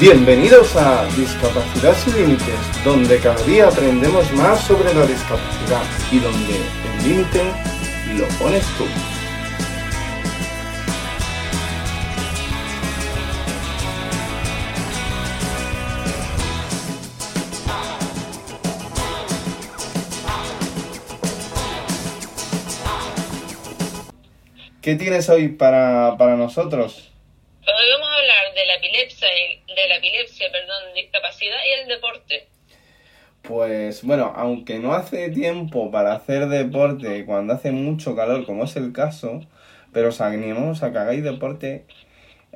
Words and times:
Bienvenidos 0.00 0.76
a 0.76 1.06
Discapacidad 1.16 1.92
sin 1.96 2.14
Límites, 2.14 2.84
donde 2.84 3.18
cada 3.18 3.42
día 3.42 3.66
aprendemos 3.66 4.32
más 4.34 4.60
sobre 4.64 4.94
la 4.94 5.04
discapacidad 5.04 5.82
y 6.12 6.20
donde 6.20 6.54
el 6.54 7.08
límite 7.08 7.42
lo 8.16 8.28
pones 8.38 8.64
tú. 8.78 8.84
¿Qué 24.80 24.94
tienes 24.94 25.28
hoy 25.28 25.48
para, 25.48 26.16
para 26.16 26.36
nosotros? 26.36 27.10
Hoy 27.66 27.90
vamos 27.92 28.08
a 28.08 28.18
hablar 28.20 28.37
de 28.58 28.66
la 28.66 28.74
epilepsia, 28.74 29.28
y- 29.28 29.74
de 29.74 29.88
la 29.88 29.96
epilepsia, 29.96 30.50
perdón, 30.50 30.94
discapacidad 30.94 31.56
y 31.66 31.80
el 31.80 31.88
deporte. 31.88 32.48
Pues 33.42 34.02
bueno, 34.02 34.32
aunque 34.36 34.78
no 34.78 34.94
hace 34.94 35.30
tiempo 35.30 35.90
para 35.90 36.12
hacer 36.14 36.48
deporte 36.48 37.24
cuando 37.24 37.54
hace 37.54 37.70
mucho 37.70 38.16
calor, 38.16 38.44
como 38.44 38.64
es 38.64 38.76
el 38.76 38.92
caso, 38.92 39.40
pero 39.92 40.08
os 40.08 40.20
animamos 40.20 40.82
a 40.82 40.92
que 40.92 40.98
hagáis 40.98 41.22
deporte 41.22 41.86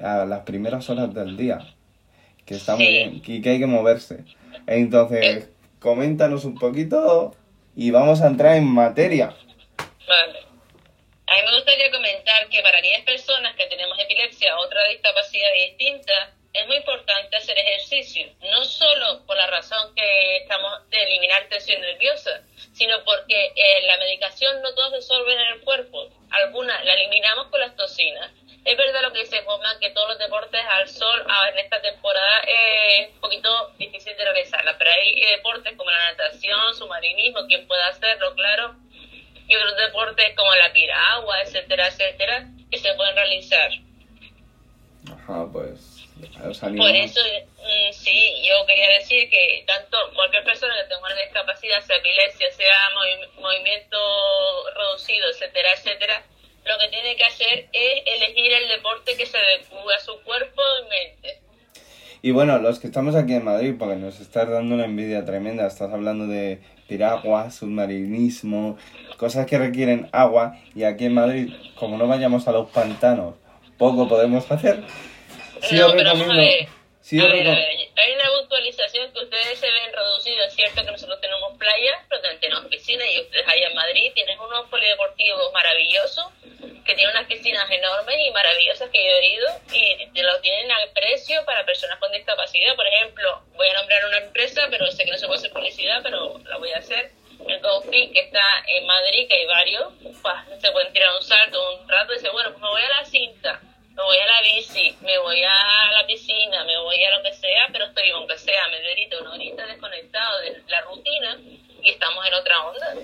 a 0.00 0.24
las 0.24 0.40
primeras 0.40 0.90
horas 0.90 1.14
del 1.14 1.36
día, 1.36 1.74
que 2.44 2.54
está 2.54 2.74
muy 2.76 2.88
bien, 2.88 3.22
y 3.24 3.40
que 3.40 3.50
hay 3.50 3.58
que 3.60 3.66
moverse. 3.66 4.24
Entonces, 4.66 5.50
coméntanos 5.78 6.44
un 6.44 6.58
poquito 6.58 7.34
y 7.76 7.90
vamos 7.90 8.20
a 8.20 8.26
entrar 8.26 8.56
en 8.56 8.66
materia. 8.66 9.34
Vale. 10.08 10.51
A 11.32 11.36
mí 11.36 11.42
me 11.44 11.54
gustaría 11.54 11.90
comentar 11.90 12.46
que 12.50 12.60
para 12.60 12.76
aquellas 12.76 13.04
personas 13.04 13.56
que 13.56 13.64
tenemos 13.64 13.98
epilepsia 13.98 14.54
o 14.54 14.66
otra 14.66 14.86
discapacidad 14.88 15.50
distinta, 15.54 16.34
es 16.52 16.66
muy 16.66 16.76
importante 16.76 17.34
hacer 17.34 17.56
ejercicio, 17.58 18.26
no 18.42 18.62
solo 18.66 19.24
por 19.24 19.34
la 19.34 19.46
razón 19.46 19.94
que 19.94 20.36
estamos 20.36 20.90
de 20.90 21.02
eliminar 21.04 21.48
tensión 21.48 21.80
nerviosa, 21.80 22.42
sino 22.74 23.02
porque 23.04 23.46
eh, 23.46 23.86
la 23.86 23.96
medicación 23.96 24.60
no 24.60 24.74
todas 24.74 24.92
resuelven 24.92 25.40
en 25.40 25.52
el 25.54 25.60
cuerpo, 25.62 26.10
algunas 26.28 26.84
la 26.84 26.92
eliminamos 26.92 27.46
con 27.46 27.60
las 27.60 27.74
toxinas. 27.76 28.30
Es 28.66 28.76
verdad 28.76 29.00
lo 29.00 29.14
que 29.14 29.20
dice 29.20 29.42
Juanma, 29.42 29.78
que 29.80 29.88
todos 29.88 30.10
los 30.10 30.18
deportes 30.18 30.60
al 30.68 30.86
sol 30.86 31.24
ah, 31.30 31.48
en 31.48 31.60
esta 31.60 31.80
temporada 31.80 32.42
es 32.46 33.08
un 33.08 33.20
poquito 33.20 33.72
difícil 33.78 34.14
de 34.18 34.24
realizarla, 34.24 34.76
pero 34.76 34.90
hay 34.90 35.22
eh, 35.22 35.36
deportes 35.36 35.74
como 35.78 35.90
la 35.90 36.10
natación, 36.10 36.74
submarinismo, 36.74 37.46
quien 37.46 37.66
pueda 37.66 37.88
hacerlo, 37.88 38.34
claro, 38.34 38.76
y 39.52 39.56
otros 39.56 39.76
deportes 39.76 40.34
como 40.36 40.54
la 40.54 40.72
piragua, 40.72 41.42
etcétera, 41.42 41.88
etcétera, 41.88 42.48
que 42.70 42.78
se 42.78 42.94
pueden 42.94 43.14
realizar. 43.14 43.70
Ajá, 45.12 45.46
pues 45.52 45.98
Por 46.78 46.90
eso, 46.94 47.20
mm, 47.58 47.92
sí, 47.92 48.34
yo 48.46 48.64
quería 48.66 48.88
decir 49.00 49.28
que 49.28 49.64
tanto 49.66 49.96
cualquier 50.14 50.44
persona 50.44 50.74
que 50.80 50.88
tenga 50.88 51.02
una 51.06 51.22
discapacidad, 51.22 51.80
sea 51.80 51.96
epilepsia, 51.96 52.50
sea 52.52 52.88
movi- 52.94 53.40
movimiento 53.40 53.98
reducido, 54.76 55.28
etcétera, 55.30 55.68
etcétera, 55.76 56.22
lo 56.64 56.78
que 56.78 56.88
tiene 56.88 57.16
que 57.16 57.24
hacer 57.24 57.66
es 57.72 58.02
elegir 58.06 58.52
el 58.52 58.68
deporte 58.68 59.16
que 59.16 59.26
se 59.26 59.36
adecue 59.36 59.94
a 59.94 59.98
su 59.98 60.20
cuerpo 60.22 60.62
y 60.80 60.88
mente. 60.88 61.40
Y 62.24 62.30
bueno, 62.30 62.58
los 62.58 62.78
que 62.78 62.86
estamos 62.86 63.16
aquí 63.16 63.32
en 63.34 63.44
Madrid, 63.44 63.74
porque 63.76 63.96
nos 63.96 64.20
estás 64.20 64.48
dando 64.48 64.76
una 64.76 64.84
envidia 64.84 65.24
tremenda, 65.24 65.66
estás 65.66 65.92
hablando 65.92 66.28
de 66.28 66.60
piragua, 66.92 67.50
submarinismo, 67.50 68.76
cosas 69.16 69.46
que 69.46 69.56
requieren 69.56 70.08
agua, 70.12 70.58
y 70.74 70.84
aquí 70.84 71.06
en 71.06 71.14
Madrid, 71.14 71.52
como 71.74 71.96
no 71.96 72.06
vayamos 72.06 72.46
a 72.48 72.52
los 72.52 72.68
pantanos, 72.68 73.34
poco 73.78 74.06
podemos 74.08 74.50
hacer. 74.50 74.84
Sí 75.62 75.76
no, 75.76 75.86
os 75.86 75.94
recomiendo-. 75.94 76.81
Sí 77.12 77.20
A 77.20 77.24
os 77.26 77.32
ver, 77.32 77.46
a 77.46 77.50
recom- 77.52 77.56
ver, 77.56 77.88
hay 77.96 78.12
una 78.14 78.24
puntualización 78.40 79.12
que 79.12 79.18
ustedes 79.20 79.58
se 79.58 79.70
ven 79.70 79.92
reducidos. 79.92 80.46
Es 80.48 80.54
cierto 80.54 80.82
que 80.84 80.90
nosotros 80.90 81.20
tenemos 81.20 81.56
playas, 81.58 81.98
pero 82.08 82.22
también 82.22 82.40
tenemos 82.40 82.66
piscinas 82.66 83.06
y 83.12 83.20
ustedes 83.20 83.46
allá 83.46 83.68
en 83.68 83.74
Madrid 83.74 84.12
tienen 84.14 84.38
unos 84.40 84.68
polideportivos 84.70 85.52
maravillosos 85.52 86.26
que 86.86 86.94
tienen 86.96 87.10
unas 87.14 87.26
piscinas 87.28 87.70
enormes 87.70 88.16
y 88.26 88.30
maravillosas 88.32 88.90
que 88.90 89.04
yo 89.04 89.10
he 89.10 89.26
ido 89.34 89.46
y 89.72 90.06
te 90.12 90.22
lo 90.22 90.40
tienen 90.40 90.70
al 90.72 90.88
precio 90.92 91.44
para 91.44 91.64
personas 91.66 91.98
con 91.98 92.10
discapacidad. 92.12 92.74
Por 92.74 92.86
ejemplo, 92.86 93.42
voy 93.54 93.68
a 93.68 93.74
nombrar 93.74 94.04
una 94.06 94.18
empresa, 94.18 94.66
pero 94.70 94.90
sé 94.90 95.04
que 95.04 95.10
no 95.12 95.18
se 95.18 95.26
puede 95.26 95.38
hacer 95.38 95.52
publicidad, 95.52 96.00
pero 96.02 96.38
la 96.48 96.56
voy 96.56 96.72
a 96.72 96.78
hacer. 96.78 97.10
El 97.46 97.60
GoFit 97.60 98.12
que 98.12 98.20
está 98.20 98.40
en 98.68 98.86
Madrid, 98.86 99.26
que 99.28 99.34
hay 99.34 99.46
varios, 99.46 99.92
pues, 100.22 100.34
se 100.60 100.70
pueden 100.70 100.92
tirar 100.92 101.12
un 101.14 101.22
salto 101.22 101.74
un 101.80 101.88
rato 101.88 102.12
y 102.12 102.16
dice, 102.16 102.30
bueno, 102.30 102.50
pues 102.50 102.62
me 102.62 102.68
voy 102.68 102.82
a 102.82 102.88
la 103.00 103.04
cinta 103.04 103.60
me 103.94 104.02
voy 104.02 104.16
a 104.16 104.26
la 104.26 104.42
bici, 104.42 104.96
me 105.02 105.18
voy 105.18 105.42
a 105.42 105.92
la 106.00 106.06
piscina, 106.06 106.64
me 106.64 106.78
voy 106.78 107.04
a 107.04 107.16
lo 107.16 107.22
que 107.22 107.34
sea, 107.34 107.68
pero 107.70 107.84
estoy, 107.84 108.10
aunque 108.10 108.38
sea 108.38 108.68
media 108.70 108.92
horita, 108.92 109.20
una 109.20 109.34
horita 109.34 109.66
desconectado 109.66 110.40
de 110.40 110.62
la 110.68 110.80
rutina 110.82 111.38
y 111.82 111.90
estamos 111.90 112.24
en 112.26 112.34
otra 112.34 112.66
onda. 112.66 112.94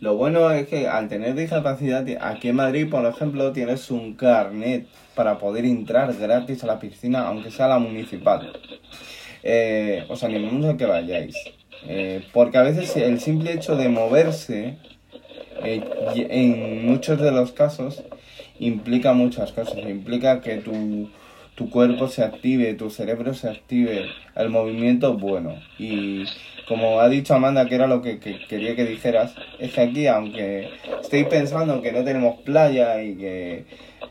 Lo 0.00 0.14
bueno 0.16 0.50
es 0.50 0.68
que 0.68 0.86
al 0.86 1.08
tener 1.08 1.34
discapacidad, 1.34 2.04
aquí 2.20 2.48
en 2.48 2.56
Madrid, 2.56 2.90
por 2.90 3.06
ejemplo, 3.06 3.52
tienes 3.52 3.90
un 3.90 4.14
carnet 4.16 4.86
para 5.14 5.38
poder 5.38 5.64
entrar 5.64 6.12
gratis 6.14 6.62
a 6.62 6.66
la 6.66 6.78
piscina, 6.78 7.26
aunque 7.26 7.50
sea 7.50 7.68
la 7.68 7.78
municipal. 7.78 8.52
Eh, 9.42 10.04
os 10.08 10.22
animamos 10.24 10.66
a 10.66 10.76
que 10.76 10.84
vayáis. 10.84 11.36
Eh, 11.86 12.26
porque 12.32 12.58
a 12.58 12.62
veces 12.62 12.96
el 12.96 13.20
simple 13.20 13.52
hecho 13.52 13.76
de 13.76 13.88
moverse, 13.88 14.76
eh, 15.62 15.82
en 16.28 16.86
muchos 16.86 17.20
de 17.20 17.30
los 17.30 17.52
casos, 17.52 18.02
implica 18.58 19.12
muchas 19.12 19.52
cosas. 19.52 19.78
Implica 19.78 20.40
que 20.40 20.56
tu, 20.56 21.10
tu 21.54 21.70
cuerpo 21.70 22.08
se 22.08 22.22
active, 22.22 22.74
tu 22.74 22.90
cerebro 22.90 23.34
se 23.34 23.48
active, 23.48 24.06
el 24.34 24.50
movimiento 24.50 25.14
es 25.14 25.20
bueno. 25.20 25.56
Y 25.78 26.24
como 26.68 27.00
ha 27.00 27.08
dicho 27.08 27.34
Amanda, 27.34 27.66
que 27.66 27.74
era 27.74 27.86
lo 27.86 28.02
que, 28.02 28.18
que 28.18 28.46
quería 28.46 28.74
que 28.76 28.84
dijeras, 28.84 29.34
es 29.58 29.72
que 29.72 29.80
aquí, 29.80 30.06
aunque 30.06 30.70
estéis 31.00 31.26
pensando 31.26 31.82
que 31.82 31.92
no 31.92 32.04
tenemos 32.04 32.40
playa 32.42 33.02
y 33.02 33.16
que 33.16 33.64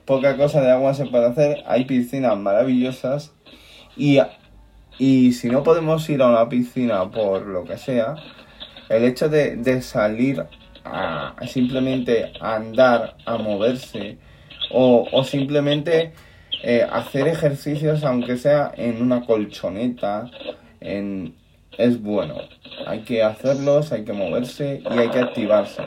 poca 0.06 0.38
cosa 0.38 0.62
de 0.62 0.72
agua 0.72 0.94
se 0.94 1.06
puede 1.06 1.26
hacer, 1.26 1.64
hay 1.66 1.86
piscinas 1.86 2.38
maravillosas 2.38 3.34
y, 3.98 4.20
y 5.00 5.34
si 5.34 5.50
no 5.50 5.64
podemos 5.64 6.08
ir 6.10 6.22
a 6.22 6.28
una 6.28 6.50
piscina 6.50 7.10
por 7.10 7.46
lo 7.46 7.64
que 7.64 7.78
sea, 7.78 8.16
el 8.90 9.04
hecho 9.06 9.30
de, 9.30 9.56
de 9.56 9.82
salir 9.82 10.46
a, 10.86 11.36
simplemente 11.48 12.34
andar, 12.40 13.16
a 13.26 13.38
moverse 13.38 14.18
o, 14.72 15.08
o 15.12 15.24
simplemente 15.24 16.14
eh, 16.64 16.86
hacer 16.90 17.28
ejercicios 17.28 18.04
aunque 18.04 18.38
sea 18.38 18.72
en 18.78 19.02
una 19.02 19.26
colchoneta, 19.26 20.30
en, 20.82 21.36
es 21.78 22.02
bueno. 22.02 22.36
Hay 22.88 23.02
que 23.02 23.24
hacerlos, 23.24 23.92
hay 23.92 24.06
que 24.06 24.14
moverse 24.14 24.82
y 24.84 24.98
hay 24.98 25.10
que 25.10 25.20
activarse. 25.20 25.84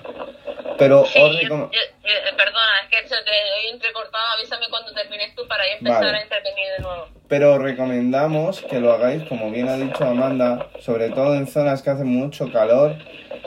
Pero 0.78 1.04
Sí, 1.06 1.18
os 1.20 1.34
recom- 1.36 1.70
yo- 1.72 1.78
yo- 2.02 2.36
perdona, 2.36 2.80
es 2.84 2.90
que 2.90 3.08
se 3.08 3.14
te 3.14 3.30
doy 3.30 3.72
entrecortado, 3.72 4.24
avísame 4.38 4.66
cuando 4.68 4.92
termines 4.92 5.34
tú 5.34 5.46
para 5.48 5.64
empezar 5.66 6.04
Vale. 6.04 6.18
a 6.18 6.22
intervenir 6.22 6.64
de 6.76 6.82
nuevo. 6.82 7.06
pero 7.28 7.54
os 7.54 7.62
recomendamos 7.62 8.60
que 8.62 8.78
lo 8.78 8.92
hagáis, 8.92 9.22
como 9.28 9.50
bien 9.50 9.68
ha 9.68 9.76
dicho 9.76 10.04
Amanda, 10.04 10.68
sobre 10.80 11.08
todo 11.10 11.34
en 11.34 11.46
zonas 11.46 11.82
que 11.82 11.90
hacen 11.90 12.08
mucho 12.08 12.52
calor, 12.52 12.94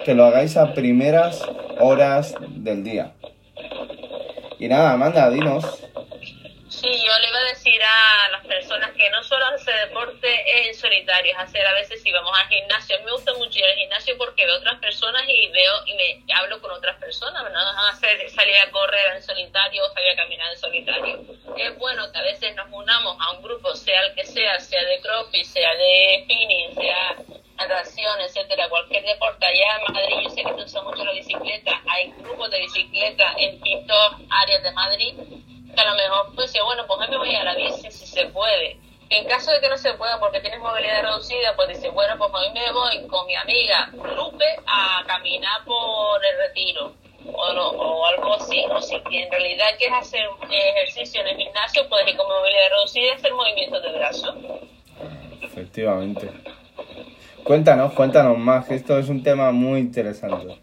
que 0.05 0.15
lo 0.15 0.25
hagáis 0.25 0.57
a 0.57 0.73
primeras 0.73 1.41
horas 1.79 2.33
del 2.49 2.83
día. 2.83 3.11
Y 4.59 4.67
nada, 4.67 4.91
Amanda, 4.91 5.29
dinos. 5.29 5.63
Sí, 6.67 6.87
yo 6.87 7.19
le 7.19 7.29
iba 7.29 7.39
a 7.39 7.49
decir 7.49 7.81
a 7.81 8.29
las 8.31 8.45
personas 8.45 8.91
que 8.91 9.09
no 9.09 9.23
solo 9.23 9.45
hacer 9.45 9.87
deporte 9.87 10.67
en 10.67 10.75
solitario, 10.75 11.31
es 11.31 11.37
hacer 11.39 11.65
a 11.65 11.73
veces 11.73 12.01
si 12.03 12.11
vamos 12.11 12.31
al 12.37 12.47
gimnasio. 12.49 12.95
A 12.95 12.99
mí 12.99 13.05
me 13.05 13.11
gusta 13.13 13.33
mucho 13.35 13.57
ir 13.57 13.65
al 13.65 13.75
gimnasio 13.75 14.17
porque 14.17 14.45
veo 14.45 14.57
otras 14.57 14.77
personas 14.79 15.23
y 15.27 15.47
veo 15.47 15.73
y 15.87 15.93
me 15.95 16.33
hablo 16.33 16.61
con 16.61 16.71
otras 16.71 16.97
personas. 16.97 17.41
No 17.41 17.49
nos 17.49 17.75
van 17.75 17.85
a 17.85 17.89
hacer 17.89 18.29
salir 18.29 18.55
a 18.57 18.69
correr 18.69 19.15
en 19.15 19.23
solitario 19.23 19.83
o 19.83 19.93
salir 19.93 20.11
a 20.11 20.15
caminar 20.17 20.51
en 20.51 20.59
solitario. 20.59 21.21
Es 21.57 21.77
bueno 21.77 22.11
que 22.11 22.19
a 22.19 22.23
veces 22.23 22.53
nos 22.55 22.67
unamos 22.69 23.17
a 23.17 23.31
un 23.31 23.41
grupo, 23.41 23.73
sea 23.75 24.01
el 24.07 24.13
que 24.13 24.25
sea, 24.25 24.59
sea 24.59 24.83
de 24.83 24.99
crossfit, 24.99 25.45
sea 25.45 25.73
de 25.73 26.23
spinning, 26.23 26.75
sea 26.75 27.15
natación, 27.59 28.21
etcétera, 28.21 28.69
cualquier 28.69 29.03
deporte. 29.03 29.45
Allá 29.45 29.77
en 29.77 29.93
Madrid 29.93 30.15
yo 30.23 30.29
sé 30.29 30.43
que 30.43 30.53
se 30.53 30.63
usa 30.63 30.81
mucho 30.83 31.03
la 31.03 31.11
bicicleta. 31.11 31.81
Hay 31.87 32.13
grupos 32.19 32.49
de 32.51 32.59
bicicleta 32.59 33.33
en 33.37 33.51
distintas 33.51 34.13
áreas 34.29 34.63
de 34.63 34.71
Madrid 34.71 35.13
que 35.75 35.81
a 35.81 35.85
lo 35.85 35.95
mejor 35.95 36.35
pues 36.35 36.53
bueno, 36.63 36.85
pues 36.87 37.09
me 37.09 37.17
voy 37.17 37.35
a 37.35 37.43
la 37.43 37.55
bici 37.55 37.91
si 37.91 38.05
se 38.07 38.25
puede. 38.27 38.77
En 39.09 39.27
caso 39.27 39.51
de 39.51 39.59
que 39.59 39.69
no 39.69 39.77
se 39.77 39.93
pueda 39.95 40.19
porque 40.19 40.39
tienes 40.39 40.59
movilidad 40.59 41.01
reducida, 41.01 41.55
pues 41.55 41.69
dice, 41.69 41.89
bueno, 41.89 42.15
pues 42.17 42.31
hoy 42.33 42.53
me 42.53 42.71
voy 42.71 43.07
con 43.07 43.25
mi 43.25 43.35
amiga 43.35 43.89
Lupe 43.93 44.45
a 44.67 45.03
caminar 45.07 45.65
por 45.65 46.23
el 46.23 46.37
retiro 46.37 46.93
o, 47.25 47.53
no, 47.53 47.69
o 47.69 48.05
algo 48.05 48.35
así. 48.35 48.63
O 48.69 48.79
si 48.81 48.95
en 48.95 49.31
realidad 49.31 49.67
quieres 49.79 49.97
hacer 49.99 50.27
ejercicio 50.49 51.21
en 51.21 51.27
el 51.27 51.37
gimnasio, 51.37 51.89
puedes 51.89 52.07
ir 52.07 52.17
con 52.17 52.27
movilidad 52.27 52.69
reducida 52.69 53.05
y 53.05 53.09
hacer 53.09 53.33
movimientos 53.33 53.81
de 53.81 53.91
brazo. 53.91 54.35
Efectivamente. 55.41 56.29
Cuéntanos, 57.49 57.93
cuéntanos 57.93 58.37
más, 58.37 58.67
que 58.67 58.75
esto 58.75 58.99
es 58.99 59.09
un 59.09 59.23
tema 59.23 59.51
muy 59.51 59.79
interesante. 59.79 60.59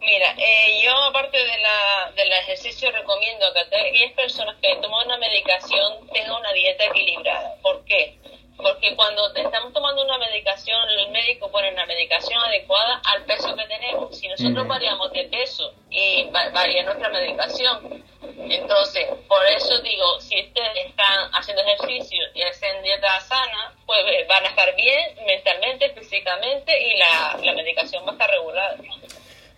Mira, 0.00 0.34
eh, 0.38 0.80
yo 0.82 0.96
aparte 1.10 1.36
de 1.36 1.58
la, 1.58 2.12
del 2.16 2.32
ejercicio 2.32 2.90
recomiendo 2.92 3.44
que 3.52 3.76
aquellas 3.76 4.12
personas 4.12 4.56
que 4.62 4.74
toman 4.76 5.04
una 5.04 5.18
medicación 5.18 6.08
tengan 6.14 6.40
una 6.40 6.50
dieta 6.54 6.86
equilibrada. 6.86 7.56
¿Por 7.60 7.84
qué? 7.84 8.16
Porque 8.56 8.94
cuando 8.94 9.34
estamos 9.34 9.72
tomando 9.72 10.04
una 10.04 10.18
medicación, 10.18 10.78
el 10.90 11.10
médico 11.10 11.50
pone 11.50 11.72
una 11.72 11.86
medicación 11.86 12.40
adecuada 12.40 13.00
al 13.04 13.24
peso 13.24 13.54
que 13.56 13.66
tenemos. 13.66 14.16
Si 14.16 14.28
nosotros 14.28 14.66
variamos 14.66 15.12
de 15.12 15.24
peso 15.24 15.72
y 15.90 16.28
varía 16.30 16.84
nuestra 16.84 17.08
medicación, 17.10 18.04
entonces, 18.38 19.06
por 19.28 19.46
eso 19.46 19.80
digo, 19.82 20.20
si 20.20 20.40
ustedes 20.40 20.86
están 20.86 21.30
haciendo 21.32 21.62
ejercicio 21.62 22.22
y 22.34 22.42
hacen 22.42 22.82
dieta 22.82 23.20
sana, 23.20 23.74
pues 23.86 24.00
eh, 24.06 24.26
van 24.28 24.44
a 24.44 24.48
estar 24.48 24.74
bien 24.76 25.14
mentalmente, 25.26 25.90
físicamente 25.90 26.72
y 26.80 26.98
la, 26.98 27.38
la 27.42 27.52
medicación 27.54 28.04
va 28.04 28.10
a 28.10 28.12
estar 28.12 28.30
regulada. 28.30 28.76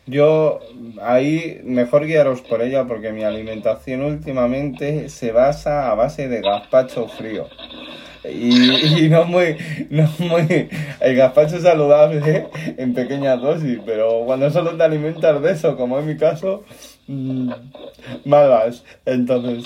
Yo 0.07 0.61
ahí 1.03 1.61
mejor 1.65 2.07
guiaros 2.07 2.41
por 2.41 2.63
ella 2.63 2.85
porque 2.85 3.11
mi 3.11 3.25
alimentación 3.25 4.03
últimamente 4.03 5.09
se 5.09 5.33
basa 5.33 5.91
a 5.91 5.95
base 5.97 6.29
de 6.29 6.43
gazpacho 6.43 7.09
frío. 7.09 7.49
Y, 8.31 9.05
y 9.05 9.09
no 9.09 9.25
muy, 9.25 9.57
no 9.91 10.13
muy, 10.19 10.69
el 11.01 11.17
gazpacho 11.17 11.61
saludable 11.61 12.49
en 12.77 12.95
pequeñas 12.95 13.41
dosis, 13.41 13.79
pero 13.85 14.25
cuando 14.25 14.51
solo 14.51 14.77
te 14.77 14.85
alimentas 14.85 15.43
de 15.43 15.53
eso, 15.53 15.77
como 15.77 15.99
en 15.99 16.07
mi 16.07 16.17
caso, 16.17 16.65
mmm, 17.07 17.53
malas. 18.25 18.85
Entonces, 19.05 19.65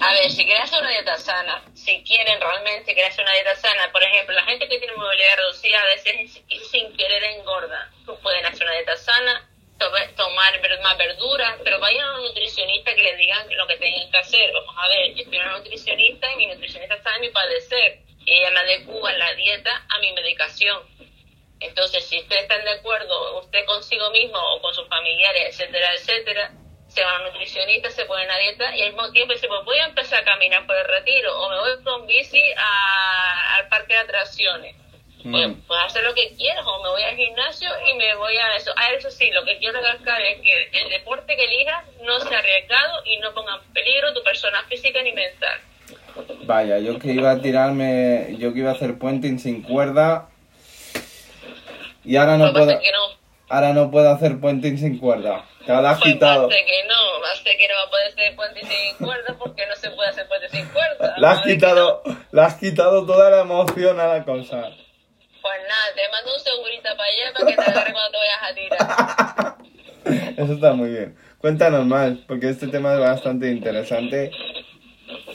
a 0.00 0.12
ver, 0.12 0.30
si 0.30 0.44
quieres 0.44 0.72
una 0.72 0.90
dieta 0.90 1.16
sana, 1.16 1.62
si 1.74 2.02
quieren 2.04 2.40
realmente 2.40 2.94
querer 2.94 3.10
hacer 3.10 3.24
una 3.24 3.34
dieta 3.34 3.56
sana, 3.56 3.90
por 3.92 4.02
ejemplo, 4.02 4.34
la 4.34 4.44
gente 4.44 4.68
que 4.68 4.78
tiene 4.78 4.94
movilidad 4.96 5.36
reducida 5.36 5.78
a 5.80 5.86
veces 5.86 6.42
sin 6.70 6.96
querer 6.96 7.24
engorda. 7.24 7.90
Pues 8.06 8.18
pueden 8.20 8.46
hacer 8.46 8.62
una 8.62 8.74
dieta 8.74 8.96
sana, 8.96 9.47
tomar 9.78 10.60
más 10.82 10.98
verduras, 10.98 11.56
pero 11.62 11.78
vayan 11.78 12.04
a 12.04 12.16
un 12.16 12.22
nutricionista 12.24 12.94
que 12.94 13.02
les 13.02 13.18
digan 13.18 13.46
lo 13.56 13.66
que 13.66 13.76
tienen 13.76 14.10
que 14.10 14.18
hacer. 14.18 14.52
Vamos 14.52 14.74
a 14.76 14.88
ver, 14.88 15.14
yo 15.14 15.24
soy 15.24 15.38
una 15.38 15.58
nutricionista 15.58 16.32
y 16.32 16.36
mi 16.36 16.46
nutricionista 16.46 17.00
sabe 17.02 17.20
mi 17.20 17.30
padecer. 17.30 18.00
Ella 18.26 18.50
me 18.50 18.60
adecua 18.60 19.12
la 19.12 19.34
dieta 19.34 19.86
a 19.88 19.98
mi 20.00 20.12
medicación. 20.12 20.82
Entonces, 21.60 22.04
si 22.04 22.18
ustedes 22.18 22.42
están 22.42 22.64
de 22.64 22.70
acuerdo, 22.70 23.40
usted 23.40 23.64
consigo 23.64 24.10
mismo 24.10 24.38
o 24.38 24.60
con 24.60 24.74
sus 24.74 24.88
familiares, 24.88 25.48
etcétera, 25.48 25.92
etcétera, 25.94 26.52
se 26.88 27.04
van 27.04 27.22
a 27.22 27.24
nutricionista, 27.26 27.90
se 27.90 28.04
ponen 28.04 28.30
a 28.30 28.38
dieta 28.38 28.76
y 28.76 28.82
al 28.82 28.92
mismo 28.92 29.10
tiempo 29.12 29.32
dice, 29.32 29.48
pues 29.48 29.64
voy 29.64 29.78
a 29.78 29.86
empezar 29.86 30.20
a 30.20 30.24
caminar 30.24 30.66
por 30.66 30.76
el 30.76 30.86
retiro 30.86 31.38
o 31.40 31.50
me 31.50 31.58
voy 31.58 31.84
con 31.84 32.06
bici 32.06 32.42
al 32.56 33.68
parque 33.68 33.94
de 33.94 34.00
atracciones. 34.00 34.76
Pues, 35.22 35.48
pues, 35.66 35.80
hacer 35.84 36.04
lo 36.04 36.14
que 36.14 36.34
quieras 36.36 36.64
o 36.66 36.82
me 36.82 36.90
voy 36.90 37.02
al 37.02 37.16
gimnasio 37.16 37.68
y 37.90 37.96
me 37.96 38.14
voy 38.16 38.36
a 38.36 38.56
eso. 38.56 38.70
A 38.76 38.92
eso 38.92 39.10
sí, 39.10 39.30
lo 39.30 39.44
que 39.44 39.58
quiero 39.58 39.78
recalcar 39.78 40.20
es 40.22 40.40
que 40.40 40.70
el 40.72 40.88
deporte 40.90 41.34
que 41.36 41.44
elijas 41.44 41.84
no 42.04 42.20
sea 42.20 42.38
arriesgado 42.38 43.02
y 43.04 43.18
no 43.18 43.34
ponga 43.34 43.56
en 43.56 43.72
peligro 43.72 44.14
tu 44.14 44.22
persona 44.22 44.62
física 44.68 45.02
ni 45.02 45.12
mental. 45.12 45.58
Vaya, 46.44 46.78
yo 46.78 46.98
que 46.98 47.12
iba 47.12 47.32
a 47.32 47.40
tirarme, 47.40 48.36
yo 48.38 48.52
que 48.52 48.60
iba 48.60 48.70
a 48.70 48.74
hacer 48.74 48.98
puenting 48.98 49.38
sin 49.38 49.62
cuerda 49.62 50.28
y 52.04 52.16
ahora 52.16 52.36
no 52.38 52.52
pues 52.52 52.66
puedo... 52.66 52.80
Ahora 53.50 53.72
no 53.72 53.90
puedo 53.90 54.10
hacer 54.10 54.40
puenting 54.40 54.76
sin 54.76 54.98
cuerda. 54.98 55.46
Te 55.64 55.72
la 55.72 55.90
has 55.90 56.00
pues 56.00 56.12
quitado. 56.12 56.48
que 56.48 56.54
no, 56.54 56.68
que 57.44 57.68
no 57.68 57.74
va 57.74 57.82
a 57.86 57.90
poder 57.90 58.08
hacer 58.08 58.36
puente 58.36 58.60
sin 58.60 59.06
cuerda 59.06 59.36
porque 59.38 59.66
no 59.66 59.74
se 59.76 59.90
puede 59.90 60.08
hacer 60.08 60.28
puente 60.28 60.48
sin 60.48 60.66
cuerda. 60.66 61.14
Le 61.18 61.26
has, 61.26 61.42
quitado, 61.42 62.02
le 62.32 62.42
has 62.42 62.54
quitado 62.56 63.06
toda 63.06 63.30
la 63.30 63.40
emoción 63.40 64.00
a 64.00 64.06
la 64.06 64.24
cosa. 64.24 64.70
Pues 65.40 65.60
nada, 65.68 65.94
te 65.94 66.08
mando 66.08 66.34
un 66.34 66.40
segurito 66.40 66.88
para 66.96 67.04
allá 67.04 67.32
para 67.32 67.46
que 67.46 67.56
te 67.56 67.70
agarre 67.70 67.92
cuando 67.92 68.10
te 68.10 68.18
vayas 68.18 68.42
a 68.42 68.54
tirar. 68.54 69.56
Eso 70.38 70.52
está 70.52 70.72
muy 70.72 70.90
bien. 70.90 71.16
Cuéntanos 71.38 71.86
más, 71.86 72.12
porque 72.26 72.48
este 72.48 72.68
tema 72.68 72.94
es 72.94 73.00
bastante 73.00 73.50
interesante 73.50 74.30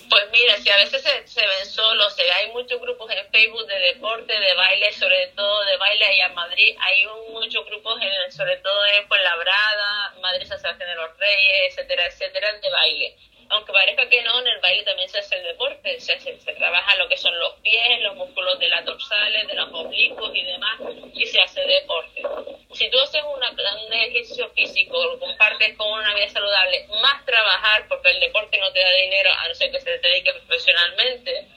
pues 0.09 0.29
mira, 0.31 0.57
si 0.57 0.69
a 0.69 0.75
veces 0.77 1.01
se, 1.01 1.41
ven 1.41 1.65
solos, 1.65 2.15
hay 2.35 2.51
muchos 2.51 2.79
grupos 2.79 3.09
en 3.11 3.25
Facebook 3.31 3.65
de 3.65 3.79
deporte, 3.79 4.31
de 4.31 4.53
baile, 4.53 4.91
sobre 4.93 5.27
todo 5.35 5.65
de 5.65 5.77
baile 5.77 6.05
allá 6.05 6.27
en 6.27 6.35
Madrid, 6.35 6.75
hay 6.79 7.07
muchos 7.31 7.65
grupos, 7.65 7.99
en, 8.01 8.31
sobre 8.31 8.57
todo 8.57 8.85
en 8.85 9.07
Fuenlabrada, 9.07 10.13
Madrid 10.21 10.43
Asociación 10.43 10.77
de 10.87 10.95
los 10.95 11.17
Reyes, 11.17 11.71
etcétera, 11.71 12.05
etcétera, 12.05 12.53
de 12.53 12.69
baile 12.69 13.17
aunque 13.53 13.71
parezca 13.71 14.09
que 14.09 14.21
no, 14.23 14.39
en 14.39 14.47
el 14.47 14.59
baile 14.61 14.83
también 14.83 15.07
se 15.09 15.19
hace 15.19 15.35
el 15.35 15.43
deporte, 15.43 15.99
se, 15.99 16.19
se, 16.19 16.53
trabaja 16.53 16.95
lo 16.95 17.07
que 17.07 17.17
son 17.17 17.37
los 17.39 17.53
pies, 17.61 18.01
los 18.01 18.15
músculos 18.15 18.57
de 18.57 18.67
las 18.67 18.83
dorsales, 18.83 19.47
de 19.47 19.53
los 19.53 19.71
oblicuos 19.71 20.35
y 20.35 20.43
demás, 20.43 20.79
y 21.13 21.25
se 21.27 21.39
hace 21.39 21.61
deporte. 21.61 22.23
Si 22.73 22.89
tú 22.89 22.99
haces 22.99 23.21
una, 23.23 23.51
un 23.51 23.93
ejercicio 23.93 24.49
físico, 24.49 25.03
lo 25.05 25.19
compartes 25.19 25.77
con 25.77 25.91
una 25.91 26.15
vida 26.15 26.29
saludable, 26.29 26.87
más 27.01 27.23
trabajar, 27.25 27.87
porque 27.87 28.09
el 28.09 28.19
deporte 28.19 28.57
no 28.57 28.71
te 28.71 28.79
da 28.79 28.91
dinero, 28.91 29.29
a 29.31 29.47
no 29.47 29.53
ser 29.53 29.71
que 29.71 29.79
se 29.79 29.99
te 29.99 30.07
dedique 30.07 30.33
profesionalmente, 30.33 31.47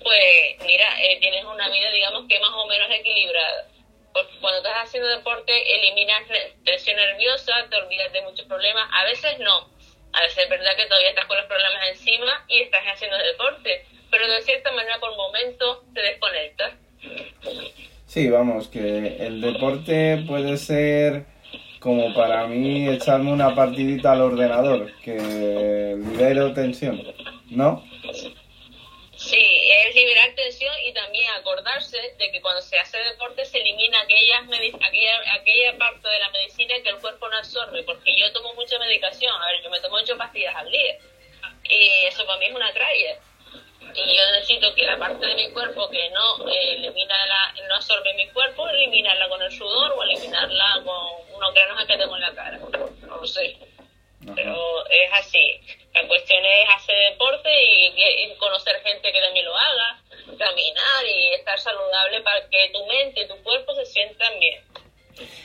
pues 0.00 0.56
mira, 0.64 1.02
eh, 1.02 1.18
tienes 1.18 1.44
una 1.44 1.68
vida, 1.70 1.90
digamos 1.90 2.26
que 2.28 2.38
más 2.38 2.50
o 2.54 2.66
menos 2.66 2.88
equilibrada. 2.90 3.68
Porque 4.12 4.38
cuando 4.40 4.58
estás 4.58 4.88
haciendo 4.88 5.08
deporte, 5.08 5.52
eliminas 5.74 6.22
tensión 6.64 6.96
nerviosa, 6.96 7.66
te 7.70 7.76
olvidas 7.76 8.12
de 8.12 8.20
muchos 8.22 8.46
problemas. 8.46 8.88
A 8.92 9.04
veces 9.04 9.38
no, 9.38 9.71
a 10.12 10.20
veces 10.22 10.38
es 10.38 10.48
verdad 10.48 10.76
que 10.76 10.86
todavía 10.86 11.10
estás 11.10 11.26
con 11.26 11.36
los 11.36 11.46
problemas 11.46 11.88
encima 11.88 12.44
y 12.48 12.60
estás 12.60 12.82
haciendo 12.92 13.16
deporte, 13.18 13.86
pero 14.10 14.30
de 14.30 14.42
cierta 14.42 14.70
manera 14.72 14.98
por 14.98 15.16
momento 15.16 15.84
te 15.94 16.00
desconectas. 16.00 16.74
Sí, 18.06 18.28
vamos, 18.28 18.68
que 18.68 19.16
el 19.20 19.40
deporte 19.40 20.22
puede 20.26 20.56
ser 20.58 21.24
como 21.80 22.14
para 22.14 22.46
mí 22.46 22.88
echarme 22.88 23.32
una 23.32 23.54
partidita 23.54 24.12
al 24.12 24.20
ordenador, 24.20 24.92
que 25.00 25.96
libero 25.96 26.52
tensión, 26.52 27.02
¿no? 27.50 27.84
Sí, 29.16 29.70
es 29.70 29.94
liberar 29.94 30.34
tensión 30.34 30.74
y 30.84 30.92
también 30.92 31.30
acordarse 31.30 31.96
de 32.18 32.32
que 32.32 32.40
cuando 32.40 32.60
se 32.60 32.78
hace 32.78 32.98
deporte 32.98 33.44
se 33.44 33.60
elimina 33.60 34.00
aquellas 34.00 34.42
aquella, 34.42 35.34
aquella 35.34 35.78
parte 35.78 36.08
de 36.08 36.18
la 36.18 36.30
medicina 36.30 36.74
que 36.82 36.88
el 36.88 36.98
cuerpo 36.98 37.28
no 37.28 37.38
absorbe, 37.38 37.82
porque 37.84 38.16
yo 38.16 38.32
tomo 38.32 38.52
mucha 38.54 38.78
medicación, 38.78 39.32
a 39.40 39.46
ver, 39.46 39.62
yo 39.62 39.70
me 39.70 39.80
tomo 39.80 39.96
ocho 39.96 40.16
pastillas 40.16 40.56
al 40.56 40.70
día 40.70 40.98
y 41.64 42.06
eso 42.06 42.26
para 42.26 42.38
mí 42.38 42.46
es 42.46 42.54
una 42.54 42.72
tralla. 42.72 43.18
Y 43.94 44.16
yo 44.16 44.22
necesito 44.32 44.74
que 44.74 44.84
la 44.84 44.98
parte 44.98 45.26
de 45.26 45.34
mi 45.34 45.50
cuerpo 45.50 45.88
que 45.90 46.08
no 46.10 46.48
eh, 46.48 46.74
elimina 46.74 47.26
la, 47.26 47.54
no 47.68 47.74
absorbe 47.74 48.14
mi 48.14 48.26
cuerpo, 48.28 48.68
eliminarla 48.68 49.28
con 49.28 49.42
el 49.42 49.52
sudor 49.52 49.92
o 49.92 50.02
eliminarla 50.02 50.80
con 50.84 51.36
unos 51.36 51.54
granos 51.54 51.84
que 51.84 51.98
tengo 51.98 52.16
en 52.16 52.22
la 52.22 52.32
cara. 52.32 52.58
No 52.58 53.16
lo 53.16 53.26
sé. 53.26 53.58
Pero 54.34 54.86
es 54.88 55.12
así. 55.14 55.60
La 55.94 56.06
cuestión 56.06 56.44
es 56.44 56.68
hacer 56.76 56.96
deporte 57.10 57.50
y, 57.52 58.34
conocer 58.38 58.80
gente 58.82 59.12
que 59.12 59.20
también 59.20 59.44
lo 59.44 59.56
haga, 59.56 60.02
caminar 60.38 61.06
y 61.06 61.34
estar 61.34 61.58
saludable 61.60 62.20
para 62.22 62.48
que 62.48 62.70
tu 62.72 62.84
mente 62.86 63.22
y 63.22 63.28
tu 63.28 63.40
cuerpo 63.42 63.74
se 63.74 63.84
sientan 63.86 64.38
bien. 64.40 64.64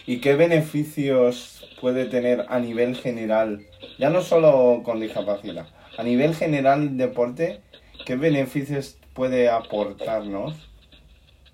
¿Y 0.08 0.17
qué 0.28 0.36
beneficios 0.36 1.66
puede 1.80 2.04
tener 2.04 2.48
a 2.50 2.60
nivel 2.60 2.98
general, 2.98 3.66
ya 3.98 4.10
no 4.10 4.22
solo 4.22 4.82
con 4.84 5.00
discapacidad, 5.00 5.68
a 5.98 6.04
nivel 6.04 6.36
general 6.36 6.98
deporte, 6.98 7.62
qué 8.06 8.18
beneficios 8.18 8.98
puede 9.14 9.48
aportarnos? 9.48 10.54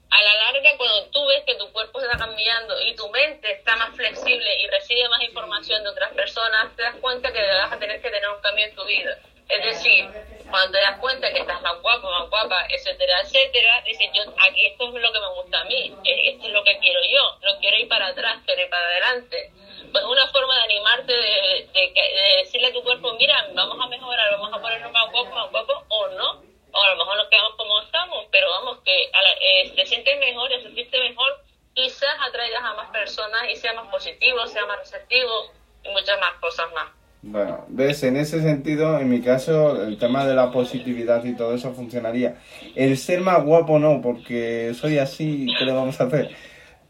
a 0.10 0.22
la 0.24 0.34
larga, 0.46 0.70
cuando 0.78 1.06
tú 1.12 1.20
ves 1.28 1.44
que 1.46 1.54
tu 1.54 1.72
cuerpo 1.72 2.02
está 2.02 2.18
cambiando 2.18 2.74
y 2.82 2.96
tu 2.96 3.08
mente 3.10 3.52
está 3.52 3.76
más 3.76 3.96
flexible 3.96 4.50
y 4.60 4.68
recibe 4.68 5.08
más 5.10 5.22
información 5.22 5.84
de 5.84 5.90
otras 5.90 6.12
personas, 6.14 6.76
te 6.76 6.82
das 6.82 6.96
cuenta 6.96 7.32
que 7.32 7.42
vas 7.42 7.74
a 7.74 7.78
tener 7.78 8.02
que 8.02 8.10
tener 8.10 8.28
un 8.30 8.42
cambio 8.42 8.66
en 8.66 8.76
tu 8.76 8.86
vida. 8.86 9.20
Es 9.50 9.66
decir, 9.66 10.10
cuando 10.54 10.72
te 10.72 10.82
das 10.82 11.00
cuenta 11.00 11.34
que 11.34 11.40
estás 11.40 11.60
más 11.64 11.82
guapo, 11.82 12.12
más 12.12 12.30
guapa, 12.30 12.68
etcétera, 12.70 13.22
etcétera, 13.22 13.82
dices, 13.82 14.08
yo, 14.14 14.22
aquí 14.38 14.68
esto 14.68 14.86
es 14.86 15.02
lo 15.02 15.12
que 15.12 15.20
me 15.20 15.34
gusta 15.34 15.62
a 15.62 15.64
mí, 15.64 15.92
esto 16.06 16.46
es 16.46 16.54
lo 16.54 16.64
que 16.64 16.78
quiero 16.78 17.00
yo, 17.12 17.40
no 17.42 17.60
quiero 17.60 17.78
ir 17.78 17.88
para 17.88 18.10
atrás, 18.10 18.38
quiero 18.46 18.62
ir 18.62 18.70
para 18.70 18.86
adelante. 18.86 19.52
Pues 19.92 20.04
una 20.04 20.28
forma 20.28 20.56
de 20.58 20.62
animarte, 20.62 21.12
de, 21.12 21.70
de 21.74 22.36
decirle 22.38 22.68
a 22.68 22.72
tu 22.72 22.84
cuerpo, 22.84 23.14
mira, 23.14 23.48
vamos 23.56 23.84
a 23.84 23.88
mejorar, 23.88 24.32
vamos 24.34 24.54
a 24.54 24.62
ponernos 24.62 24.92
más 24.92 25.12
guapos, 25.12 25.34
más 25.34 25.50
guapos, 25.50 25.86
o 25.88 26.08
no, 26.10 26.44
o 26.72 26.84
a 26.84 26.90
lo 26.92 26.98
mejor 26.98 27.18
nos 27.18 27.30
quedamos 27.30 27.56
como 27.56 27.82
estamos, 27.82 28.26
pero 28.32 28.52
vamos, 28.52 28.78
que 28.86 29.06
eh, 29.06 29.74
te 29.76 29.88
sientes 29.88 30.20
mejor 30.20 30.52
y 30.52 30.62
sentirte 30.62 31.00
mejor, 31.00 31.44
quizás 31.74 32.16
atraigas 32.22 32.64
a 32.64 32.74
más 32.76 32.92
personas 32.92 33.50
y 33.50 33.56
sea 33.56 33.74
más 33.74 33.90
positivo, 33.90 34.46
sea 34.46 34.68
más 34.68 34.78
receptivo 34.78 35.52
y 35.84 35.90
muchas 35.90 36.20
más 36.20 36.34
cosas 36.34 36.72
más. 36.74 37.03
Bueno, 37.26 37.64
ves, 37.70 38.04
en 38.04 38.18
ese 38.18 38.42
sentido, 38.42 39.00
en 39.00 39.10
mi 39.10 39.22
caso, 39.22 39.82
el 39.82 39.98
tema 39.98 40.26
de 40.26 40.36
la 40.36 40.52
positividad 40.52 41.24
y 41.24 41.38
todo 41.38 41.56
eso 41.56 41.74
funcionaría. 41.74 42.36
El 42.76 42.98
ser 42.98 43.22
más 43.22 43.42
guapo 43.46 43.80
no, 43.80 44.02
porque 44.02 44.74
soy 44.74 44.98
así, 44.98 45.48
¿qué 45.58 45.64
le 45.64 45.72
vamos 45.72 46.02
a 46.02 46.04
hacer? 46.04 46.32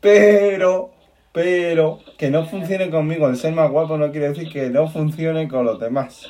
Pero, 0.01 0.91
pero, 1.31 1.99
que 2.17 2.31
no 2.31 2.47
funcione 2.47 2.89
conmigo 2.89 3.29
el 3.29 3.37
ser 3.37 3.53
más 3.53 3.69
guapo 3.69 3.95
no 3.95 4.11
quiere 4.11 4.29
decir 4.29 4.51
que 4.51 4.71
no 4.71 4.89
funcione 4.89 5.47
con 5.47 5.65
los 5.65 5.79
demás. 5.79 6.27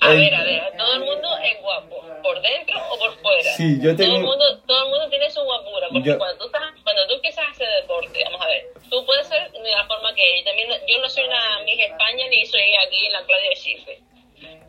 A 0.00 0.10
ver, 0.10 0.32
a 0.32 0.44
ver, 0.44 0.62
todo 0.78 0.94
el 0.94 1.00
mundo 1.00 1.28
es 1.44 1.60
guapo 1.60 2.11
por 2.22 2.40
dentro 2.40 2.80
o 2.90 2.98
por 2.98 3.12
fuera. 3.18 3.52
Sí, 3.56 3.78
yo 3.80 3.94
tengo... 3.96 4.10
todo, 4.10 4.16
el 4.16 4.24
mundo, 4.24 4.58
todo 4.66 4.84
el 4.84 4.90
mundo 4.90 5.08
tiene 5.10 5.30
su 5.30 5.42
guapura, 5.42 5.88
porque 5.92 6.16
cuando, 6.16 6.38
tú 6.38 6.46
estás, 6.46 6.62
cuando 6.82 7.06
tú 7.08 7.14
empiezas 7.14 7.46
a 7.46 7.50
hacer 7.50 7.68
deporte, 7.82 8.22
vamos 8.24 8.40
a 8.40 8.46
ver, 8.46 8.64
tú 8.88 9.04
puedes 9.04 9.26
ser 9.26 9.50
de 9.50 9.70
la 9.70 9.86
forma 9.86 10.14
que 10.14 10.38
yo 10.38 10.44
también 10.44 10.70
yo 10.86 10.98
no 10.98 11.08
soy 11.08 11.24
una 11.24 11.60
Miss 11.64 11.80
España 11.80 12.26
ni 12.28 12.46
soy 12.46 12.74
aquí 12.86 13.06
en 13.06 13.12
la 13.12 13.24
Claudia 13.24 13.48
de 13.50 13.56
Chifre. 13.56 14.00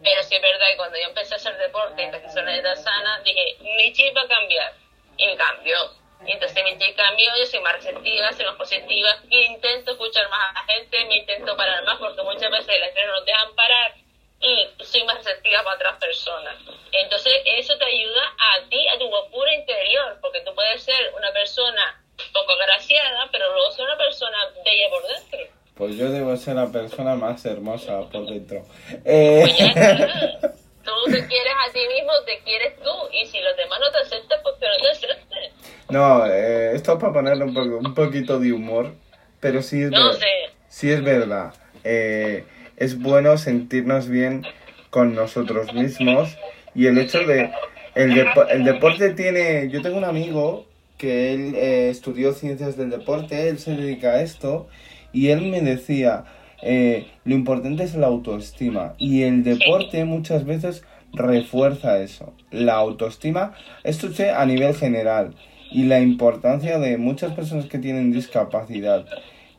Pero 0.03 0.21
sí 0.23 0.35
es 0.35 0.41
verdad 0.41 0.67
que 0.69 0.77
cuando 0.77 0.97
yo 0.97 1.05
empecé 1.07 1.33
a 1.33 1.37
hacer 1.37 1.57
deporte, 1.57 2.03
empecé 2.03 2.25
a 2.25 2.29
hacer 2.29 2.43
una 2.43 2.53
dieta 2.53 2.75
sana, 2.75 3.21
dije, 3.23 3.57
mi 3.61 3.91
chip 3.93 4.15
va 4.15 4.21
a 4.21 4.27
cambiar. 4.27 4.73
y 5.17 5.35
cambió. 5.35 5.77
Entonces 6.25 6.63
mi 6.63 6.77
chica 6.77 7.03
cambió, 7.03 7.29
yo 7.37 7.45
soy 7.45 7.59
más 7.61 7.73
receptiva, 7.73 8.31
soy 8.31 8.45
más 8.45 8.55
positiva, 8.55 9.09
y 9.29 9.41
intento 9.41 9.91
escuchar 9.91 10.29
más 10.29 10.51
a 10.51 10.53
la 10.53 10.73
gente, 10.73 11.05
me 11.05 11.17
intento 11.17 11.55
parar 11.57 11.83
más 11.83 11.97
porque 11.99 12.21
muchas 12.23 12.49
veces 12.49 12.69
el 12.69 12.83
estrés 12.83 13.07
no 13.07 13.23
te 13.23 13.31
dejan 13.31 13.55
parar 13.55 13.95
y 14.43 14.83
soy 14.83 15.03
más 15.05 15.17
receptiva 15.17 15.63
para 15.63 15.75
otras 15.77 15.97
personas. 15.97 16.55
Entonces 16.91 17.33
eso 17.57 17.77
te 17.77 17.85
ayuda 17.85 18.21
a 18.37 18.69
ti, 18.69 18.87
a 18.87 18.97
tu 18.99 19.07
guapura 19.07 19.53
interior, 19.55 20.17
porque 20.21 20.41
tú 20.41 20.53
puedes 20.53 20.83
ser 20.83 21.11
una 21.17 21.31
persona 21.31 22.03
poco 22.33 22.53
graciada, 22.57 23.27
pero 23.31 23.51
luego 23.53 23.71
ser 23.71 23.85
una 23.85 23.97
persona 23.97 24.37
bella 24.63 24.89
por 24.89 25.03
dentro. 25.07 25.39
Pues 25.75 25.95
yo 25.97 26.09
debo 26.11 26.35
ser 26.37 26.55
la 26.55 26.67
persona 26.71 27.15
más 27.15 27.43
hermosa 27.45 28.01
por 28.11 28.25
dentro. 28.27 28.63
Eh... 29.05 29.41
Pues 29.43 29.57
ya 29.57 29.65
está. 29.67 30.53
Tú 30.83 30.91
te 31.05 31.25
quieres 31.27 31.53
a 31.65 31.71
ti 31.71 31.79
mismo, 31.87 32.11
te 32.25 32.39
quieres 32.43 32.77
tú, 32.83 32.91
y 33.13 33.25
si 33.27 33.39
los 33.39 33.55
demás 33.55 33.79
no 33.79 33.89
te 33.89 33.99
aceptan, 33.99 34.39
pues 34.43 34.55
que 34.59 34.67
no 34.67 34.75
te 34.81 34.89
acepten. 34.89 35.51
No, 35.89 36.25
eh, 36.25 36.75
esto 36.75 36.93
es 36.93 36.99
para 36.99 37.13
ponerle 37.13 37.45
un, 37.45 37.53
poco, 37.53 37.77
un 37.77 37.93
poquito 37.95 38.37
de 38.37 38.51
humor, 38.51 38.93
pero 39.39 39.61
sí 39.61 39.81
es, 39.81 39.91
No 39.91 40.09
ver- 40.09 40.19
sé. 40.19 40.49
sí 40.67 40.91
es 40.91 41.01
verdad. 41.01 41.53
Eh, 41.85 42.43
es 42.83 42.99
bueno 42.99 43.37
sentirnos 43.37 44.09
bien 44.09 44.43
con 44.89 45.15
nosotros 45.15 45.73
mismos 45.73 46.37
y 46.75 46.87
el 46.87 46.97
hecho 46.97 47.19
de... 47.25 47.49
El, 47.95 48.13
depo- 48.15 48.47
el 48.49 48.63
deporte 48.63 49.11
tiene... 49.11 49.69
Yo 49.69 49.81
tengo 49.81 49.97
un 49.97 50.03
amigo 50.03 50.65
que 50.97 51.33
él 51.33 51.53
eh, 51.55 51.89
estudió 51.89 52.33
ciencias 52.33 52.77
del 52.77 52.89
deporte, 52.89 53.49
él 53.49 53.59
se 53.59 53.75
dedica 53.75 54.11
a 54.11 54.21
esto 54.21 54.67
y 55.11 55.29
él 55.29 55.41
me 55.43 55.61
decía, 55.61 56.23
eh, 56.61 57.07
lo 57.25 57.35
importante 57.35 57.83
es 57.83 57.93
la 57.95 58.07
autoestima 58.07 58.95
y 58.97 59.23
el 59.23 59.43
deporte 59.43 60.05
muchas 60.05 60.45
veces 60.45 60.83
refuerza 61.11 61.99
eso, 61.99 62.33
la 62.49 62.73
autoestima, 62.73 63.53
esto 63.83 64.07
es 64.07 64.19
a 64.21 64.45
nivel 64.45 64.73
general 64.73 65.35
y 65.71 65.83
la 65.83 65.99
importancia 65.99 66.79
de 66.79 66.97
muchas 66.97 67.33
personas 67.33 67.65
que 67.67 67.77
tienen 67.77 68.11
discapacidad, 68.11 69.05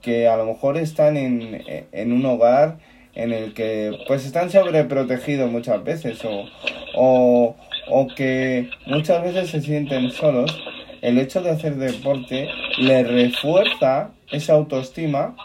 que 0.01 0.27
a 0.27 0.37
lo 0.37 0.47
mejor 0.47 0.77
están 0.77 1.17
en, 1.17 1.63
en 1.93 2.13
un 2.13 2.27
hogar 2.27 2.79
en 3.15 3.33
el 3.33 3.55
que 3.55 3.97
pues 4.07 4.25
están 4.27 4.51
sobreprotegidos 4.51 5.51
muchas 5.51 5.83
veces 5.85 6.25
o, 6.25 6.47
o, 6.95 7.57
o 7.89 8.07
que 8.15 8.71
muchas 8.87 9.23
veces 9.23 9.51
se 9.51 9.61
sienten 9.61 10.11
solos, 10.11 10.61
el 11.03 11.19
hecho 11.19 11.43
de 11.43 11.51
hacer 11.51 11.77
deporte 11.77 12.49
le 12.79 13.05
refuerza 13.05 14.11
esa 14.31 14.55
autoestima 14.55 15.37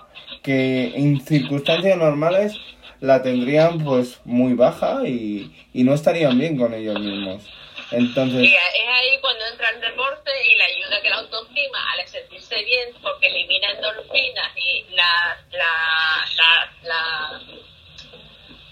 que 0.42 0.94
en 0.96 1.20
circunstancias 1.22 1.98
normales 1.98 2.56
la 3.02 3.22
tendrían 3.22 3.80
pues 3.84 4.20
muy 4.26 4.54
baja 4.54 5.08
y, 5.08 5.52
y 5.74 5.84
no 5.84 5.94
estarían 5.94 6.38
bien 6.38 6.58
con 6.58 6.74
ellos 6.74 7.00
mismos. 7.00 7.48
Entonces, 7.92 8.44
Y 8.44 8.54
es 8.56 8.88
ahí 8.88 9.20
cuando 9.20 9.46
entra 9.48 9.70
el 9.72 9.82
deporte 9.82 10.32
y 10.46 10.56
le 10.56 10.64
ayuda 10.64 11.02
que 11.02 11.10
la 11.10 11.18
autoestima, 11.18 11.92
al 11.92 12.08
sentirse 12.08 12.64
bien, 12.64 12.94
porque 13.02 13.28
elimina 13.28 13.72
endorfinas 13.72 14.52
y 14.56 14.86
la, 14.92 15.38
la, 15.52 16.26
la, 16.36 16.72
la, 16.84 17.42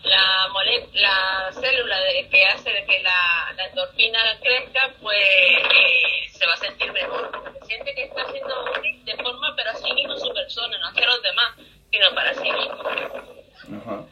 la, 0.04 0.48
mole- 0.54 0.88
la 0.94 1.50
célula 1.52 2.00
de, 2.02 2.30
que 2.30 2.46
hace 2.46 2.86
que 2.88 3.00
la, 3.02 3.54
la 3.56 3.66
endorfina 3.66 4.20
crezca, 4.42 4.94
pues 5.02 5.18
eh, 5.20 6.30
se 6.32 6.46
va 6.46 6.54
a 6.54 6.58
sentir 6.58 6.92
mejor, 6.92 7.32
porque 7.32 7.60
siente 7.66 7.94
que 7.96 8.04
está 8.04 8.22
haciendo 8.22 8.72
de 9.04 9.16
forma, 9.24 9.54
pero 9.56 9.72
a 9.72 9.76
sí 9.76 9.92
mismo 9.94 10.16
su 10.18 10.32
persona, 10.34 10.78
no 10.78 10.88
hacia 10.90 11.06
los 11.08 11.22
demás, 11.24 11.56
sino 11.92 12.14
para 12.14 12.34
sí 12.36 12.52
mismo. 12.52 12.84
ajá, 12.88 14.06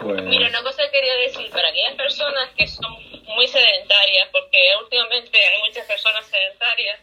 pues, 0.00 0.22
Mira, 0.22 0.48
una 0.48 0.62
cosa 0.62 0.82
que 0.84 0.90
quería 0.90 1.14
decir, 1.16 1.50
para 1.50 1.68
aquellas 1.68 1.94
personas 1.94 2.50
que 2.56 2.66
son 2.66 2.92
muy 3.34 3.46
sedentarias, 3.48 4.28
porque 4.32 4.58
últimamente 4.82 5.38
hay 5.38 5.60
muchas 5.66 5.86
personas 5.86 6.26
sedentarias, 6.26 7.00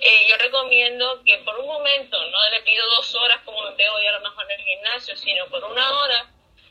eh, 0.00 0.26
yo 0.30 0.36
recomiendo 0.38 1.22
que 1.24 1.38
por 1.44 1.58
un 1.58 1.66
momento, 1.66 2.16
no 2.30 2.50
le 2.50 2.62
pido 2.62 2.84
dos 2.96 3.14
horas 3.16 3.38
como 3.44 3.62
me 3.62 3.72
pego 3.72 3.94
yo 4.02 4.08
a 4.08 4.18
lo 4.18 4.20
mejor 4.20 4.44
en 4.50 4.58
el 4.60 4.66
gimnasio, 4.66 5.16
sino 5.16 5.46
por 5.48 5.62
una 5.64 5.90
hora, 6.00 6.26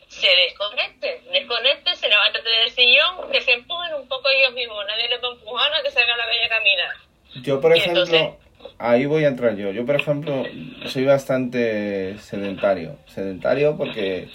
se 0.08 0.28
desconecte, 0.28 1.22
desconecte, 1.32 1.96
se 1.96 2.10
levántate 2.10 2.50
del 2.50 2.72
sillón, 2.72 3.32
que 3.32 3.42
se 3.42 3.52
empujen 3.54 3.94
un 3.94 4.08
poco 4.08 4.28
ellos 4.30 4.54
mismos, 4.54 4.84
nadie 4.88 5.08
les 5.10 5.24
va 5.24 5.28
a 5.28 5.32
empujar 5.32 5.74
a 5.74 5.84
que 5.84 5.92
salga 5.92 6.16
a 6.16 6.18
la 6.18 6.26
calle 6.26 6.46
a 6.46 6.50
caminar. 6.50 6.96
Yo, 7.44 7.62
por 7.62 7.76
Y 7.76 7.80
ejemplo, 7.80 8.04
entonces- 8.06 8.74
ahí 8.80 9.06
voy 9.06 9.24
a 9.26 9.28
entrar 9.28 9.56
yo. 9.56 9.70
Yo, 9.72 9.86
por 9.86 9.96
ejemplo, 9.96 10.44
soy 10.88 11.06
bastante 11.06 12.18
sedentario. 12.18 12.98
Sedentario 13.08 13.78
porque 13.78 14.30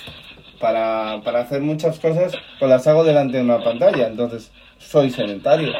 para, 0.60 1.20
para 1.24 1.40
hacer 1.40 1.60
muchas 1.60 1.98
cosas, 1.98 2.32
pues 2.58 2.68
las 2.68 2.86
hago 2.86 3.04
delante 3.04 3.38
de 3.38 3.42
una 3.42 3.62
pantalla. 3.62 4.06
Entonces, 4.06 4.50
soy 4.78 5.10
sedentario. 5.10 5.72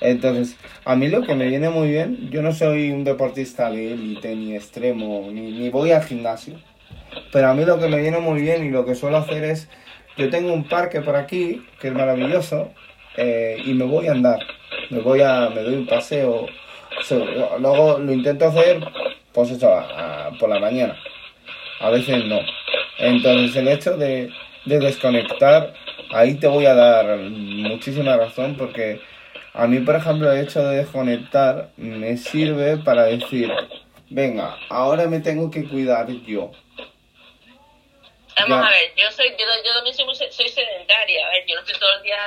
Entonces, 0.00 0.56
a 0.84 0.94
mí 0.94 1.08
lo 1.08 1.22
que 1.22 1.34
me 1.34 1.48
viene 1.48 1.70
muy 1.70 1.88
bien, 1.88 2.30
yo 2.30 2.42
no 2.42 2.52
soy 2.52 2.90
un 2.90 3.04
deportista 3.04 3.70
de 3.70 3.92
élite, 3.92 4.34
ni 4.36 4.54
extremo, 4.54 5.28
ni, 5.32 5.50
ni 5.50 5.70
voy 5.70 5.92
al 5.92 6.04
gimnasio. 6.04 6.54
Pero 7.32 7.48
a 7.48 7.54
mí 7.54 7.64
lo 7.64 7.78
que 7.78 7.88
me 7.88 8.00
viene 8.00 8.18
muy 8.18 8.40
bien 8.40 8.64
y 8.64 8.70
lo 8.70 8.84
que 8.84 8.94
suelo 8.94 9.16
hacer 9.16 9.44
es, 9.44 9.68
yo 10.16 10.30
tengo 10.30 10.52
un 10.52 10.68
parque 10.68 11.00
por 11.00 11.16
aquí, 11.16 11.62
que 11.80 11.88
es 11.88 11.94
maravilloso, 11.94 12.70
eh, 13.16 13.60
y 13.64 13.74
me 13.74 13.84
voy 13.84 14.06
a 14.06 14.12
andar. 14.12 14.38
Me 14.90 15.00
voy 15.00 15.20
a, 15.20 15.50
me 15.50 15.62
doy 15.62 15.74
un 15.74 15.86
paseo. 15.86 16.46
Luego 17.58 17.98
lo 17.98 18.12
intento 18.12 18.46
hacer, 18.46 18.80
pues 19.32 19.50
eso, 19.50 19.82
por 20.38 20.48
la 20.48 20.60
mañana. 20.60 20.96
A 21.80 21.90
veces 21.90 22.24
no. 22.24 22.38
Entonces 22.98 23.54
el 23.56 23.68
hecho 23.68 23.96
de, 23.96 24.30
de 24.64 24.78
desconectar, 24.78 25.72
ahí 26.10 26.34
te 26.34 26.46
voy 26.46 26.66
a 26.66 26.74
dar 26.74 27.16
muchísima 27.18 28.16
razón 28.16 28.56
porque 28.56 29.00
a 29.54 29.66
mí, 29.66 29.80
por 29.80 29.96
ejemplo, 29.96 30.30
el 30.30 30.40
hecho 30.40 30.62
de 30.62 30.78
desconectar 30.78 31.70
me 31.76 32.16
sirve 32.16 32.76
para 32.78 33.04
decir, 33.04 33.52
venga, 34.10 34.56
ahora 34.68 35.06
me 35.06 35.20
tengo 35.20 35.50
que 35.50 35.64
cuidar 35.68 36.08
yo. 36.26 36.52
Vamos 38.40 38.58
Ya. 38.60 38.66
a 38.68 38.70
ver, 38.70 38.94
yo 38.96 39.10
soy, 39.10 39.30
yo, 39.30 39.46
yo 39.64 39.74
también 39.74 39.96
soy, 39.96 40.06
soy 40.30 40.48
sedentaria, 40.48 41.26
a 41.26 41.30
ver, 41.30 41.44
yo 41.46 41.56
no 41.56 41.60
estoy 41.62 41.78
todo 41.80 41.96
el 41.96 42.02
día, 42.04 42.18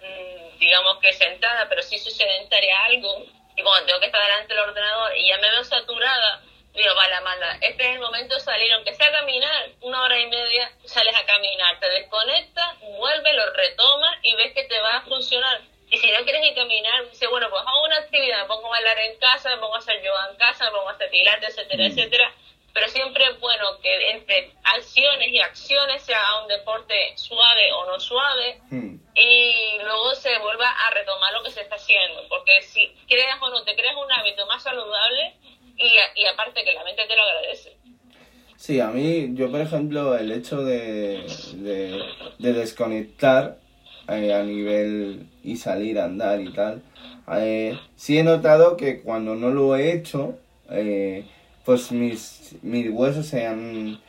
mm, 0.00 0.58
digamos 0.58 0.98
que 0.98 1.12
sentada, 1.12 1.66
pero 1.68 1.82
sí 1.82 1.98
soy 1.98 2.12
sedentaria 2.12 2.84
algo, 2.84 3.26
y 3.54 3.62
cuando 3.62 3.86
tengo 3.86 4.00
que 4.00 4.06
estar 4.06 4.22
delante 4.22 4.54
del 4.54 4.62
ordenador 4.64 5.14
y 5.18 5.28
ya 5.28 5.36
me 5.36 5.50
veo 5.50 5.64
saturada, 5.64 6.40
digo, 6.78 6.94
vale, 6.94 7.14
Amanda, 7.14 7.58
este 7.60 7.88
es 7.88 7.94
el 7.94 8.00
momento 8.00 8.34
de 8.34 8.40
salir, 8.40 8.72
aunque 8.72 8.94
sea 8.94 9.08
a 9.08 9.12
caminar, 9.12 9.70
una 9.80 10.02
hora 10.02 10.18
y 10.18 10.26
media, 10.26 10.72
sales 10.84 11.14
a 11.14 11.26
caminar, 11.26 11.78
te 11.80 11.88
desconectas, 11.90 12.80
vuelves, 12.80 13.34
lo 13.34 13.52
retomas 13.52 14.18
y 14.22 14.34
ves 14.36 14.52
que 14.54 14.64
te 14.64 14.80
va 14.80 14.96
a 14.96 15.02
funcionar. 15.02 15.60
Y 15.90 15.96
si 15.98 16.10
no 16.10 16.18
quieres 16.24 16.44
ir 16.44 16.54
caminar, 16.54 17.08
dices, 17.10 17.28
bueno, 17.30 17.48
pues 17.50 17.62
hago 17.66 17.84
una 17.84 17.96
actividad, 17.96 18.42
me 18.42 18.48
pongo 18.48 18.66
a 18.66 18.70
bailar 18.70 18.98
en 18.98 19.18
casa, 19.18 19.50
me 19.50 19.60
pongo 19.60 19.74
a 19.74 19.78
hacer 19.78 20.02
yoga 20.02 20.28
en 20.30 20.36
casa, 20.36 20.64
me 20.66 20.70
pongo 20.70 20.88
a 20.88 20.92
hacer 20.92 21.10
pilates, 21.10 21.50
etcétera, 21.50 21.86
etcétera 21.86 22.34
pero 22.78 22.90
siempre 22.90 23.24
es 23.24 23.40
bueno 23.40 23.80
que 23.80 24.10
entre 24.10 24.52
acciones 24.62 25.28
y 25.28 25.40
acciones 25.40 26.02
se 26.02 26.14
haga 26.14 26.42
un 26.42 26.48
deporte 26.48 27.12
suave 27.16 27.72
o 27.72 27.86
no 27.86 27.98
suave 27.98 28.60
Hmm. 28.70 29.00
y 29.16 29.78
luego 29.82 30.14
se 30.14 30.38
vuelva 30.38 30.70
a 30.70 30.90
retomar 30.90 31.32
lo 31.32 31.42
que 31.42 31.50
se 31.50 31.62
está 31.62 31.74
haciendo, 31.74 32.28
porque 32.28 32.62
si 32.62 32.86
creas 33.08 33.38
o 33.40 33.50
no 33.50 33.64
te 33.64 33.74
creas 33.74 33.96
un 33.96 34.12
hábito 34.12 34.46
más 34.46 34.62
saludable 34.62 35.34
y, 36.18 36.26
aparte 36.26 36.64
que 36.64 36.72
la 36.72 36.84
mente 36.84 37.04
te 37.06 37.16
lo 37.16 37.22
agradece. 37.22 37.76
Sí, 38.56 38.80
a 38.80 38.88
mí, 38.88 39.30
yo 39.34 39.50
por 39.50 39.60
ejemplo, 39.60 40.16
el 40.16 40.32
hecho 40.32 40.62
de, 40.64 41.22
de, 41.54 42.02
de 42.38 42.52
desconectar 42.52 43.58
eh, 44.08 44.32
a 44.34 44.42
nivel 44.42 45.28
y 45.44 45.56
salir 45.56 45.98
a 45.98 46.04
andar 46.06 46.40
y 46.40 46.52
tal, 46.52 46.82
eh, 47.32 47.78
sí 47.94 48.18
he 48.18 48.24
notado 48.24 48.76
que 48.76 49.02
cuando 49.02 49.34
no 49.36 49.50
lo 49.50 49.76
he 49.76 49.92
hecho, 49.92 50.38
eh, 50.70 51.24
pues 51.64 51.92
mis, 51.92 52.56
mis 52.62 52.90
huesos 52.90 53.26
se 53.26 53.46
han... 53.46 54.00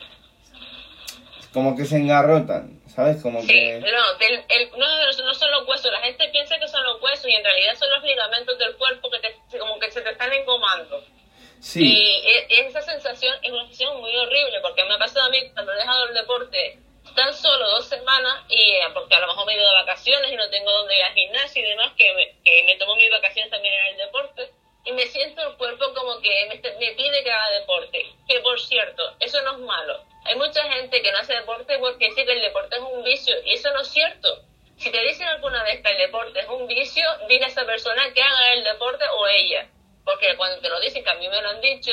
como 1.52 1.76
que 1.76 1.84
se 1.84 1.96
engarrotan, 1.98 2.80
¿sabes? 2.88 3.22
Como 3.22 3.40
Sí, 3.42 3.48
que... 3.48 3.78
no, 3.80 4.14
del- 4.18 4.44
el- 4.48 4.70
no, 4.78 4.86
no 5.26 5.34
son 5.34 5.50
los 5.50 5.68
huesos, 5.68 5.90
la 5.92 6.00
gente 6.00 6.28
piensa 6.30 6.58
que 6.58 6.66
son 6.68 6.82
los 6.84 7.00
huesos 7.02 7.26
y 7.28 7.32
en 7.34 7.44
realidad 7.44 7.74
son 7.78 7.90
los 7.90 8.02
ligamentos 8.02 8.58
del 8.58 8.74
cuerpo 8.76 9.08
que 9.10 9.18
te, 9.20 9.58
como 9.58 9.78
que 9.78 9.90
se 9.90 10.00
te 10.00 10.10
están 10.10 10.32
engomando. 10.32 11.04
Y 11.84 12.22
e- 12.26 12.66
esa 12.66 12.80
sensación 12.80 13.36
es 13.42 13.52
una 13.52 13.62
sensación 13.64 14.00
muy 14.00 14.16
horrible, 14.16 14.60
porque 14.62 14.84
me 14.84 14.94
ha 14.94 14.98
pasado 14.98 15.26
a 15.26 15.28
mí 15.28 15.50
cuando 15.52 15.72
he 15.72 15.76
dejado 15.76 16.08
el 16.08 16.14
deporte 16.14 16.78
tan 17.14 17.34
solo 17.34 17.68
dos 17.70 17.86
semanas, 17.86 18.44
y 18.48 18.60
eh, 18.60 18.82
porque 18.94 19.14
a 19.14 19.20
lo 19.20 19.26
mejor 19.26 19.46
me 19.46 19.52
he 19.52 19.56
ido 19.56 19.68
de 19.68 19.74
vacaciones 19.74 20.32
y 20.32 20.36
no 20.36 20.48
tengo 20.48 20.70
dónde 20.70 20.96
ir 20.96 21.02
al 21.02 21.14
gimnasio 21.14 21.62
y 21.62 21.66
demás, 21.66 21.92
que 21.96 22.12
me, 22.14 22.42
que 22.42 22.62
me 22.64 22.76
tomo 22.76 22.94
mis 22.96 23.10
vacaciones 23.10 23.50
también 23.50 23.74
en 23.74 23.86
el 23.88 23.96
deporte, 23.98 24.50
y 24.84 24.92
me 24.92 25.06
siento 25.06 25.42
el 25.42 25.56
cuerpo 25.56 25.92
como 25.92 26.20
que 26.20 26.46
me, 26.48 26.54
me 26.78 26.92
pide 26.92 27.22
que 27.22 27.30
haga 27.30 27.50
deporte. 27.58 28.06
Que 28.26 28.40
por 28.40 28.58
cierto, 28.58 29.14
eso 29.20 29.42
no 29.42 29.52
es 29.52 29.58
malo. 29.58 30.02
Hay 30.24 30.36
mucha 30.36 30.62
gente 30.72 31.02
que 31.02 31.12
no 31.12 31.18
hace 31.18 31.34
deporte 31.34 31.78
porque 31.78 32.08
dice 32.08 32.24
que 32.24 32.32
el 32.32 32.40
deporte 32.40 32.76
es 32.76 32.82
un 32.82 33.02
vicio, 33.04 33.34
y 33.44 33.52
eso 33.52 33.70
no 33.72 33.80
es 33.80 33.88
cierto. 33.88 34.44
Si 34.78 34.90
te 34.90 35.02
dicen 35.02 35.26
alguna 35.26 35.62
vez 35.64 35.82
que 35.82 35.90
el 35.90 35.98
deporte 35.98 36.40
es 36.40 36.48
un 36.48 36.66
vicio, 36.66 37.04
dile 37.28 37.44
a 37.44 37.48
esa 37.48 37.66
persona 37.66 38.14
que 38.14 38.22
haga 38.22 38.52
el 38.54 38.64
deporte 38.64 39.04
o 39.14 39.26
ella 39.26 39.68
porque 40.10 40.36
cuando 40.36 40.58
te 40.60 40.68
lo 40.68 40.80
dicen, 40.80 41.04
que 41.04 41.10
a 41.10 41.14
mí 41.14 41.28
me 41.28 41.40
lo 41.40 41.48
han 41.50 41.60
dicho, 41.60 41.92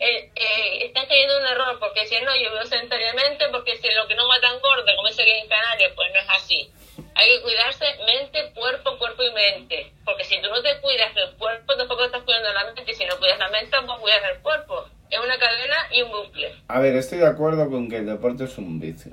eh, 0.00 0.30
eh, 0.34 0.86
están 0.86 1.06
cayendo 1.06 1.36
en 1.36 1.42
un 1.42 1.48
error, 1.48 1.78
porque 1.78 2.06
si 2.06 2.14
no, 2.24 2.34
yo 2.36 2.52
veo 2.52 2.64
sedentariamente, 2.64 3.44
porque 3.50 3.76
si 3.76 3.88
lo 3.92 4.08
que 4.08 4.14
no 4.14 4.26
va 4.26 4.40
tan 4.40 4.58
gordo, 4.60 4.86
como 4.96 5.08
ese 5.08 5.24
que 5.24 5.38
en 5.38 5.48
Canarias, 5.48 5.92
pues 5.94 6.08
no 6.12 6.20
es 6.20 6.30
así. 6.30 6.70
Hay 7.14 7.28
que 7.28 7.42
cuidarse 7.42 7.84
mente, 8.06 8.52
cuerpo, 8.54 8.96
cuerpo 8.98 9.22
y 9.22 9.32
mente. 9.32 9.92
Porque 10.04 10.24
si 10.24 10.40
tú 10.40 10.48
no 10.48 10.62
te 10.62 10.80
cuidas 10.80 11.14
del 11.14 11.34
cuerpo, 11.36 11.76
tampoco 11.76 12.04
estás 12.04 12.22
cuidando 12.22 12.52
la 12.52 12.64
mente. 12.64 12.84
Y 12.86 12.94
si 12.94 13.04
no 13.04 13.18
cuidas 13.18 13.38
la 13.38 13.48
mente, 13.50 13.70
tampoco 13.70 14.00
cuidas 14.00 14.22
el 14.32 14.40
cuerpo. 14.40 14.86
Es 15.10 15.18
una 15.18 15.38
cadena 15.38 15.76
y 15.92 16.02
un 16.02 16.10
bucle. 16.10 16.54
A 16.68 16.80
ver, 16.80 16.96
estoy 16.96 17.18
de 17.18 17.26
acuerdo 17.26 17.68
con 17.70 17.88
que 17.88 17.96
el 17.96 18.06
deporte 18.06 18.44
es 18.44 18.56
un 18.58 18.80
vicio. 18.80 19.12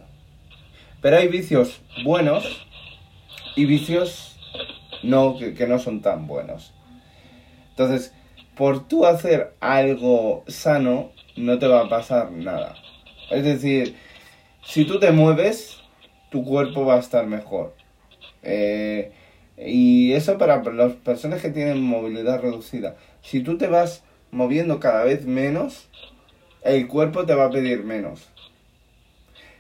Pero 1.01 1.17
hay 1.17 1.27
vicios 1.27 1.81
buenos 2.03 2.65
y 3.55 3.65
vicios 3.65 4.35
no, 5.03 5.37
que, 5.37 5.53
que 5.53 5.67
no 5.67 5.79
son 5.79 6.01
tan 6.01 6.27
buenos. 6.27 6.73
Entonces, 7.69 8.13
por 8.55 8.87
tú 8.87 9.05
hacer 9.05 9.53
algo 9.59 10.43
sano, 10.47 11.11
no 11.35 11.59
te 11.59 11.67
va 11.67 11.81
a 11.81 11.89
pasar 11.89 12.31
nada. 12.31 12.75
Es 13.29 13.43
decir, 13.43 13.95
si 14.63 14.85
tú 14.85 14.99
te 14.99 15.11
mueves, 15.11 15.77
tu 16.29 16.43
cuerpo 16.43 16.85
va 16.85 16.95
a 16.95 16.99
estar 16.99 17.27
mejor. 17.27 17.75
Eh, 18.43 19.11
y 19.57 20.13
eso 20.13 20.37
para 20.37 20.61
las 20.63 20.93
personas 20.93 21.41
que 21.41 21.49
tienen 21.49 21.81
movilidad 21.81 22.41
reducida. 22.41 22.95
Si 23.21 23.41
tú 23.41 23.57
te 23.57 23.67
vas 23.67 24.03
moviendo 24.31 24.79
cada 24.79 25.03
vez 25.03 25.25
menos, 25.25 25.87
el 26.63 26.87
cuerpo 26.87 27.25
te 27.25 27.35
va 27.35 27.45
a 27.45 27.51
pedir 27.51 27.83
menos. 27.83 28.27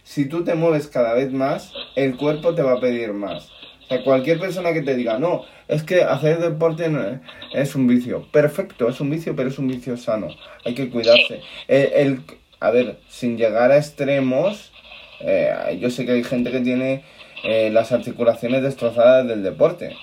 Si 0.03 0.25
tú 0.25 0.43
te 0.43 0.55
mueves 0.55 0.87
cada 0.87 1.13
vez 1.13 1.31
más, 1.31 1.73
el 1.95 2.15
cuerpo 2.17 2.53
te 2.53 2.61
va 2.61 2.73
a 2.73 2.79
pedir 2.79 3.13
más. 3.13 3.49
O 3.85 3.87
sea, 3.87 4.03
cualquier 4.03 4.39
persona 4.39 4.73
que 4.73 4.81
te 4.81 4.95
diga, 4.95 5.19
no, 5.19 5.45
es 5.67 5.83
que 5.83 6.01
hacer 6.03 6.39
deporte 6.39 6.89
no 6.89 7.21
es 7.53 7.75
un 7.75 7.87
vicio. 7.87 8.27
Perfecto, 8.31 8.89
es 8.89 8.99
un 8.99 9.09
vicio, 9.11 9.35
pero 9.35 9.49
es 9.49 9.59
un 9.59 9.67
vicio 9.67 9.95
sano. 9.95 10.27
Hay 10.65 10.73
que 10.73 10.89
cuidarse. 10.89 11.41
El, 11.67 11.93
el- 11.93 12.21
a 12.59 12.71
ver, 12.71 12.97
sin 13.09 13.37
llegar 13.37 13.71
a 13.71 13.77
extremos, 13.77 14.71
eh, 15.19 15.77
yo 15.79 15.89
sé 15.91 16.05
que 16.05 16.13
hay 16.13 16.23
gente 16.23 16.51
que 16.51 16.61
tiene 16.61 17.03
eh, 17.43 17.69
las 17.71 17.91
articulaciones 17.91 18.63
destrozadas 18.63 19.27
del 19.27 19.43
deporte. 19.43 19.95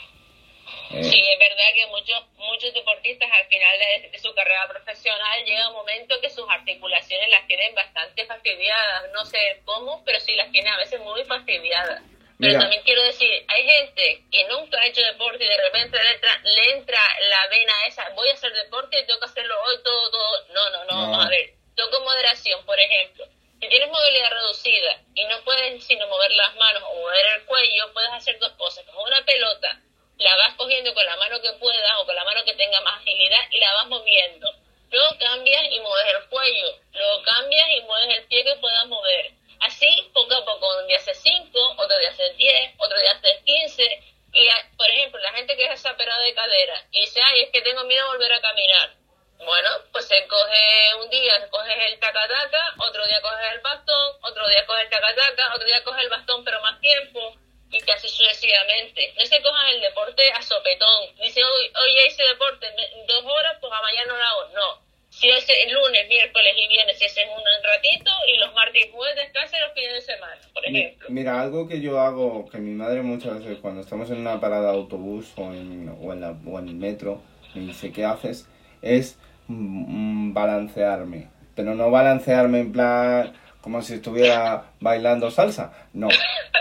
Eh, 0.91 1.03
Sí, 1.05 1.19
es 1.19 1.39
verdad 1.39 1.71
que 1.75 1.87
muchos 1.91 2.23
muchos 2.39 2.75
deportistas 2.75 3.29
al 3.33 3.47
final 3.47 3.75
de, 3.79 4.11
de 4.11 4.19
su 4.19 4.33
carrera 4.35 4.69
profesional 4.69 5.45
llega 5.47 5.69
un 5.71 5.75
momento 5.77 6.15
que 6.21 6.29
sus 6.29 6.45
articulaciones 6.49 7.31
las 7.31 7.47
tienen 7.47 7.75
bastante 7.75 8.27
fastidiadas. 8.27 9.05
No 9.15 9.25
sé 9.25 9.39
cómo, 9.65 10.03
pero 10.05 10.21
sí 10.21 10.35
las 10.37 10.53
tienen 10.53 10.73
a 10.73 10.77
veces 10.79 11.01
muy 11.01 11.25
fastidiadas. 11.25 12.03
Pero 12.39 12.51
Mira. 12.53 12.61
también 12.61 12.83
quiero 12.83 13.03
decir, 13.03 13.45
hay 13.49 13.65
gente 13.65 14.23
que 14.31 14.45
nunca 14.49 14.81
ha 14.81 14.87
hecho 14.87 15.01
deporte 15.03 15.45
y 15.45 15.49
de 15.49 15.57
repente 15.57 15.97
le 16.03 16.11
entra, 16.13 16.41
le 16.43 16.71
entra 16.73 17.01
la 17.29 17.47
vena 17.49 17.73
esa, 17.87 18.09
voy 18.15 18.29
a 18.29 18.33
hacer 18.35 18.53
deporte 18.53 18.99
y 19.01 19.07
tengo 19.07 19.21
que 19.21 19.27
hacerlo 19.27 19.55
hoy 19.65 19.77
todo, 19.85 20.11
todo. 20.11 20.47
No, 20.49 20.71
no, 20.71 20.85
no, 20.85 20.93
No. 20.93 21.01
vamos 21.11 21.27
a 21.27 21.29
ver. 21.29 21.55
Todo 21.77 21.91
con 21.91 22.05
moderación, 22.05 22.65
por 22.67 22.79
ejemplo. 22.79 23.27
Si 23.61 23.69
tienes 23.69 23.89
movilidad 23.89 24.31
reducida 24.31 25.01
y 25.15 25.25
no 25.27 25.41
puedes 25.45 25.85
sino 25.85 26.07
mover 26.09 26.31
las 26.33 26.55
manos 26.57 26.83
o 26.85 26.95
mover 26.97 27.27
el 27.37 27.45
cuello, 27.45 27.93
puedes 27.93 28.11
hacer 28.11 28.39
dos 28.41 28.53
cosas. 28.53 28.85
Como 28.87 29.03
una 29.05 29.25
pelota, 29.25 29.81
la 30.19 30.37
vas 30.37 30.55
cogiendo 30.55 30.93
con 30.95 31.05
la 31.07 31.17
mano 31.17 31.41
que 31.41 31.53
puedas 31.55 31.93
o 31.99 32.07
con 32.07 32.15
la 32.15 32.25
mano 32.25 32.45
que 32.45 32.55
tenga 32.55 32.81
más 32.81 33.01
agilidad 33.01 33.39
y 33.51 33.59
la 33.59 33.73
vas 33.75 33.87
moviendo. 33.87 34.53
Luego 34.91 35.17
cambias 35.19 35.63
y 35.71 35.81
mueves 35.81 36.15
el 36.15 36.29
cuello. 36.29 36.77
Luego 36.93 37.23
cambias 37.23 37.69
y 37.77 37.81
mueves 37.83 38.19
el 38.19 38.25
pie 38.27 38.45
que 38.45 38.57
puedas 38.57 38.87
mover. 38.89 39.31
Así, 39.63 40.11
poco 40.13 40.35
a 40.35 40.45
poco, 40.45 40.79
un 40.81 40.89
día 40.89 40.99
haces 40.99 41.19
5, 41.23 41.75
otro 41.79 41.99
día 41.99 42.11
haces 42.11 42.37
10, 42.37 42.75
otro 42.79 42.99
día 42.99 43.13
haces 43.13 43.39
15. 43.45 44.03
Y, 44.35 44.49
por 44.77 44.89
ejemplo, 44.89 45.21
la 45.21 45.33
gente 45.33 45.57
que 45.57 45.65
es 45.65 45.71
desaperada 45.71 46.21
de 46.23 46.35
cadera 46.35 46.85
y 46.91 47.01
dice, 47.01 47.21
ay, 47.23 47.43
es 47.43 47.51
que 47.51 47.63
tengo 47.63 47.85
miedo 47.85 48.05
a 48.05 48.13
volver 48.13 48.33
a 48.33 48.41
caminar. 48.41 48.97
Bueno, 49.45 49.69
pues 49.93 50.07
se 50.07 50.27
coge 50.27 50.95
un 51.01 51.11
día, 51.11 51.49
coges 51.51 51.77
el 51.89 51.99
tacataca, 52.01 52.75
otro 52.79 53.07
día 53.07 53.21
coges 53.21 53.53
el 53.53 53.61
bastón, 53.61 54.17
otro 54.23 54.49
día 54.49 54.67
coges 54.67 54.85
el 54.85 54.91
tacataca, 54.91 55.55
otro 55.55 55.67
día 55.67 55.85
coges 55.85 56.03
el 56.03 56.11
bastón 56.11 56.45
pero 56.45 56.61
más 56.61 56.81
tiempo 56.81 57.37
y 57.71 57.81
casi 57.81 58.09
sucesivamente. 58.09 59.15
No 59.17 59.27
se 59.27 59.43
cojan 59.43 59.69
el 59.69 59.81
deporte 59.81 60.31
a 60.33 60.43
sopetón. 60.43 61.15
Dice, 61.17 61.43
hoy, 61.45 61.73
hoy 61.81 61.95
ya 61.95 62.07
hice 62.07 62.23
deporte 62.25 62.67
dos 63.07 63.25
horas, 63.25 63.57
pues 63.61 63.73
a 63.73 63.81
mañana 63.81 64.13
no 64.13 64.17
lo 64.17 64.25
hago. 64.25 64.49
No. 64.49 64.92
Si 65.13 65.29
es 65.29 65.47
el 65.47 65.73
lunes, 65.75 66.09
miércoles 66.09 66.53
y 66.57 66.69
viernes, 66.69 66.99
si 66.99 67.05
hacen 67.05 67.29
un 67.29 67.43
ratito 67.63 68.11
y 68.35 68.39
los 68.39 68.53
martes 68.55 68.87
y 68.87 68.91
jueves 68.91 69.15
descansen 69.17 69.61
los 69.61 69.73
fines 69.75 69.93
de 69.93 70.01
semana, 70.01 70.41
por 70.55 70.65
ejemplo. 70.67 71.07
Mira, 71.11 71.41
algo 71.41 71.69
que 71.69 71.81
yo 71.83 72.01
hago, 72.01 72.49
que 72.51 72.57
mi 72.59 72.71
madre 72.73 73.03
muchas 73.03 73.39
veces 73.39 73.59
cuando 73.59 73.83
estamos 73.83 74.11
en 74.11 74.19
una 74.19 74.41
parada 74.41 74.73
de 74.73 74.79
autobús 74.79 75.31
o 75.37 75.53
en, 75.53 75.95
o 76.01 76.13
en, 76.15 76.21
la- 76.23 76.35
o 76.47 76.59
en 76.59 76.69
el 76.69 76.75
metro 76.77 77.21
me 77.55 77.61
dice, 77.61 77.93
¿qué 77.93 78.07
haces? 78.07 78.49
Es 78.81 79.19
mm, 79.49 80.33
balancearme. 80.33 81.29
Pero 81.55 81.75
no 81.75 81.91
balancearme 81.91 82.61
en 82.61 82.73
plan 82.73 83.35
como 83.61 83.83
si 83.83 83.95
estuviera 83.95 84.73
bailando 84.81 85.31
salsa. 85.31 85.73
No, 85.93 86.09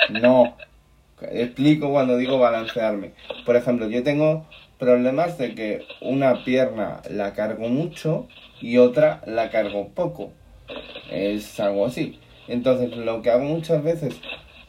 no. 0.10 0.58
Explico 1.30 1.92
cuando 1.92 2.18
digo 2.18 2.40
balancearme. 2.40 3.12
Por 3.46 3.56
ejemplo, 3.56 3.88
yo 3.90 4.04
tengo 4.04 4.46
problemas 4.80 5.38
de 5.38 5.54
que 5.54 5.86
una 6.02 6.44
pierna 6.44 7.02
la 7.10 7.34
cargo 7.34 7.70
mucho 7.70 8.28
y 8.62 8.78
otra 8.78 9.22
la 9.26 9.50
cargo 9.50 9.90
poco. 9.90 10.32
Es 11.12 11.60
algo 11.60 11.86
así. 11.86 12.20
Entonces, 12.48 12.96
lo 12.98 13.22
que 13.22 13.30
hago 13.30 13.44
muchas 13.44 13.84
veces 13.84 14.20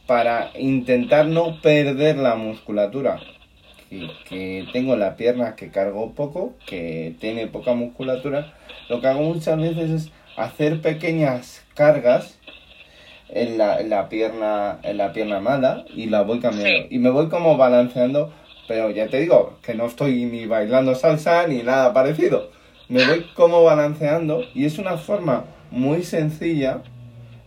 para 0.06 0.50
intentar 0.58 1.26
no 1.26 1.60
perder 1.62 2.18
la 2.18 2.34
musculatura, 2.34 3.20
que, 4.28 4.66
tengo 4.72 4.96
la 4.96 5.16
pierna 5.16 5.56
que 5.56 5.70
cargo 5.70 6.12
poco, 6.12 6.54
que 6.66 7.14
tiene 7.20 7.46
poca 7.46 7.74
musculatura, 7.74 8.54
lo 8.88 9.00
que 9.00 9.06
hago 9.06 9.22
muchas 9.22 9.58
veces 9.58 9.90
es 9.90 10.12
hacer 10.36 10.80
pequeñas 10.80 11.64
cargas 11.74 12.38
en 13.34 13.58
la, 13.58 13.80
en 13.80 13.90
la 13.90 14.08
pierna 14.08 14.78
en 14.82 14.96
la 14.98 15.12
pierna 15.12 15.40
mala 15.40 15.84
y 15.94 16.06
la 16.06 16.22
voy 16.22 16.38
cambiando 16.40 16.68
Sí. 16.88 16.94
y 16.94 16.98
me 16.98 17.10
voy 17.10 17.28
como 17.28 17.56
balanceando 17.56 18.32
pero 18.68 18.90
ya 18.90 19.08
te 19.08 19.20
digo 19.20 19.58
que 19.62 19.74
no 19.74 19.86
estoy 19.86 20.24
ni 20.26 20.46
bailando 20.46 20.94
salsa 20.94 21.46
ni 21.46 21.62
nada 21.62 21.92
parecido 21.92 22.50
me 22.88 23.04
voy 23.06 23.24
como 23.34 23.64
balanceando 23.64 24.42
y 24.54 24.66
es 24.66 24.78
una 24.78 24.96
forma 24.98 25.44
muy 25.70 26.02
sencilla 26.02 26.82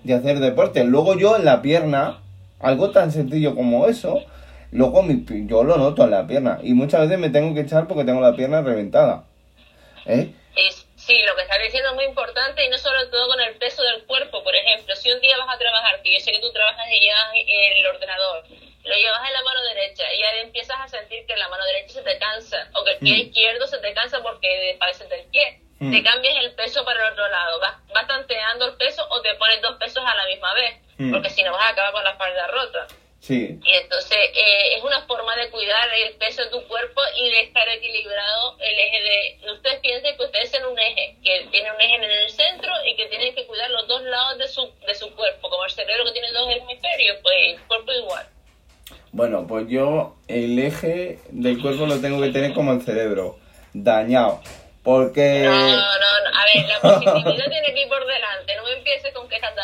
de 0.04 0.13
hacer 0.13 0.39
deporte 0.39 0.84
luego 0.84 1.15
yo 1.17 1.38
en 1.38 1.45
la 1.45 1.62
pierna 1.62 2.19
algo 2.60 2.89
tan 2.91 3.12
sencillo 3.12 3.56
como 3.56 3.88
eso 3.88 4.19
luego 4.71 5.04
mi 5.04 5.24
yo 5.48 5.63
lo 5.63 5.78
noto 5.78 6.04
en 6.04 6.12
la 6.12 6.26
pierna 6.28 6.60
y 6.63 6.74
muchas 6.74 7.02
veces 7.02 7.19
me 7.19 7.30
tengo 7.30 7.54
que 7.54 7.62
echar 7.62 7.88
porque 7.88 8.04
tengo 8.06 8.21
la 8.21 8.36
pierna 8.36 8.62
reventada 8.62 9.26
¿eh? 10.06 10.32
Sí, 11.06 11.22
lo 11.24 11.36
que 11.36 11.44
estás 11.44 11.60
diciendo 11.62 11.89
es 11.89 11.96
muy 11.96 12.06
importante 12.06 12.65
y 12.65 12.70
no 12.70 12.78
solo 12.78 13.10
todo 13.10 13.28
con 13.28 13.39
el 13.41 13.56
peso 13.58 13.82
del 13.84 14.06
cuerpo. 14.06 14.44
Por 14.44 14.56
ejemplo, 14.56 14.96
si 14.96 15.12
un 15.12 15.20
día 15.22 15.38
vas 15.38 15.56
a 15.56 15.60
trabajar, 15.60 16.02
que 16.02 16.13
yo 16.13 16.20
sé 16.20 16.32
que 16.32 16.39
tú 16.39 16.52
trabajas 16.52 16.86
y 16.91 17.00
llevas 17.00 17.28
el 17.36 17.86
ordenador, 17.88 18.44
lo 18.84 18.96
llevas 18.96 19.28
en 19.28 19.34
la 19.34 19.41
mano 19.44 19.62
derecha 19.63 20.13
y 20.13 20.20
ya 20.20 20.32
empiezas 20.41 20.78
a 20.80 20.88
sentir 20.88 21.26
que 21.26 21.36
la 21.38 21.48
mano 21.50 21.63
derecha 21.65 21.94
se 21.94 22.02
te 22.02 22.18
cansa 22.20 22.70
o 22.76 22.84
que 22.84 22.91
el 22.91 22.98
pie 23.00 23.13
Mm. 23.13 23.28
izquierdo 23.28 23.68
se 23.68 23.78
te 23.80 23.94
cansa 23.94 24.22
porque 24.22 24.76
parece 24.80 25.08
del 25.08 25.26
pie. 25.32 25.60
Mm. 25.80 25.91
Te 25.91 26.04
cambias 26.04 26.38
el 26.44 26.54
peso 26.56 26.86
para 26.86 27.06
el 27.06 27.12
otro 27.13 27.28
lado, 27.30 27.60
vas, 27.60 27.76
vas 27.94 28.08
tanteando 28.08 28.65
el 28.68 28.78
peso 28.78 29.06
o 29.10 29.22
te 29.22 29.34
pones 29.36 29.62
dos 29.62 29.78
pesos 29.78 30.04
a 30.06 30.15
la 30.15 30.26
misma 30.26 30.54
vez, 30.54 30.76
Mm. 30.98 31.12
porque 31.12 31.30
si 31.30 31.44
no 31.44 31.52
vas 31.52 31.65
a 31.65 31.70
acabar 31.70 31.91
con 31.91 32.04
la 32.04 32.12
espalda 32.12 32.48
rota. 32.48 32.88
Sí 33.19 33.60
Y 33.63 33.71
entonces 33.73 34.17
eh, 34.34 34.75
es 34.78 34.84
una 34.84 35.01
forma 35.08 35.36
de 35.36 35.49
cuidar 35.49 35.89
el 35.93 36.13
peso 36.15 36.43
de 36.43 36.49
tu 36.49 36.67
cuerpo 36.67 37.01
y 37.17 37.30
de 37.30 37.41
estar 37.41 37.67
equilibrado 37.69 38.58
el 38.60 38.80
eje 38.80 39.01
de... 39.04 39.51
Ustedes 39.54 39.80
piensen 39.80 40.17
que 40.17 40.23
ustedes 40.23 40.51
tienen 40.51 40.69
un 40.69 40.80
eje, 40.80 41.15
que 41.23 41.47
tiene 41.51 41.71
un 41.71 41.82
eje 41.82 41.95
en 41.95 42.04
el 42.04 42.30
centro 42.30 42.71
y 42.86 42.95
que 42.95 43.08
tienen 43.08 43.34
que 43.34 43.45
cuidar 43.45 43.69
los 43.71 43.88
dos 43.88 44.04
lados 44.04 44.38
de 44.38 44.47
su, 44.47 44.71
de 44.86 44.95
su 44.95 45.13
cuerpo, 45.15 45.49
como 45.49 45.65
el 45.65 45.71
cerebro 45.71 46.06
que 46.06 46.12
tiene 46.12 46.32
dos 46.32 46.49
hemisferios, 46.49 47.17
pues 47.21 47.36
el 47.54 47.62
cuerpo 47.67 47.91
igual. 47.91 48.28
Bueno, 49.12 49.47
pues 49.47 49.67
yo 49.69 50.15
el 50.28 50.60
eje 50.60 51.19
del 51.30 51.62
cuerpo 51.62 51.86
lo 51.86 52.01
tengo 52.01 52.21
que 52.21 52.32
tener 52.32 52.54
como 52.54 52.73
el 52.73 52.82
cerebro, 52.82 53.39
dañado. 53.73 54.41
Porque... 54.84 55.41
No, 55.45 55.56
no, 55.56 55.80
no. 55.80 56.38
A 56.38 56.45
ver, 56.45 56.67
la 56.67 56.80
positividad 56.80 57.45
tiene 57.49 57.73
que 57.73 57.82
ir 57.82 57.88
por 57.88 58.06
delante. 58.06 58.56
No 58.56 58.63
me 58.65 58.73
empieces 58.73 59.13
con 59.13 59.28
que 59.28 59.36
estás 59.36 59.56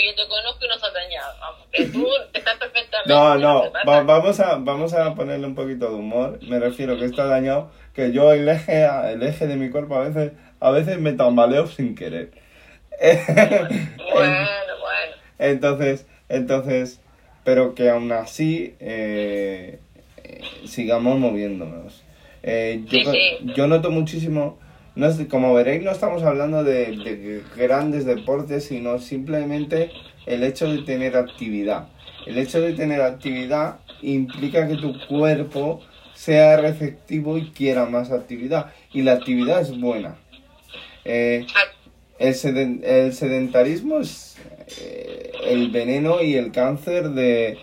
dañado 0.00 0.06
yo 0.06 0.14
te 0.14 0.28
conozco 0.28 0.64
y 0.64 0.68
no 0.68 0.74
estás 0.74 0.92
dañado. 0.94 1.34
Vamos, 1.40 1.66
que 1.72 1.84
tú 1.86 2.06
estás 2.32 2.56
perfectamente. 2.58 3.08
No, 3.12 3.34
no, 3.38 3.72
va- 3.86 4.02
vamos, 4.02 4.40
a, 4.40 4.56
vamos 4.56 4.92
a 4.94 5.14
ponerle 5.14 5.46
un 5.46 5.54
poquito 5.54 5.88
de 5.90 5.94
humor. 5.96 6.38
Me 6.42 6.58
refiero 6.58 6.98
que 6.98 7.04
está 7.06 7.24
dañado, 7.26 7.70
que 7.94 8.12
yo 8.12 8.32
el 8.32 8.48
eje, 8.48 8.84
el 9.12 9.22
eje 9.22 9.46
de 9.46 9.56
mi 9.56 9.70
cuerpo 9.70 9.96
a 9.96 10.08
veces, 10.08 10.32
a 10.60 10.70
veces 10.70 10.98
me 10.98 11.12
tambaleo 11.12 11.66
sin 11.66 11.94
querer. 11.94 12.30
Bueno, 13.00 14.48
bueno. 14.80 15.14
Entonces, 15.38 16.06
entonces, 16.28 17.00
pero 17.44 17.74
que 17.74 17.88
aún 17.88 18.12
así 18.12 18.74
eh, 18.80 19.78
eh, 20.24 20.40
sigamos 20.66 21.18
moviéndonos. 21.18 22.02
Eh, 22.42 22.82
yo, 22.86 22.98
Sí, 23.12 23.38
sí. 23.38 23.52
yo 23.54 23.66
noto 23.66 23.90
muchísimo, 23.90 24.58
no 24.96 25.06
es, 25.06 25.18
como 25.28 25.54
veréis, 25.54 25.82
no 25.82 25.90
estamos 25.90 26.22
hablando 26.22 26.64
de, 26.64 26.96
de 26.96 27.42
grandes 27.56 28.04
deportes, 28.04 28.64
sino 28.64 28.98
simplemente 28.98 29.90
el 30.26 30.42
hecho 30.44 30.70
de 30.70 30.82
tener 30.82 31.16
actividad. 31.16 31.88
El 32.26 32.38
hecho 32.38 32.60
de 32.60 32.72
tener 32.74 33.00
actividad 33.00 33.78
implica 34.02 34.66
que 34.68 34.76
tu 34.76 34.94
cuerpo 35.06 35.80
sea 36.14 36.56
receptivo 36.58 37.38
y 37.38 37.50
quiera 37.50 37.86
más 37.86 38.10
actividad. 38.10 38.72
Y 38.92 39.02
la 39.02 39.12
actividad 39.12 39.60
es 39.62 39.78
buena. 39.80 40.16
Eh, 41.04 41.46
el, 42.18 42.34
seden- 42.34 42.82
el 42.84 43.14
sedentarismo 43.14 44.00
es 44.00 44.36
eh, 44.80 45.32
el 45.44 45.70
veneno 45.70 46.22
y 46.22 46.34
el 46.34 46.52
cáncer 46.52 47.10
de, 47.10 47.56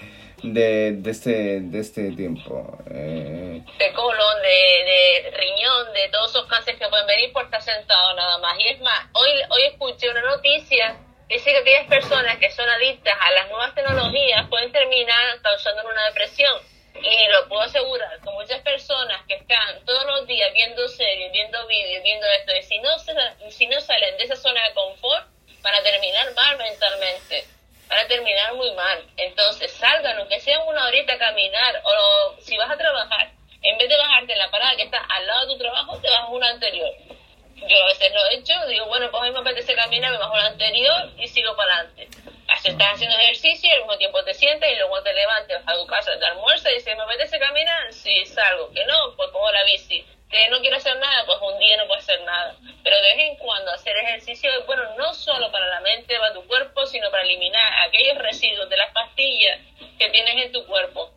de, 0.54 0.94
de, 0.94 1.12
este, 1.12 1.62
de 1.62 1.80
este 1.80 2.12
tiempo? 2.12 2.78
Eh... 2.90 3.62
De 3.78 3.94
colon, 3.94 4.42
de, 4.42 4.50
de, 4.50 5.32
riñón, 5.32 5.94
de 5.94 6.10
todos 6.10 6.32
esos 6.32 6.46
cánceres 6.48 6.80
que 6.80 6.88
pueden 6.88 7.08
venir 7.08 7.32
por 7.34 7.46
estar 7.46 7.62
sentado 7.62 8.16
nada 8.16 8.38
más. 8.40 8.54
Y 8.60 8.68
es 8.68 8.82
más, 8.82 9.08
hoy, 9.14 9.30
hoy 9.50 9.64
escuché 9.64 10.10
una 10.10 10.22
noticia 10.22 10.98
dice 11.28 11.52
que 11.52 11.58
aquellas 11.58 11.88
personas 11.88 12.38
que 12.38 12.52
son 12.52 12.70
adictas 12.70 13.14
a 13.20 13.32
las 13.32 13.50
nuevas 13.50 13.76
tecnologías 13.76 14.48
pueden 14.50 14.72
terminar 14.72 15.42
causando 15.42 15.84
una 15.84 16.06
depresión. 16.08 16.62
Y 16.96 17.32
lo 17.32 17.48
puedo 17.48 17.62
asegurar, 17.62 18.20
que 18.22 18.32
muchas 18.32 18.60
personas 18.62 19.22
que 19.28 19.36
están 19.36 19.86
todos 19.86 20.04
los 20.06 20.26
días 20.26 20.52
viendo 20.54 20.88
series, 20.88 21.32
viendo 21.32 21.68
vídeos, 21.68 22.02
viendo 22.04 22.26
esto, 22.40 22.56
y 22.56 22.64
si 22.64 22.80
no, 22.80 22.90
si 23.52 23.68
no 23.68 23.80
salen 23.82 24.18
de 24.18 24.24
esa 24.24 24.36
zona 24.36 24.68
de 24.68 24.74
confort, 24.74 25.28
van 25.62 25.76
a 25.76 25.84
terminar 25.84 26.34
mal 26.34 26.58
mentalmente, 26.58 27.46
van 27.98 28.06
a 28.06 28.08
terminar 28.08 28.54
muy 28.54 28.72
mal. 28.72 29.04
Entonces 29.18 29.72
salgan, 29.72 30.18
aunque 30.20 30.40
sea 30.40 30.60
una 30.60 30.86
horita 30.86 31.14
a 31.14 31.18
caminar, 31.18 31.82
o 31.84 32.36
si 32.40 32.56
vas 32.58 32.70
a 32.70 32.78
trabajar, 32.78 33.32
en 33.62 33.78
vez 33.78 33.90
de 33.90 33.98
bajarte 33.98 34.34
en 34.34 34.40
la 34.40 34.52
parada 34.52 34.76
que 34.76 34.84
está 34.84 35.00
al 35.00 35.26
lado 35.26 35.48
de 35.48 35.54
tu 35.54 35.60
trabajo, 35.60 35.98
te 36.00 36.10
bajas 36.10 36.30
una 36.30 36.50
anterior 36.50 36.92
yo 37.66 37.84
a 37.84 37.88
veces 37.88 38.14
lo 38.14 38.26
he 38.28 38.36
hecho, 38.36 38.54
digo, 38.68 38.86
bueno, 38.86 39.10
pues 39.10 39.24
a 39.24 39.26
mí 39.26 39.32
me 39.32 39.40
apetece 39.40 39.74
caminar, 39.74 40.12
me 40.12 40.18
bajo 40.18 40.36
la 40.38 40.48
anterior 40.48 41.12
y 41.18 41.28
sigo 41.28 41.56
para 41.56 41.80
adelante. 41.80 42.08
Así 42.48 42.70
estás 42.70 42.94
haciendo 42.94 43.18
ejercicio 43.18 43.70
y 43.70 43.74
al 43.74 43.80
mismo 43.80 43.98
tiempo 43.98 44.24
te 44.24 44.34
sientas 44.34 44.70
y 44.72 44.76
luego 44.76 45.02
te 45.02 45.14
levantas 45.14 45.64
a 45.66 45.74
tu 45.74 45.86
casa, 45.88 46.18
te 46.18 46.26
almuerzas 46.26 46.72
y 46.72 46.76
dices, 46.76 46.96
¿me 46.96 47.04
apetece 47.04 47.40
caminar? 47.40 47.92
Sí, 47.92 48.26
salgo. 48.26 48.72
Que 48.72 48.86
no, 48.86 49.16
pues 49.16 49.30
pongo 49.32 49.52
la 49.52 49.64
bici. 49.66 50.06
Que 50.30 50.50
no 50.50 50.60
quiero 50.60 50.76
hacer 50.76 50.98
nada, 51.00 51.26
pues 51.26 51.38
un 51.42 51.58
día 51.60 51.78
no 51.78 51.88
puedo 51.88 52.00
hacer 52.00 52.22
nada. 52.24 52.56
Pero 52.84 52.96
de 52.98 53.16
vez 53.16 53.30
en 53.30 53.36
cuando 53.38 53.72
hacer 53.72 53.96
ejercicio 53.98 54.50
es 54.60 54.66
bueno 54.66 54.84
no 54.98 55.14
solo 55.14 55.52
para 55.52 55.68
la 55.68 55.82
mente, 55.82 56.18
para 56.20 56.34
tu 56.34 56.46
cuerpo, 56.48 56.86
sino 56.86 57.10
para 57.12 57.24
eliminar 57.24 57.88
aquellos 57.88 58.18
residuos 58.18 58.70
de 58.70 58.78
las 58.78 58.92
pastillas 58.92 59.60
que 59.98 60.10
tienes 60.10 60.46
en 60.46 60.52
tu 60.52 60.66
cuerpo. 60.66 61.12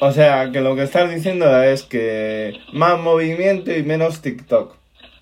O 0.00 0.12
sea, 0.12 0.50
que 0.52 0.60
lo 0.60 0.76
que 0.76 0.82
estás 0.82 1.08
diciendo 1.14 1.62
es 1.62 1.82
que 1.82 2.60
más 2.72 2.98
movimiento 2.98 3.72
y 3.72 3.82
menos 3.82 4.20
TikTok. 4.20 4.76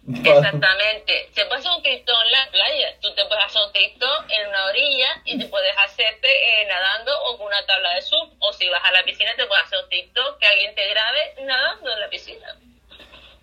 Exactamente. 0.07 1.29
Se 1.33 1.47
puede 1.47 1.61
hacer 1.61 1.73
un 1.73 1.83
TikTok 1.83 2.17
en 2.25 2.33
la 2.33 2.49
playa. 2.51 2.95
Tú 3.01 3.14
te 3.14 3.25
puedes 3.25 3.45
hacer 3.45 3.62
un 3.62 3.73
TikTok 3.73 4.25
en 4.29 4.49
una 4.49 4.67
orilla 4.67 5.23
y 5.25 5.38
te 5.38 5.47
puedes 5.47 5.75
hacerte 5.79 6.29
eh, 6.29 6.67
nadando 6.67 7.12
o 7.25 7.38
con 7.38 7.47
una 7.47 7.64
tabla 7.64 7.95
de 7.95 8.03
surf. 8.03 8.31
O 8.40 8.53
si 8.53 8.69
vas 8.69 8.85
a 8.85 8.93
la 8.93 9.03
piscina, 9.05 9.35
te 9.37 9.47
puedes 9.47 9.64
hacer 9.64 9.79
un 9.83 9.88
TikTok 9.88 10.38
que 10.38 10.47
alguien 10.47 10.75
te 10.75 10.88
grabe 10.88 11.35
nadando 11.40 11.93
en 11.93 12.01
la 12.01 12.09
piscina. 12.09 12.55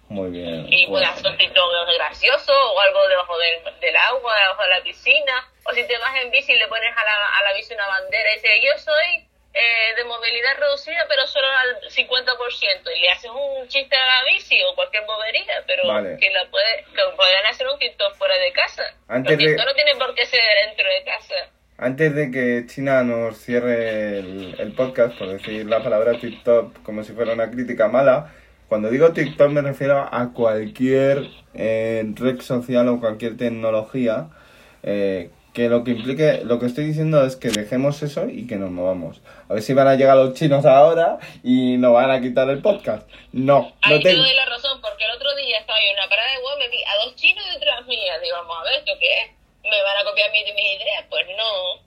Muy 0.09 0.29
bien. 0.29 0.67
Y 0.71 0.85
puedes 0.87 1.07
hacer 1.07 1.31
un 1.31 1.37
TikTok 1.37 1.71
gracioso 1.95 2.53
o 2.53 2.79
algo 2.79 3.07
debajo 3.07 3.37
del, 3.37 3.79
del 3.79 3.95
agua, 3.95 4.35
debajo 4.37 4.63
de 4.63 4.69
la 4.69 4.83
piscina. 4.83 5.49
O 5.63 5.73
si 5.73 5.87
te 5.87 5.97
vas 5.97 6.15
en 6.17 6.29
bici 6.29 6.51
y 6.51 6.57
le 6.57 6.67
pones 6.67 6.95
a 6.95 7.03
la, 7.03 7.37
a 7.37 7.43
la 7.43 7.53
bici 7.53 7.73
una 7.73 7.87
bandera 7.87 8.31
y 8.31 8.35
dices, 8.35 8.51
yo 8.63 8.77
soy 8.77 9.30
eh, 9.53 9.95
de 9.97 10.03
movilidad 10.05 10.57
reducida, 10.59 11.05
pero 11.09 11.27
solo 11.27 11.47
al 11.47 11.89
50%. 11.89 12.95
Y 12.95 13.01
le 13.01 13.09
haces 13.09 13.31
un 13.31 13.67
chiste 13.67 13.95
a 13.95 14.05
la 14.05 14.31
bici 14.31 14.61
o 14.63 14.75
cualquier 14.75 15.03
bobería, 15.05 15.63
pero 15.67 15.83
que 16.17 16.29
la 16.31 16.49
puede, 16.49 16.85
que 16.95 17.01
pueden 17.15 17.45
hacer 17.49 17.67
un 17.67 17.77
TikTok 17.77 18.15
fuera 18.15 18.37
de 18.37 18.51
casa. 18.53 18.83
Antes 19.07 19.37
de... 19.37 19.55
no 19.55 19.73
tiene 19.73 19.95
por 19.95 20.15
qué 20.15 20.25
ser 20.25 20.41
dentro 20.67 20.87
de 20.87 21.03
casa. 21.03 21.35
Antes 21.77 22.13
de 22.13 22.29
que 22.29 22.65
China 22.67 23.03
nos 23.03 23.39
cierre 23.39 24.19
el, 24.19 24.73
podcast, 24.77 25.17
por 25.17 25.29
decir 25.29 25.65
la 25.65 25.81
palabra 25.81 26.19
TikTok 26.19 26.83
como 26.83 27.03
si 27.03 27.11
fuera 27.11 27.33
una 27.33 27.49
crítica 27.49 27.87
mala, 27.87 28.31
cuando 28.69 28.89
digo 28.89 29.11
TikTok 29.11 29.49
me 29.49 29.61
refiero 29.61 30.07
a 30.11 30.31
cualquier 30.31 31.27
eh, 31.55 32.05
red 32.15 32.39
social 32.39 32.87
o 32.87 32.99
cualquier 32.99 33.35
tecnología 33.35 34.27
eh, 34.83 35.31
que 35.53 35.69
lo 35.69 35.83
que 35.83 35.91
implique, 35.91 36.41
lo 36.45 36.59
que 36.59 36.67
estoy 36.67 36.85
diciendo 36.85 37.25
es 37.25 37.35
que 37.35 37.49
dejemos 37.49 38.01
eso 38.03 38.29
y 38.29 38.47
que 38.47 38.55
nos 38.55 38.71
movamos. 38.71 39.21
A 39.51 39.55
ver 39.55 39.63
si 39.63 39.73
van 39.73 39.89
a 39.89 39.95
llegar 39.95 40.15
los 40.15 40.33
chinos 40.33 40.63
ahora 40.65 41.19
y 41.43 41.75
nos 41.75 41.91
van 41.91 42.09
a 42.09 42.21
quitar 42.21 42.49
el 42.49 42.61
podcast. 42.61 43.03
No, 43.33 43.75
Ahí 43.81 43.95
no 43.95 43.99
te 43.99 44.15
doy 44.15 44.33
la 44.33 44.45
razón, 44.45 44.79
porque 44.79 45.03
el 45.03 45.11
otro 45.11 45.35
día 45.35 45.59
estaba 45.59 45.77
yo 45.77 45.87
en 45.87 45.95
una 45.99 46.07
parada 46.07 46.31
de 46.31 46.37
web, 46.37 46.57
me 46.57 46.69
vi 46.69 46.81
a 46.85 46.95
dos 47.03 47.15
chinos 47.15 47.43
detrás 47.51 47.85
mías. 47.85 48.21
Digo, 48.21 48.37
vamos 48.37 48.55
a 48.61 48.63
ver, 48.63 48.79
¿esto 48.79 48.93
qué 48.97 49.11
es? 49.11 49.31
¿Me 49.63 49.83
van 49.83 49.97
a 49.97 50.05
copiar 50.05 50.31
mis, 50.31 50.45
mis 50.55 50.79
ideas? 50.79 51.03
Pues 51.09 51.27
no. 51.35 51.83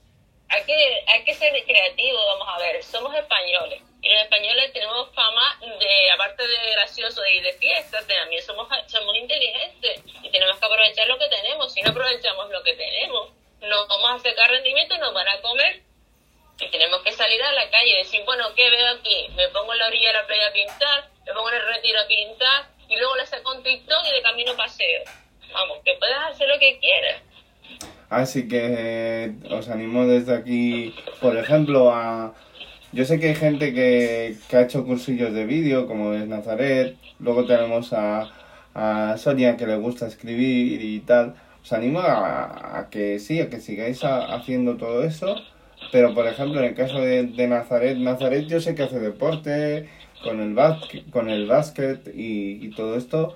Hay 0.50 0.62
que, 0.64 1.05
hay 1.09 1.24
que 1.24 1.33
ser 1.33 1.55
creativos, 1.64 2.22
vamos 2.37 2.48
a 2.53 2.59
ver. 2.59 2.83
Somos 2.85 3.14
españoles. 3.14 3.81
Y 4.03 4.12
los 4.12 4.22
españoles 4.24 4.70
tenemos 4.74 5.09
fama 5.14 5.59
de, 5.62 6.11
aparte 6.12 6.46
de 6.46 6.70
gracioso 6.72 7.22
y 7.24 7.40
de 7.40 7.55
fiesta, 7.55 7.96
también 8.07 8.42
somos, 8.42 8.68
somos 8.88 9.16
inteligentes. 9.16 10.03
Y 10.22 10.29
tenemos 10.29 10.59
que 10.59 10.66
aprovechar 10.66 11.07
lo 11.09 11.18
que 11.18 11.29
tenemos. 11.29 11.72
Si 11.72 11.81
no 11.81 11.92
aprovechamos 11.92 12.50
lo 12.50 12.62
que 12.62 12.74
tenemos 12.74 13.33
no 13.68 13.87
vamos 13.87 14.20
a 14.20 14.29
sacar 14.29 14.50
rendimiento, 14.50 14.96
nos 14.98 15.14
van 15.14 15.29
a 15.29 15.40
comer 15.40 15.83
y 16.61 16.71
tenemos 16.71 17.03
que 17.03 17.12
salir 17.12 17.43
a 17.43 17.53
la 17.53 17.71
calle 17.71 17.90
y 17.93 18.05
decir, 18.05 18.21
bueno, 18.25 18.45
¿qué 18.55 18.71
veo 18.71 18.88
aquí? 18.97 19.29
Me 19.37 19.49
pongo 19.49 19.73
en 19.73 19.79
la 19.79 19.88
orilla 19.88 20.09
de 20.09 20.14
la 20.14 20.27
playa 20.27 20.49
a 20.49 20.53
pintar, 20.53 21.11
me 21.27 21.33
pongo 21.33 21.51
en 21.51 21.57
el 21.57 21.67
retiro 21.75 22.01
a 22.01 22.07
pintar 22.07 22.71
y 22.88 22.97
luego 22.97 23.17
le 23.17 23.27
saco 23.27 23.55
un 23.55 23.62
TikTok 23.62 24.05
y 24.09 24.14
de 24.14 24.23
camino 24.23 24.57
paseo. 24.57 25.03
Vamos, 25.53 25.79
que 25.85 25.95
puedas 25.95 26.35
hacer 26.35 26.49
lo 26.49 26.59
que 26.59 26.79
quieras. 26.79 27.23
Así 28.11 28.49
que 28.49 29.33
os 29.51 29.69
animo 29.69 30.07
desde 30.07 30.35
aquí, 30.35 30.95
por 31.21 31.37
ejemplo, 31.37 31.90
a... 31.90 32.35
Yo 32.93 33.05
sé 33.05 33.19
que 33.19 33.31
hay 33.31 33.35
gente 33.35 33.75
que, 33.75 34.37
que 34.49 34.57
ha 34.57 34.62
hecho 34.62 34.85
cursillos 34.85 35.33
de 35.33 35.45
vídeo, 35.45 35.88
como 35.88 36.14
es 36.14 36.29
Nazaret, 36.29 36.97
luego 37.19 37.45
tenemos 37.45 37.93
a, 37.93 38.31
a 38.75 39.17
Sonia 39.19 39.57
que 39.57 39.67
le 39.67 39.77
gusta 39.77 40.07
escribir 40.07 40.81
y 40.81 41.01
tal 41.01 41.35
os 41.64 41.73
animo 41.73 42.01
a, 42.01 42.88
que 42.90 43.19
sí, 43.19 43.40
a 43.40 43.49
que 43.49 43.59
sigáis 43.59 44.05
haciendo 44.05 44.77
todo 44.77 45.03
eso. 45.03 45.35
Pero, 45.92 46.14
por 46.14 46.27
ejemplo, 46.27 46.61
en 46.61 46.66
el 46.66 46.75
caso 46.75 46.99
de, 46.99 47.47
Nazaret, 47.49 47.97
Nazaret 47.99 48.47
yo 48.47 48.61
sé 48.61 48.75
que 48.75 48.83
hace 48.83 48.99
deporte 48.99 49.88
con 50.23 50.40
el, 50.40 50.55
básquet, 50.55 51.09
con 51.11 51.31
el 51.31 51.47
básquet 51.47 52.12
y, 52.14 52.68
todo 52.70 52.97
esto. 52.97 53.35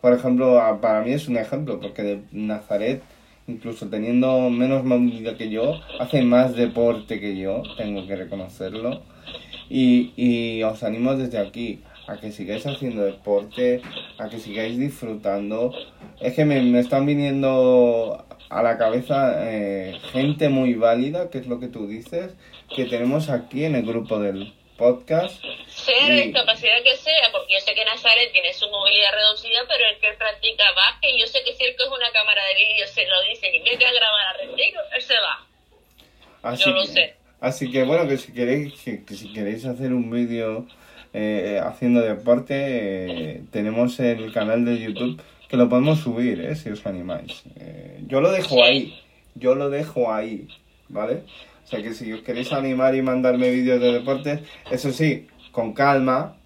Por 0.00 0.12
ejemplo, 0.12 0.60
para 0.80 1.02
mí 1.02 1.12
es 1.12 1.28
un 1.28 1.36
ejemplo, 1.36 1.80
porque 1.80 2.02
de 2.02 2.22
Nazaret, 2.32 3.02
incluso 3.46 3.88
teniendo 3.88 4.50
menos 4.50 4.84
movilidad 4.84 5.36
que 5.36 5.50
yo, 5.50 5.80
hace 6.00 6.22
más 6.22 6.56
deporte 6.56 7.20
que 7.20 7.36
yo, 7.36 7.62
tengo 7.76 8.06
que 8.06 8.16
reconocerlo. 8.16 9.02
Y, 9.68 10.12
y 10.16 10.62
os 10.64 10.82
animo 10.82 11.14
desde 11.14 11.38
aquí 11.38 11.82
a 12.06 12.16
que 12.16 12.32
sigáis 12.32 12.66
haciendo 12.66 13.04
deporte, 13.04 13.80
a 14.18 14.28
que 14.28 14.38
sigáis 14.38 14.78
disfrutando. 14.78 15.72
Es 16.20 16.34
que 16.34 16.44
me, 16.44 16.60
me 16.62 16.80
están 16.80 17.06
viniendo 17.06 18.24
a 18.52 18.62
la 18.62 18.76
cabeza 18.76 19.48
eh, 19.48 19.98
gente 20.12 20.50
muy 20.50 20.74
válida, 20.74 21.30
que 21.30 21.38
es 21.38 21.46
lo 21.46 21.58
que 21.58 21.68
tú 21.68 21.88
dices, 21.88 22.34
que 22.74 22.84
tenemos 22.84 23.30
aquí 23.30 23.64
en 23.64 23.74
el 23.74 23.86
grupo 23.86 24.18
del 24.20 24.52
podcast. 24.76 25.42
Sea 25.68 26.08
la 26.08 26.14
discapacidad 26.14 26.82
que 26.84 26.96
sea, 26.96 27.32
porque 27.32 27.54
yo 27.54 27.60
sé 27.60 27.74
que 27.74 27.84
Nazaret 27.84 28.30
tiene 28.30 28.52
su 28.52 28.68
movilidad 28.68 29.12
reducida, 29.12 29.60
pero 29.66 29.84
el 29.88 29.98
que 29.98 30.12
practica 30.18 30.64
básquet, 30.76 31.12
yo 31.18 31.26
sé 31.26 31.40
que 31.44 31.54
si 31.54 31.64
él 31.64 31.74
coge 31.78 31.96
una 31.96 32.12
cámara 32.12 32.42
de 32.44 32.54
vídeo, 32.54 32.86
se 32.86 33.06
lo 33.06 33.22
dice 33.22 33.48
y 33.48 33.60
ve 33.60 33.70
que 33.70 33.76
grabar 33.76 34.26
a 34.28 34.32
retiro, 34.38 34.80
él 34.94 35.02
se 35.02 35.14
va. 35.14 35.46
Así 36.42 36.64
yo 36.64 36.70
lo 36.72 36.84
sé. 36.84 37.14
Así 37.40 37.70
que 37.70 37.84
bueno, 37.84 38.06
que 38.06 38.18
si 38.18 38.32
queréis, 38.34 38.74
que 38.84 39.14
si 39.14 39.32
queréis 39.32 39.64
hacer 39.64 39.94
un 39.94 40.10
vídeo 40.10 40.66
eh, 41.14 41.58
haciendo 41.62 42.02
deporte, 42.02 42.54
eh, 42.54 43.42
tenemos 43.50 43.98
el 43.98 44.30
canal 44.32 44.64
de 44.66 44.78
YouTube 44.78 45.22
que 45.52 45.58
lo 45.58 45.68
podemos 45.68 46.00
subir, 46.00 46.40
eh, 46.40 46.54
si 46.54 46.70
os 46.70 46.86
animáis. 46.86 47.42
Eh, 47.56 47.91
yo 48.06 48.20
lo 48.20 48.30
dejo 48.30 48.62
ahí, 48.62 49.00
yo 49.34 49.54
lo 49.54 49.70
dejo 49.70 50.12
ahí, 50.12 50.48
¿vale? 50.88 51.22
O 51.64 51.66
sea 51.66 51.82
que 51.82 51.94
si 51.94 52.12
os 52.12 52.22
queréis 52.22 52.52
animar 52.52 52.94
y 52.94 53.02
mandarme 53.02 53.50
vídeos 53.50 53.80
de 53.80 53.92
deportes, 53.92 54.40
eso 54.70 54.92
sí, 54.92 55.28
con 55.52 55.72
calma, 55.72 56.36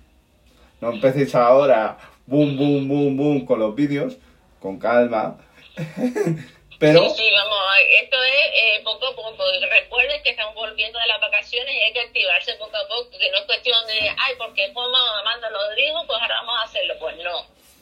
no 0.81 0.93
empecéis 0.93 1.35
ahora, 1.35 1.99
boom, 2.27 2.57
boom, 2.57 2.89
boom, 2.89 3.17
boom, 3.17 3.47
con 3.47 3.59
los 3.59 3.75
vídeos, 3.75 4.17
con 4.61 4.79
calma. 4.79 5.39
Pero... 6.79 7.09
Sí, 7.09 7.23
sí, 7.23 7.31
vamos, 7.35 7.59
esto 8.03 8.23
es 8.23 8.47
eh, 8.53 8.83
poco 8.85 9.07
a 9.07 9.17
poco. 9.17 9.45
Recuerden 9.71 10.23
que 10.23 10.31
estamos 10.31 10.55
volviendo 10.55 10.99
de 10.99 11.07
las 11.07 11.21
vacaciones 11.21 11.75
y 11.75 11.79
hay 11.79 11.93
que 11.93 12.01
activarse 12.01 12.55
poco 12.57 12.77
a 12.77 12.87
poco, 12.87 13.11
que 13.19 13.31
no 13.31 13.39
es 13.39 13.45
cuestión 13.45 13.87
de, 13.87 14.11
ay, 14.11 14.35
porque 14.37 14.71
Juanma 14.75 15.21
Amanda 15.21 15.49
lo 15.51 15.75
dijo, 15.75 16.07
pues 16.07 16.21
ahora 16.21 16.35
vamos 16.43 16.61
a 16.61 16.65
hacerlo. 16.65 16.95
Pues 17.01 17.17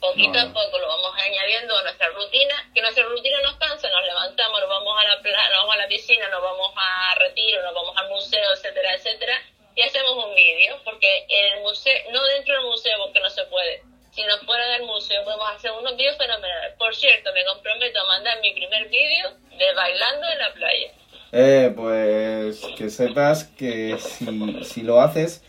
no, 0.05 0.11
poquito 0.11 0.39
a 0.39 0.53
poco 0.53 0.77
lo 0.79 0.87
vamos 0.87 1.11
añadiendo 1.17 1.77
a 1.77 1.83
nuestra 1.83 2.09
rutina, 2.09 2.69
que 2.73 2.81
nuestra 2.81 3.03
rutina 3.03 3.41
nos 3.41 3.55
cansa, 3.57 3.89
nos 3.89 4.05
levantamos, 4.05 4.59
nos 4.59 4.69
vamos 4.69 4.93
a 4.99 5.15
la 5.15 5.21
playa, 5.21 5.49
nos 5.49 5.57
vamos 5.59 5.75
a 5.75 5.77
la 5.79 5.87
piscina, 5.87 6.29
nos 6.29 6.41
vamos 6.41 6.71
a 6.75 7.15
retiro, 7.19 7.61
nos 7.63 7.73
vamos 7.73 7.97
al 7.97 8.09
museo, 8.09 8.53
etcétera, 8.53 8.93
etcétera, 8.93 9.41
y 9.75 9.81
hacemos 9.81 10.11
un 10.25 10.35
vídeo, 10.35 10.79
porque 10.83 11.25
en 11.29 11.53
el 11.53 11.61
museo, 11.61 11.97
no 12.11 12.23
dentro 12.25 12.53
del 12.55 12.65
museo, 12.65 12.97
porque 13.03 13.19
no 13.19 13.29
se 13.29 13.43
puede, 13.45 13.83
si 14.11 14.23
nos 14.23 14.39
fuera 14.41 14.65
del 14.69 14.83
museo 14.83 15.23
podemos 15.25 15.49
hacer 15.49 15.71
unos 15.71 15.97
vídeos 15.97 16.17
fenomenales. 16.17 16.73
Por 16.77 16.95
cierto, 16.95 17.33
me 17.33 17.43
comprometo 17.43 17.99
a 17.99 18.05
mandar 18.05 18.39
mi 18.41 18.53
primer 18.53 18.87
vídeo 18.87 19.31
de 19.57 19.73
bailando 19.73 20.27
en 20.27 20.39
la 20.39 20.53
playa. 20.53 20.91
Eh, 21.33 21.73
pues 21.75 22.61
que 22.77 22.89
sepas 22.89 23.43
que 23.43 23.97
si, 23.97 24.63
si 24.63 24.83
lo 24.83 25.01
haces, 25.01 25.43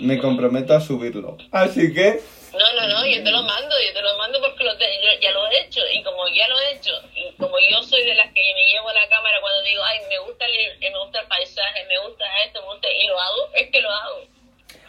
me 0.00 0.18
comprometo 0.18 0.74
a 0.74 0.80
subirlo. 0.80 1.36
Así 1.52 1.94
que... 1.94 2.20
No, 2.56 2.80
no, 2.80 2.88
no, 2.88 3.06
yo 3.06 3.22
te 3.22 3.30
lo 3.30 3.42
mando, 3.42 3.74
yo 3.86 3.92
te 3.92 4.02
lo 4.02 4.16
mando 4.18 4.40
porque 4.40 4.64
lo 4.64 4.76
te- 4.78 4.96
yo 5.02 5.10
ya 5.20 5.30
lo 5.32 5.46
he 5.48 5.60
hecho. 5.60 5.80
Y 5.92 6.02
como 6.02 6.26
ya 6.28 6.48
lo 6.48 6.58
he 6.58 6.72
hecho, 6.76 6.92
y 7.14 7.32
como 7.36 7.56
yo 7.70 7.82
soy 7.82 8.04
de 8.04 8.14
las 8.14 8.32
que 8.32 8.40
me 8.54 8.66
llevo 8.72 8.88
la 8.92 9.06
cámara 9.08 9.36
cuando 9.40 9.62
digo, 9.62 9.82
ay, 9.84 9.98
me 10.08 10.18
gusta 10.26 10.44
el, 10.46 10.52
eh, 10.82 10.90
me 10.90 10.98
gusta 10.98 11.20
el 11.20 11.26
paisaje, 11.28 11.84
me 11.88 11.98
gusta 12.08 12.24
esto, 12.46 12.60
me 12.62 12.68
gusta, 12.72 12.88
y 12.90 13.06
lo 13.08 13.20
hago, 13.20 13.40
es 13.54 13.70
que 13.70 13.80
lo 13.82 13.90
hago. 13.90 14.20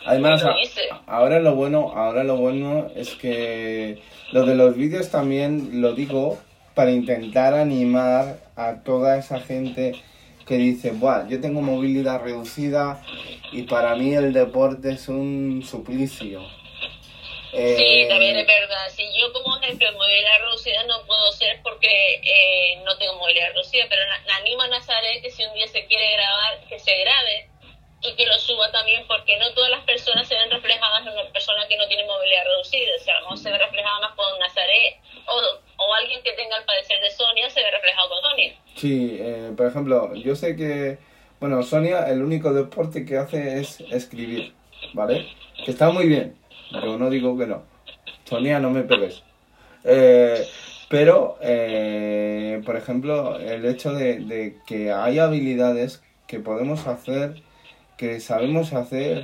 Además, 0.05 0.41
Lo 0.41 0.49
a- 0.51 1.03
ahora 1.07 1.39
lo 1.39 1.55
bueno, 1.55 1.91
ahora 1.95 2.23
lo 2.23 2.37
bueno 2.37 2.89
es 2.95 3.15
que 3.15 4.01
lo 4.31 4.45
de 4.45 4.55
los 4.55 4.75
vídeos 4.75 5.09
también 5.11 5.81
lo 5.81 5.93
digo 5.93 6.37
para 6.75 6.91
intentar 6.91 7.53
animar 7.53 8.37
a 8.55 8.83
toda 8.83 9.17
esa 9.17 9.41
gente 9.41 9.93
que 10.45 10.55
dice, 10.55 10.91
Buah, 10.91 11.27
yo 11.27 11.41
tengo 11.41 11.61
movilidad 11.61 12.21
reducida 12.21 13.01
y 13.51 13.63
para 13.63 13.95
mí 13.95 14.13
el 14.13 14.31
deporte 14.31 14.91
es 14.91 15.09
un 15.09 15.63
suplicio. 15.65 16.47
Eh, 17.53 17.75
Sí, 17.77 18.09
también 18.09 18.35
es 18.37 18.47
verdad. 18.47 18.89
Si 18.89 19.03
yo 19.19 19.31
como 19.33 19.57
ejemplo 19.57 19.91
movilidad 19.93 20.39
reducida 20.39 20.83
no 20.83 21.05
puedo 21.05 21.31
ser 21.31 21.61
porque 21.63 22.21
eh, 22.23 22.81
no 22.83 22.97
tengo 22.97 23.15
movilidad 23.15 23.49
reducida, 23.49 23.85
pero 23.89 24.01
animo 24.39 24.61
a 24.63 24.67
Nazaret 24.67 25.21
que 25.21 25.31
si 25.31 25.45
un 25.45 25.53
día 25.53 25.67
se 25.67 25.85
quiere 25.85 26.11
grabar, 26.13 26.59
que 26.67 26.79
se 26.79 26.97
grabe 26.99 27.49
y 28.01 28.13
que 28.15 28.25
lo 28.25 28.33
suba 28.33 28.71
también 28.71 29.05
porque 29.07 29.37
no 29.37 29.51
todas 29.53 29.71
las 29.71 29.83
personas 29.83 30.27
se 30.27 30.35
ven 30.35 30.51
reflejadas 30.51 31.01
en 31.01 31.13
una 31.13 31.31
persona 31.31 31.67
que 31.67 31.77
no 31.77 31.87
tiene 31.87 32.05
movilidad 32.05 32.43
reducida. 32.45 32.91
O 32.99 33.03
sea, 33.03 33.15
a 33.15 33.19
lo 33.19 33.25
mejor 33.25 33.37
se 33.39 33.51
ve 33.51 33.57
reflejada 33.57 33.99
más 33.99 34.15
con 34.15 34.39
Nazaret 34.39 34.95
o, 35.27 35.83
o 35.83 35.93
alguien 35.95 36.21
que 36.23 36.33
tenga 36.33 36.57
el 36.57 36.65
padecer 36.65 36.99
de 37.01 37.09
Sonia 37.11 37.49
se 37.49 37.63
ve 37.63 37.71
reflejado 37.71 38.09
con 38.09 38.21
Sonia. 38.21 38.53
Sí, 38.75 39.17
eh, 39.19 39.51
por 39.57 39.67
ejemplo, 39.67 40.15
yo 40.15 40.35
sé 40.35 40.55
que, 40.55 40.99
bueno, 41.39 41.63
Sonia 41.63 42.07
el 42.09 42.21
único 42.21 42.53
deporte 42.53 43.05
que 43.05 43.17
hace 43.17 43.59
es 43.59 43.81
escribir, 43.91 44.53
¿vale? 44.93 45.27
Que 45.65 45.71
está 45.71 45.89
muy 45.89 46.07
bien, 46.07 46.37
yo 46.71 46.97
no 46.97 47.09
digo 47.09 47.37
que 47.37 47.47
no. 47.47 47.63
Sonia, 48.25 48.59
no 48.59 48.69
me 48.71 48.81
pegues. 48.83 49.23
Eh, 49.83 50.45
pero, 50.89 51.37
eh, 51.41 52.61
por 52.65 52.75
ejemplo, 52.75 53.37
el 53.39 53.65
hecho 53.65 53.93
de, 53.93 54.19
de 54.19 54.57
que 54.65 54.91
hay 54.91 55.19
habilidades 55.19 56.03
que 56.27 56.39
podemos 56.39 56.87
hacer, 56.87 57.41
que 57.97 58.19
sabemos 58.19 58.73
hacer, 58.73 59.23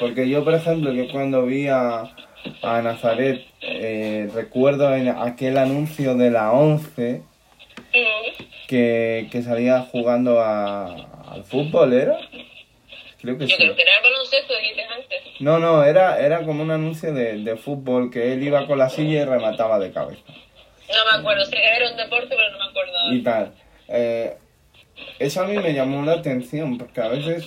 porque 0.00 0.28
yo, 0.28 0.44
por 0.44 0.54
ejemplo, 0.54 0.92
yo 0.92 1.10
cuando 1.10 1.44
vi 1.46 1.68
a, 1.68 2.14
a 2.62 2.82
Nazaret, 2.82 3.42
eh, 3.62 4.30
recuerdo 4.34 4.94
en 4.94 5.08
aquel 5.08 5.58
anuncio 5.58 6.14
de 6.14 6.30
la 6.30 6.52
11, 6.52 7.22
Mm. 7.90 8.42
que, 8.68 9.28
que 9.32 9.42
salía 9.42 9.80
jugando 9.80 10.40
a, 10.40 10.94
al 11.32 11.44
fútbol, 11.44 11.94
¿era? 11.94 12.18
Creo 13.20 13.36
que 13.36 13.46
Yo 13.46 13.56
sí. 13.56 13.62
creo 13.62 13.74
que 13.76 13.82
era 13.82 13.96
el 13.96 14.02
baloncesto, 14.02 14.54
dijiste 14.56 14.84
antes. 14.84 15.22
No, 15.40 15.58
no, 15.58 15.82
era, 15.84 16.18
era 16.20 16.42
como 16.44 16.62
un 16.62 16.70
anuncio 16.70 17.12
de, 17.12 17.38
de 17.42 17.56
fútbol 17.56 18.10
que 18.10 18.32
él 18.32 18.42
iba 18.42 18.66
con 18.66 18.78
la 18.78 18.88
silla 18.90 19.22
y 19.22 19.24
remataba 19.24 19.78
de 19.78 19.90
cabeza. 19.90 20.22
No 20.26 21.12
me 21.12 21.18
acuerdo, 21.20 21.44
sé 21.44 21.50
que 21.56 21.64
era 21.64 21.90
un 21.90 21.96
deporte, 21.96 22.28
pero 22.30 22.50
no 22.52 22.58
me 22.58 22.64
acuerdo. 22.70 23.12
Y 23.12 23.22
tal. 23.22 23.54
Eh, 23.88 24.36
eso 25.18 25.42
a 25.42 25.46
mí 25.46 25.56
me 25.58 25.74
llamó 25.74 26.04
la 26.04 26.12
atención 26.12 26.78
porque 26.78 27.00
a 27.00 27.08
veces 27.08 27.46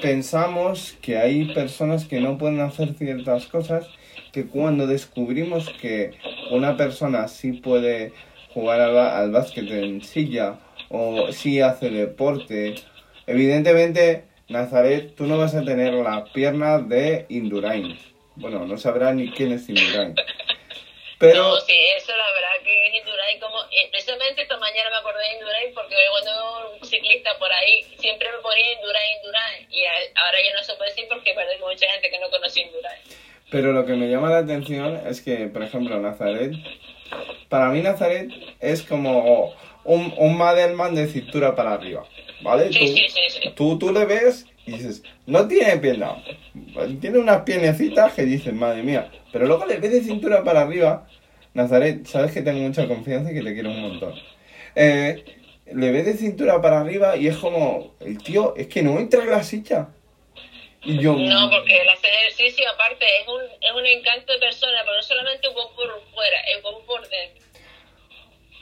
pensamos 0.00 0.96
que 1.02 1.18
hay 1.18 1.44
personas 1.52 2.04
que 2.06 2.20
no 2.20 2.38
pueden 2.38 2.60
hacer 2.60 2.94
ciertas 2.94 3.46
cosas 3.46 3.86
que 4.32 4.46
cuando 4.46 4.86
descubrimos 4.86 5.68
que 5.80 6.12
una 6.50 6.76
persona 6.76 7.26
sí 7.28 7.52
puede 7.52 8.12
jugar 8.54 8.80
al, 8.80 8.96
al 8.98 9.30
básquet 9.30 9.68
en 9.70 10.02
silla 10.02 10.58
o 10.88 11.32
sí 11.32 11.60
hace 11.60 11.90
deporte, 11.90 12.74
evidentemente, 13.26 14.24
Nazaret, 14.50 15.14
tú 15.16 15.26
no 15.26 15.38
vas 15.38 15.54
a 15.54 15.64
tener 15.64 15.94
las 15.94 16.28
piernas 16.30 16.88
de 16.88 17.24
Indurain. 17.28 17.96
Bueno, 18.34 18.66
no 18.66 18.76
sabrás 18.76 19.14
ni 19.14 19.30
quién 19.30 19.52
es 19.52 19.68
Indurain. 19.68 20.14
Pero... 21.18 21.42
No, 21.42 21.60
sí, 21.60 21.76
eso 21.96 22.10
la 22.16 22.26
verdad 22.32 22.64
que 22.64 22.86
es 22.88 22.94
Indurain 22.94 23.40
como... 23.40 23.60
eh, 23.70 23.88
precisamente 23.90 24.42
esta 24.42 24.56
mañana 24.58 24.90
me 24.90 24.96
acordé 24.96 25.20
de 25.20 25.34
Indurain 25.34 25.74
porque 25.74 25.94
cuando 26.10 26.76
un 26.80 26.86
ciclista 26.86 27.30
por 27.38 27.52
ahí 27.52 27.84
siempre 27.98 28.28
me 28.32 28.38
ponía 28.38 28.72
Indurain, 28.72 29.16
Indurain 29.18 29.66
y 29.70 29.84
ahora 29.84 30.38
ya 30.44 30.58
no 30.58 30.64
se 30.64 30.74
puede 30.74 30.90
decir 30.90 31.06
porque 31.08 31.32
parece 31.34 31.56
que 31.56 31.64
mucha 31.64 31.86
gente 31.92 32.10
que 32.10 32.18
no 32.18 32.30
conoce 32.30 32.60
Indurain. 32.60 33.02
Pero 33.50 33.72
lo 33.72 33.84
que 33.84 33.94
me 33.94 34.08
llama 34.08 34.30
la 34.30 34.38
atención 34.38 35.00
es 35.06 35.20
que, 35.20 35.46
por 35.46 35.62
ejemplo, 35.62 35.98
Nazaret, 36.00 36.52
para 37.48 37.68
mí 37.68 37.82
Nazaret 37.82 38.30
es 38.60 38.82
como 38.82 39.54
un, 39.84 40.14
un 40.16 40.38
Madelman 40.38 40.94
de 40.94 41.06
cintura 41.08 41.54
para 41.54 41.74
arriba, 41.74 42.04
¿vale? 42.42 42.72
Sí, 42.72 42.78
Tú, 42.78 42.86
sí, 42.86 43.06
sí, 43.08 43.20
sí. 43.42 43.50
tú, 43.54 43.78
tú 43.78 43.92
le 43.92 44.04
ves 44.04 44.46
y 44.66 44.72
dices, 44.72 45.02
no 45.26 45.46
tiene 45.48 45.76
pierna, 45.78 46.22
tiene 47.00 47.18
unas 47.18 47.42
piernecitas 47.42 48.12
que 48.14 48.22
dices, 48.24 48.52
madre 48.52 48.82
mía, 48.82 49.10
pero 49.32 49.46
luego 49.46 49.66
le 49.66 49.78
ves 49.78 49.90
de 49.92 50.02
cintura 50.02 50.44
para 50.44 50.62
arriba, 50.62 51.06
Nazaret, 51.54 52.06
sabes 52.06 52.32
que 52.32 52.42
tengo 52.42 52.60
mucha 52.60 52.86
confianza 52.86 53.30
y 53.30 53.34
que 53.34 53.42
te 53.42 53.54
quiero 53.54 53.70
un 53.70 53.80
montón. 53.80 54.14
Eh, 54.76 55.24
le 55.72 55.90
ves 55.92 56.06
de 56.06 56.14
cintura 56.14 56.60
para 56.60 56.80
arriba 56.80 57.16
y 57.16 57.26
es 57.26 57.36
como, 57.36 57.94
el 58.00 58.18
tío, 58.18 58.54
es 58.56 58.66
que 58.68 58.82
no 58.82 58.98
entra 58.98 59.22
en 59.22 59.30
la 59.30 59.42
silla. 59.42 59.88
Y 60.82 60.98
yo, 60.98 61.14
No, 61.14 61.50
porque 61.50 61.80
el 61.82 61.88
hacer 61.88 62.10
ejercicio 62.14 62.64
aparte 62.72 63.04
es 63.04 63.28
un, 63.28 63.40
es 63.60 63.72
un 63.72 63.86
encanto 63.86 64.32
de 64.32 64.38
persona, 64.38 64.78
pero 64.84 64.96
no 64.96 65.02
solamente 65.02 65.48
un 65.48 65.54
poco 65.54 65.74
por 65.76 66.02
fuera, 66.14 66.36
es 66.56 66.62
como 66.62 66.78
por 66.86 67.00
dentro. 67.08 67.44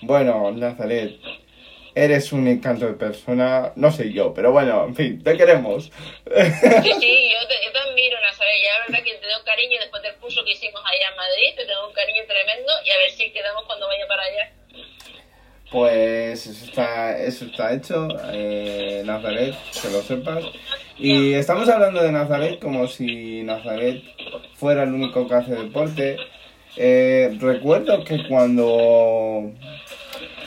Bueno, 0.00 0.50
Nazaret, 0.52 1.16
eres 2.04 2.32
un 2.32 2.46
encanto 2.46 2.86
de 2.86 2.92
persona, 2.92 3.72
no 3.74 3.90
sé 3.90 4.12
yo, 4.12 4.32
pero 4.32 4.52
bueno, 4.52 4.84
en 4.84 4.94
fin, 4.94 5.22
te 5.22 5.36
queremos. 5.36 5.84
Sí, 5.84 6.92
sí, 7.00 7.30
yo 7.32 7.48
te, 7.48 7.54
yo 7.64 7.72
te 7.72 7.78
admiro, 7.78 8.20
Nazaret, 8.20 8.54
ya 8.62 8.72
es 8.72 8.88
verdad 8.88 9.04
que 9.04 9.14
te 9.14 9.26
tengo 9.26 9.44
cariño 9.44 9.80
después 9.80 10.02
del 10.02 10.14
curso 10.14 10.44
que 10.44 10.52
hicimos 10.52 10.80
allá 10.84 11.10
en 11.10 11.16
Madrid, 11.16 11.54
te 11.56 11.66
tengo 11.66 11.88
un 11.88 11.92
cariño 11.92 12.22
tremendo 12.26 12.72
y 12.84 12.90
a 12.90 12.98
ver 12.98 13.10
si 13.10 13.30
quedamos 13.32 13.64
cuando 13.66 13.88
vaya 13.88 14.06
para 14.06 14.22
allá. 14.22 14.52
Pues 15.70 16.46
eso 16.46 16.64
está, 16.64 17.18
eso 17.18 17.44
está 17.44 17.74
hecho, 17.74 18.08
eh, 18.32 19.02
Nazaret, 19.04 19.54
que 19.82 19.88
lo 19.90 20.00
sepas. 20.02 20.44
Y 20.98 21.34
estamos 21.34 21.68
hablando 21.68 22.02
de 22.02 22.12
Nazaret 22.12 22.60
como 22.60 22.86
si 22.86 23.42
Nazaret 23.42 24.02
fuera 24.54 24.84
el 24.84 24.94
único 24.94 25.26
que 25.26 25.34
hace 25.34 25.54
deporte. 25.54 26.16
Eh, 26.76 27.36
recuerdo 27.40 28.04
que 28.04 28.26
cuando 28.28 29.52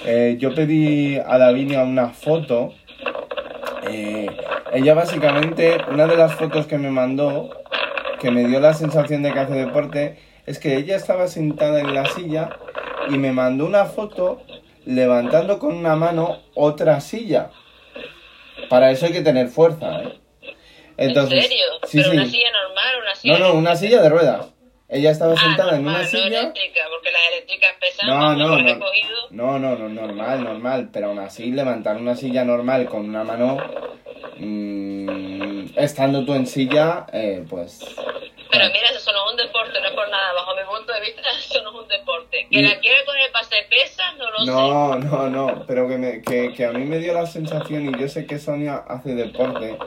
eh, 0.05 0.35
yo 0.39 0.53
pedí 0.53 1.17
a 1.17 1.37
Lavinia 1.37 1.83
una 1.83 2.09
foto, 2.09 2.73
eh, 3.89 4.27
ella 4.73 4.93
básicamente, 4.93 5.77
una 5.91 6.07
de 6.07 6.17
las 6.17 6.35
fotos 6.35 6.67
que 6.67 6.77
me 6.77 6.89
mandó, 6.89 7.49
que 8.19 8.31
me 8.31 8.45
dio 8.45 8.59
la 8.59 8.73
sensación 8.73 9.23
de 9.23 9.33
que 9.33 9.39
hace 9.39 9.53
deporte, 9.53 10.19
es 10.45 10.59
que 10.59 10.75
ella 10.77 10.95
estaba 10.95 11.27
sentada 11.27 11.79
en 11.81 11.93
la 11.93 12.05
silla 12.05 12.49
y 13.09 13.17
me 13.17 13.31
mandó 13.31 13.65
una 13.65 13.85
foto 13.85 14.41
levantando 14.85 15.59
con 15.59 15.75
una 15.75 15.95
mano 15.95 16.39
otra 16.55 17.01
silla. 17.01 17.51
Para 18.69 18.91
eso 18.91 19.05
hay 19.05 19.11
que 19.11 19.21
tener 19.21 19.47
fuerza, 19.47 20.03
¿eh? 20.03 20.17
Entonces, 20.97 21.43
¿En 21.43 21.49
serio? 21.49 21.63
sí, 21.87 21.97
¿Pero 21.97 22.11
sí. 22.11 22.17
una 22.17 22.25
silla 22.25 22.47
normal 22.51 22.93
una 23.01 23.15
silla 23.15 23.39
No, 23.39 23.47
no, 23.47 23.53
una 23.55 23.75
silla 23.75 24.01
de 24.01 24.09
ruedas. 24.09 24.53
Ella 24.93 25.11
estaba 25.11 25.33
Ah, 25.33 25.37
sentada 25.37 25.77
en 25.77 25.87
una 25.87 25.99
no 25.99 26.03
silla. 26.05 26.25
eléctrica, 26.41 26.81
porque 26.91 27.11
las 27.11 27.21
eléctricas 27.31 27.75
pesan, 27.79 28.09
No, 28.09 28.35
no, 28.35 28.57
no. 28.57 28.63
recogido. 28.63 29.17
No, 29.29 29.57
no, 29.57 29.75
no, 29.77 29.87
normal, 29.87 30.43
normal. 30.43 30.89
Pero 30.91 31.07
aún 31.07 31.19
así, 31.19 31.49
levantar 31.51 31.95
una 31.95 32.13
silla 32.15 32.43
normal 32.43 32.87
con 32.89 33.07
una 33.07 33.23
mano. 33.23 33.57
mm, 34.37 35.77
estando 35.77 36.25
tú 36.25 36.33
en 36.33 36.45
silla, 36.47 37.05
eh, 37.13 37.45
pues. 37.49 37.79
Pero 38.51 38.65
mira, 38.65 38.89
eso 38.93 39.11
no 39.13 39.25
es 39.25 39.31
un 39.31 39.37
deporte, 39.37 39.79
no 39.79 39.87
es 39.87 39.93
por 39.93 40.09
nada. 40.09 40.33
Bajo 40.33 40.55
mi 40.55 40.63
punto 40.63 40.91
de 40.93 41.01
vista, 41.01 41.21
eso 41.39 41.61
no 41.63 41.69
es 41.69 41.75
un 41.83 41.87
deporte. 41.87 42.47
Que 42.51 42.59
Y- 42.59 42.63
la 42.63 42.79
quiera 42.79 42.99
coger 43.05 43.31
para 43.31 43.45
hacer 43.45 43.67
pesas, 43.69 44.17
no 44.17 44.29
lo 44.31 44.39
sé. 44.39 44.45
No, 44.51 44.95
no, 44.95 45.29
no, 45.29 45.65
pero 45.67 45.87
que, 45.87 45.97
me, 45.97 46.21
que, 46.21 46.53
que 46.53 46.65
a 46.65 46.71
mí 46.71 46.83
me 46.85 46.97
dio 46.97 47.13
la 47.13 47.25
sensación, 47.27 47.95
y 47.95 47.99
yo 48.01 48.07
sé 48.09 48.25
que 48.25 48.39
Sonia 48.39 48.83
hace 48.87 49.15
deporte. 49.15 49.77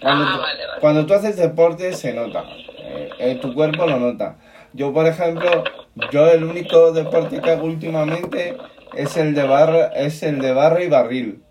Cuando, 0.00 0.24
Ah, 0.24 0.32
tú, 0.34 0.40
vale, 0.40 0.66
vale. 0.66 0.80
cuando 0.80 1.06
tú 1.06 1.14
haces 1.14 1.36
deporte 1.36 1.92
se 1.92 2.12
nota, 2.14 2.44
eh, 2.78 3.10
eh, 3.18 3.34
tu 3.40 3.52
cuerpo 3.54 3.86
lo 3.86 3.98
nota. 3.98 4.36
Yo, 4.72 4.92
por 4.92 5.06
ejemplo, 5.06 5.64
yo 6.10 6.26
el 6.30 6.42
único 6.44 6.92
deporte 6.92 7.40
que 7.40 7.50
hago 7.50 7.64
últimamente 7.66 8.56
es 8.94 9.16
el 9.16 9.34
de 9.34 9.44
barra, 9.44 9.86
es 9.94 10.22
el 10.22 10.40
de 10.40 10.52
barra 10.52 10.82
y 10.82 10.88
barril. 10.88 11.42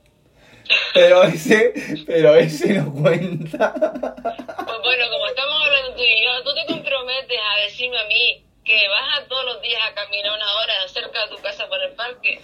Pero 0.93 1.24
ese, 1.24 1.74
pero 2.08 2.36
ese 2.36 2.74
no 2.74 2.93
cuenta. 2.93 3.74
Pues 3.74 4.80
bueno, 4.84 5.06
como 5.12 5.28
estamos 5.28 5.54
hablando 5.65 5.96
tú 5.96 6.02
y 6.02 6.24
yo, 6.26 6.43
tú 6.43 6.50
te 6.56 6.74
comprometes 6.74 7.38
a 7.39 7.63
decirme 7.65 7.98
a 8.00 8.06
mí 8.08 8.46
que 8.63 8.88
vas 8.89 9.19
a 9.19 9.28
todos 9.28 9.46
los 9.46 9.62
días 9.62 9.82
a 9.89 9.93
caminar 9.93 10.32
una 10.36 10.52
hora 10.56 10.74
cerca 10.88 11.26
de 11.28 11.36
tu 11.36 11.41
casa 11.41 11.67
por 11.67 11.82
el 11.82 11.91
parque. 11.96 12.41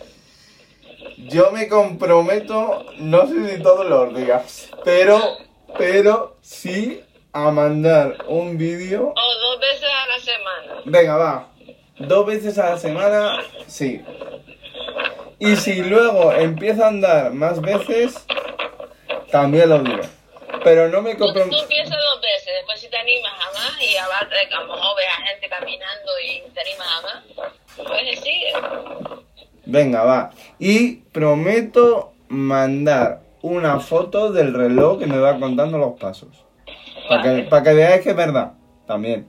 Yo 1.30 1.52
me 1.52 1.68
comprometo, 1.70 2.86
no 2.98 3.26
sé 3.28 3.56
si 3.58 3.64
todos 3.64 3.86
los 3.86 4.14
días, 4.16 4.70
pero, 4.84 5.38
pero 5.78 6.38
sí 6.42 7.04
a 7.34 7.52
mandar 7.52 8.26
un 8.28 8.58
vídeo. 8.58 9.14
O 9.16 9.40
dos 9.40 9.60
veces 9.60 9.90
a 9.90 10.08
la 10.08 10.20
semana. 10.20 10.82
Venga, 10.86 11.16
va. 11.18 11.48
Dos 12.00 12.26
veces 12.26 12.58
a 12.58 12.72
la 12.72 12.78
semana, 12.78 13.44
sí. 13.68 14.02
Y 15.40 15.56
si 15.56 15.84
luego 15.84 16.34
empiezo 16.34 16.84
a 16.84 16.88
andar 16.88 17.32
más 17.32 17.62
veces, 17.62 18.26
también 19.32 19.70
lo 19.70 19.80
digo. 19.80 20.02
Pero 20.64 20.90
no 20.90 21.02
me 21.02 21.16
comprometo. 21.18 21.56
Tú, 21.56 21.62
tú 21.62 21.68
piensas 21.68 21.98
dos 21.98 22.22
veces, 22.22 22.54
después 22.56 22.80
si 22.80 22.90
te 22.90 22.98
animas 22.98 23.34
a 23.34 23.54
más 23.54 23.82
y 23.82 23.96
a, 23.96 24.06
a 24.06 24.62
lo 24.62 24.76
mejor 24.76 24.98
ves 24.98 25.06
a 25.08 25.22
gente 25.28 25.50
caminando 25.50 26.12
y 26.26 26.42
te 26.52 26.62
animas 26.62 26.88
a 26.88 27.02
más, 27.02 27.24
pues 27.78 28.20
sigue. 28.20 28.54
Venga, 29.66 30.04
va. 30.04 30.32
Y 30.58 30.96
prometo 31.14 32.14
mandar 32.28 33.22
una 33.42 33.80
foto 33.80 34.32
del 34.32 34.54
reloj 34.54 35.00
que 35.00 35.08
me 35.08 35.18
va 35.18 35.40
contando 35.40 35.78
los 35.78 36.00
pasos. 36.00 36.46
Para 37.08 37.24
que, 37.24 37.44
para 37.44 37.64
que 37.64 37.74
veáis 37.74 38.02
que 38.02 38.12
es 38.12 38.16
verdad, 38.16 38.54
también. 38.86 39.28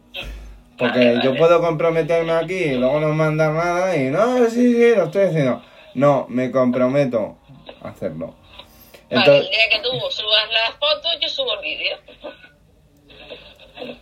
Porque 0.79 0.99
Vale, 0.99 1.15
yo 1.23 1.31
vale. 1.31 1.39
puedo 1.39 1.61
comprometerme 1.61 2.33
aquí 2.33 2.55
y 2.55 2.75
luego 2.77 3.01
no 3.01 3.09
mandar 3.15 3.53
nada 3.53 3.97
y 3.97 4.11
no, 4.11 4.39
sí, 4.49 4.73
sí, 4.75 4.95
lo 4.97 5.05
estoy 5.05 5.25
haciendo. 5.25 5.63
No, 5.95 6.27
me 6.29 6.51
comprometo 6.51 7.37
a 7.83 7.89
hacerlo. 7.89 8.27
Vale, 8.29 8.99
el 9.11 9.19
Entonces, 9.19 9.51
día 9.51 9.69
que 9.71 9.83
tú 9.83 9.91
subas 10.11 10.49
las 10.53 10.77
fotos, 10.79 11.19
yo 11.21 11.29
subo 11.29 11.55
el 11.55 11.61
vídeo. 11.61 11.97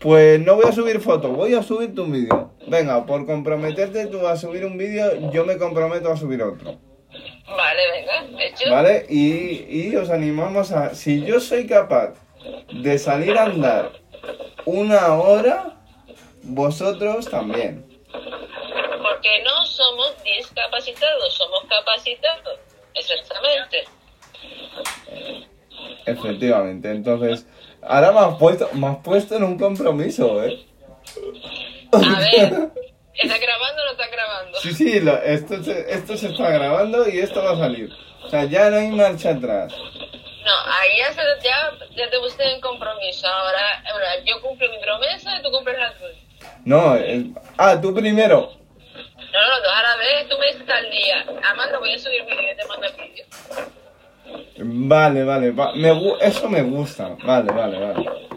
pues 0.00 0.40
no 0.40 0.56
voy 0.56 0.66
a 0.68 0.72
subir 0.72 1.00
fotos, 1.00 1.34
voy 1.34 1.54
a 1.54 1.62
subir 1.62 1.94
tu 1.94 2.04
vídeo. 2.06 2.52
Venga, 2.66 3.06
por 3.06 3.24
comprometerte 3.26 4.06
tú 4.06 4.26
a 4.26 4.36
subir 4.36 4.64
un 4.66 4.76
vídeo, 4.76 5.30
yo 5.30 5.44
me 5.44 5.56
comprometo 5.56 6.12
a 6.12 6.16
subir 6.16 6.42
otro. 6.42 6.78
Vale, 7.56 7.82
venga, 7.90 8.44
hecho. 8.44 8.70
¿Vale? 8.70 9.06
Y, 9.08 9.66
y 9.68 9.96
os 9.96 10.10
animamos 10.10 10.70
a... 10.72 10.94
Si 10.94 11.24
yo 11.24 11.40
soy 11.40 11.66
capaz 11.66 12.14
de 12.72 12.98
salir 12.98 13.36
a 13.36 13.44
andar 13.44 13.92
una 14.64 15.14
hora, 15.14 15.76
vosotros 16.42 17.28
también. 17.30 17.84
Porque 18.12 19.42
no 19.44 19.64
somos 19.66 20.14
discapacitados, 20.22 21.34
somos 21.34 21.64
capacitados. 21.68 22.58
Exactamente. 22.94 23.84
Efectivamente. 26.06 26.90
Entonces, 26.90 27.46
ahora 27.82 28.12
me 28.12 28.18
has 28.20 28.38
puesto, 28.38 28.68
me 28.74 28.86
has 28.88 28.96
puesto 28.98 29.36
en 29.36 29.44
un 29.44 29.58
compromiso, 29.58 30.42
¿eh? 30.44 30.64
A 31.92 32.18
ver, 32.18 32.70
¿está 33.18 33.38
grabando 33.38 33.82
o 33.82 33.86
no 33.86 33.90
está 33.92 34.06
grabando? 34.08 34.58
Sí, 34.60 34.72
sí, 34.72 35.00
lo- 35.00 35.22
esto, 35.22 35.62
se, 35.62 35.92
esto 35.92 36.16
se 36.16 36.28
está 36.28 36.50
grabando 36.50 37.08
y 37.08 37.18
esto 37.18 37.42
va 37.42 37.52
a 37.52 37.56
salir. 37.58 37.90
O 38.24 38.28
sea, 38.30 38.44
ya 38.44 38.70
no 38.70 38.76
hay 38.78 38.88
marcha 38.88 39.30
atrás. 39.30 39.72
No, 39.72 40.72
ahí 40.72 40.98
ya, 40.98 41.12
se- 41.12 41.44
ya, 41.44 41.72
ya 41.96 42.10
te 42.10 42.18
puse 42.18 42.42
en 42.42 42.60
compromiso. 42.60 43.26
Ahora, 43.26 43.82
ahora, 43.92 44.06
yo 44.24 44.40
cumplo 44.40 44.68
mi 44.70 44.78
promesa 44.80 45.36
y 45.38 45.42
tú 45.42 45.50
cumples 45.50 45.78
la 45.78 45.92
tuya. 45.94 46.18
No, 46.64 46.94
es- 46.96 47.24
ah, 47.58 47.78
tú 47.80 47.94
primero. 47.94 48.52
No, 48.94 49.40
no, 49.42 49.60
no, 49.62 49.68
ahora 49.76 49.96
ves, 49.96 50.28
tú 50.28 50.38
me 50.38 50.46
dices 50.46 50.64
tal 50.66 50.90
día. 50.90 51.24
Amanda, 51.50 51.78
voy 51.78 51.92
a 51.92 51.98
subir 51.98 52.24
vídeo, 52.24 52.56
te 52.56 52.66
mando 52.66 52.86
el 52.86 52.92
vídeo. 52.94 53.26
Vale, 54.60 55.24
vale, 55.24 55.50
va- 55.52 55.72
me, 55.74 55.90
eso 56.20 56.48
me 56.48 56.62
gusta. 56.62 57.16
Vale, 57.24 57.52
vale, 57.52 57.78
vale. 57.78 58.27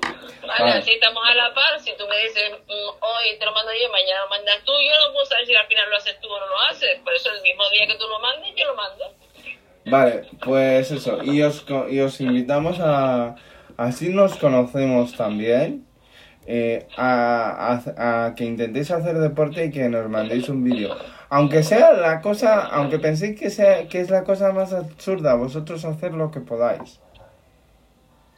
Vale, 0.61 0.79
así 0.79 0.91
estamos 0.91 1.23
a 1.27 1.33
la 1.35 1.53
par. 1.53 1.79
Si 1.79 1.91
tú 1.97 2.07
me 2.07 2.17
dices, 2.17 2.51
mm, 2.67 2.89
hoy 3.01 3.37
te 3.39 3.45
lo 3.45 3.51
mando 3.53 3.71
yo, 3.73 3.91
mañana 3.91 4.21
lo 4.23 4.29
mandas 4.29 4.57
tú, 4.65 4.71
yo 4.71 5.07
no 5.07 5.13
puedo 5.13 5.25
saber 5.25 5.45
si 5.45 5.55
al 5.55 5.67
final 5.67 5.89
lo 5.89 5.97
haces 5.97 6.19
tú 6.21 6.27
o 6.29 6.39
no 6.39 6.47
lo 6.47 6.59
haces. 6.69 6.99
Por 7.03 7.13
eso 7.13 7.29
el 7.33 7.41
mismo 7.41 7.63
día 7.69 7.87
que 7.87 7.95
tú 7.95 8.07
lo 8.07 8.19
mandes, 8.19 8.53
yo 8.55 8.65
lo 8.67 8.75
mando. 8.75 9.05
Vale, 9.85 10.25
pues 10.43 10.91
eso, 10.91 11.23
y 11.23 11.41
os, 11.41 11.65
y 11.89 11.99
os 12.01 12.21
invitamos 12.21 12.79
a, 12.79 13.35
así 13.77 14.09
nos 14.09 14.35
conocemos 14.37 15.15
también, 15.17 15.87
eh, 16.45 16.87
a, 16.97 17.81
a- 17.95 18.25
a 18.27 18.35
que 18.35 18.43
intentéis 18.45 18.91
hacer 18.91 19.17
deporte 19.17 19.65
y 19.65 19.71
que 19.71 19.89
nos 19.89 20.07
mandéis 20.09 20.49
un 20.49 20.63
vídeo. 20.63 20.95
Aunque 21.29 21.63
sea 21.63 21.93
la 21.93 22.21
cosa, 22.21 22.65
aunque 22.67 22.99
penséis 22.99 23.39
que, 23.39 23.49
sea, 23.49 23.87
que 23.87 24.01
es 24.01 24.09
la 24.11 24.23
cosa 24.23 24.51
más 24.51 24.71
absurda, 24.73 25.33
vosotros 25.35 25.83
hacer 25.85 26.13
lo 26.13 26.29
que 26.29 26.41
podáis. 26.41 26.99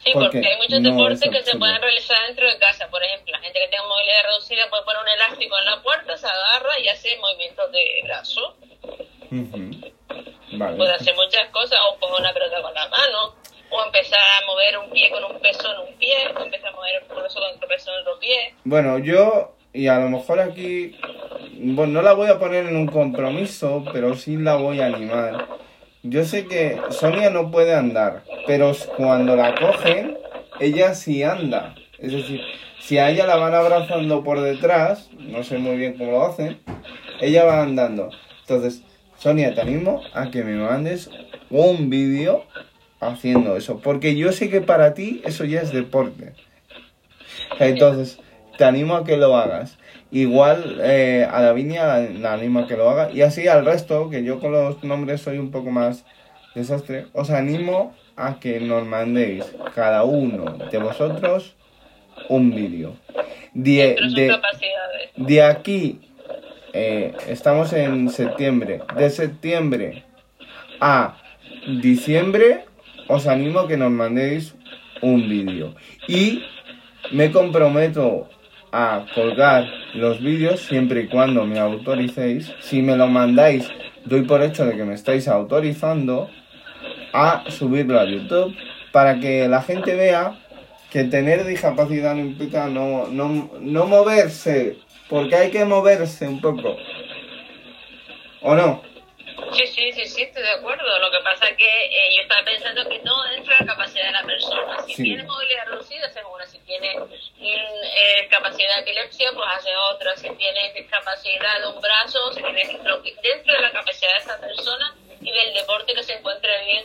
Sí, 0.04 0.10
Porque 0.12 0.38
porque, 0.38 0.46
hay 0.46 0.56
muchos 0.58 0.80
no 0.80 0.90
deportes 0.90 1.22
es 1.22 1.30
que 1.30 1.42
se 1.50 1.58
pueden 1.58 1.80
realizar 1.80 2.18
dentro 2.26 2.46
de 2.46 2.58
casa. 2.58 2.88
Por 2.90 3.02
ejemplo, 3.02 3.32
la 3.32 3.40
gente 3.40 3.58
que 3.58 3.68
tenga 3.68 3.84
movilidad 3.88 4.24
reducida 4.26 4.68
puede 4.68 4.84
poner 4.84 5.00
un 5.02 5.08
elástico 5.08 5.58
en 5.58 5.64
la 5.64 5.82
puerta, 5.82 6.16
se 6.16 6.26
agarra 6.26 6.78
y 6.78 6.88
hace 6.88 7.16
movimientos 7.18 7.72
de 7.72 8.02
brazo. 8.04 8.56
Vale. 10.52 10.76
Puede 10.76 10.92
hacer 10.92 11.14
muchas 11.16 11.48
cosas, 11.50 11.78
o 11.88 11.98
coger 11.98 12.20
una 12.20 12.34
pelota 12.34 12.60
con 12.60 12.74
la 12.74 12.86
mano, 12.88 13.34
o 13.70 13.84
empezar 13.84 14.20
a 14.20 14.46
mover 14.46 14.78
un 14.78 14.90
pie 14.90 15.10
con 15.10 15.24
un 15.24 15.40
peso 15.40 15.72
en 15.72 15.88
un 15.88 15.94
pie, 15.94 16.28
o 16.36 16.42
empezar 16.42 16.68
a 16.68 16.76
mover 16.76 17.02
un 17.02 17.22
peso 17.22 17.40
con 17.40 17.56
otro 17.56 17.68
peso 17.68 17.94
en 17.94 18.00
otro 18.00 18.18
pie. 18.20 18.54
Bueno, 18.64 18.98
yo, 18.98 19.54
y 19.72 19.88
a 19.88 19.98
lo 19.98 20.10
mejor 20.10 20.38
aquí, 20.38 20.98
bueno, 21.54 21.94
no 21.94 22.02
la 22.02 22.12
voy 22.12 22.28
a 22.28 22.38
poner 22.38 22.66
en 22.66 22.76
un 22.76 22.86
compromiso, 22.86 23.84
pero 23.90 24.14
sí 24.14 24.36
la 24.36 24.56
voy 24.56 24.80
a 24.80 24.86
animar. 24.86 25.46
Yo 26.06 26.22
sé 26.26 26.46
que 26.46 26.78
Sonia 26.90 27.30
no 27.30 27.50
puede 27.50 27.74
andar, 27.74 28.24
pero 28.46 28.72
cuando 28.98 29.36
la 29.36 29.54
cogen, 29.54 30.18
ella 30.60 30.94
sí 30.94 31.22
anda. 31.22 31.74
Es 31.98 32.12
decir, 32.12 32.42
si 32.78 32.98
a 32.98 33.08
ella 33.08 33.26
la 33.26 33.36
van 33.36 33.54
abrazando 33.54 34.22
por 34.22 34.42
detrás, 34.42 35.08
no 35.18 35.42
sé 35.44 35.56
muy 35.56 35.78
bien 35.78 35.96
cómo 35.96 36.10
lo 36.10 36.26
hacen, 36.26 36.60
ella 37.22 37.44
va 37.44 37.62
andando. 37.62 38.10
Entonces, 38.40 38.82
Sonia, 39.16 39.54
te 39.54 39.62
animo 39.62 40.02
a 40.12 40.30
que 40.30 40.44
me 40.44 40.56
mandes 40.56 41.08
un 41.48 41.88
vídeo 41.88 42.44
haciendo 43.00 43.56
eso, 43.56 43.80
porque 43.80 44.14
yo 44.14 44.30
sé 44.32 44.50
que 44.50 44.60
para 44.60 44.92
ti 44.92 45.22
eso 45.24 45.46
ya 45.46 45.62
es 45.62 45.72
deporte. 45.72 46.34
Entonces, 47.58 48.18
te 48.58 48.64
animo 48.66 48.96
a 48.96 49.04
que 49.04 49.16
lo 49.16 49.34
hagas. 49.38 49.78
Igual 50.14 50.78
eh, 50.80 51.26
a 51.28 51.42
Davinia 51.42 51.86
la, 51.86 51.98
la 51.98 52.32
animo 52.34 52.60
a 52.60 52.66
que 52.68 52.76
lo 52.76 52.88
haga. 52.88 53.10
Y 53.10 53.22
así 53.22 53.48
al 53.48 53.64
resto, 53.64 54.08
que 54.10 54.22
yo 54.22 54.38
con 54.38 54.52
los 54.52 54.84
nombres 54.84 55.20
soy 55.22 55.38
un 55.38 55.50
poco 55.50 55.72
más 55.72 56.04
desastre, 56.54 57.06
os 57.12 57.30
animo 57.30 57.92
a 58.14 58.38
que 58.38 58.60
nos 58.60 58.86
mandéis 58.86 59.44
cada 59.74 60.04
uno 60.04 60.56
de 60.70 60.78
vosotros 60.78 61.56
un 62.28 62.54
vídeo. 62.54 62.94
De, 63.54 63.96
de 65.16 65.42
aquí, 65.42 66.00
eh, 66.72 67.12
estamos 67.26 67.72
en 67.72 68.08
septiembre. 68.08 68.82
De 68.96 69.10
septiembre 69.10 70.04
a 70.80 71.16
diciembre, 71.82 72.66
os 73.08 73.26
animo 73.26 73.58
a 73.58 73.66
que 73.66 73.76
nos 73.76 73.90
mandéis 73.90 74.54
un 75.02 75.28
vídeo. 75.28 75.74
Y 76.06 76.44
me 77.10 77.32
comprometo 77.32 78.28
a 78.76 79.06
colgar 79.14 79.68
los 79.94 80.20
vídeos 80.20 80.60
siempre 80.62 81.02
y 81.02 81.06
cuando 81.06 81.46
me 81.46 81.60
autoricéis. 81.60 82.52
Si 82.60 82.82
me 82.82 82.96
lo 82.96 83.06
mandáis, 83.06 83.68
doy 84.04 84.22
por 84.22 84.42
hecho 84.42 84.66
de 84.66 84.76
que 84.76 84.84
me 84.84 84.94
estáis 84.94 85.28
autorizando 85.28 86.28
a 87.12 87.44
subirlo 87.50 88.00
a 88.00 88.04
YouTube 88.04 88.52
para 88.90 89.20
que 89.20 89.46
la 89.46 89.62
gente 89.62 89.94
vea 89.94 90.40
que 90.90 91.04
tener 91.04 91.44
discapacidad 91.44 92.16
no 92.16 92.22
implica 92.22 92.66
no, 92.66 93.06
no, 93.06 93.52
no 93.60 93.86
moverse, 93.86 94.78
porque 95.08 95.36
hay 95.36 95.50
que 95.50 95.64
moverse 95.64 96.26
un 96.26 96.40
poco. 96.40 96.76
¿O 98.42 98.56
no? 98.56 98.82
Sí, 99.54 99.66
sí, 99.66 99.92
sí, 99.92 100.04
sí, 100.06 100.22
estoy 100.22 100.42
de 100.42 100.50
acuerdo. 100.50 100.98
Lo 100.98 101.10
que 101.10 101.18
pasa 101.24 101.48
es 101.48 101.56
que 101.56 101.64
eh, 101.64 102.16
yo 102.16 102.22
estaba 102.22 102.44
pensando 102.44 102.88
que 102.88 102.98
no 103.00 103.22
dentro 103.30 103.52
de 103.54 103.64
la 103.64 103.72
capacidad 103.74 104.04
de 104.06 104.12
la 104.12 104.22
persona. 104.24 104.82
Si 104.86 104.94
Sí. 104.94 105.02
tienes 105.04 105.26
movilidad 105.26 105.66
reducida, 105.68 106.06
haces 106.06 106.22
una. 106.34 106.46
Si 106.46 106.58
tienes 106.60 106.96
mm, 106.96 107.42
eh, 107.42 108.28
capacidad 108.30 108.76
de 108.76 108.82
epilepsia, 108.82 109.30
pues 109.34 109.48
haces 109.56 109.72
otra. 109.94 110.16
Si 110.16 110.28
tienes 110.30 110.74
discapacidad 110.74 111.60
de 111.60 111.66
un 111.68 111.80
brazo, 111.80 112.32
si 112.32 112.42
tienes 112.42 112.72
lo 112.84 113.02
que- 113.02 113.14
dentro 113.22 113.54
de 113.54 113.60
la 113.60 113.70
capacidad 113.72 114.12
de 114.14 114.18
esa 114.20 114.40
persona 114.40 114.94
y 115.20 115.30
del 115.30 115.54
deporte 115.54 115.94
que 115.94 116.02
se 116.02 116.14
encuentre 116.14 116.50
bien. 116.64 116.84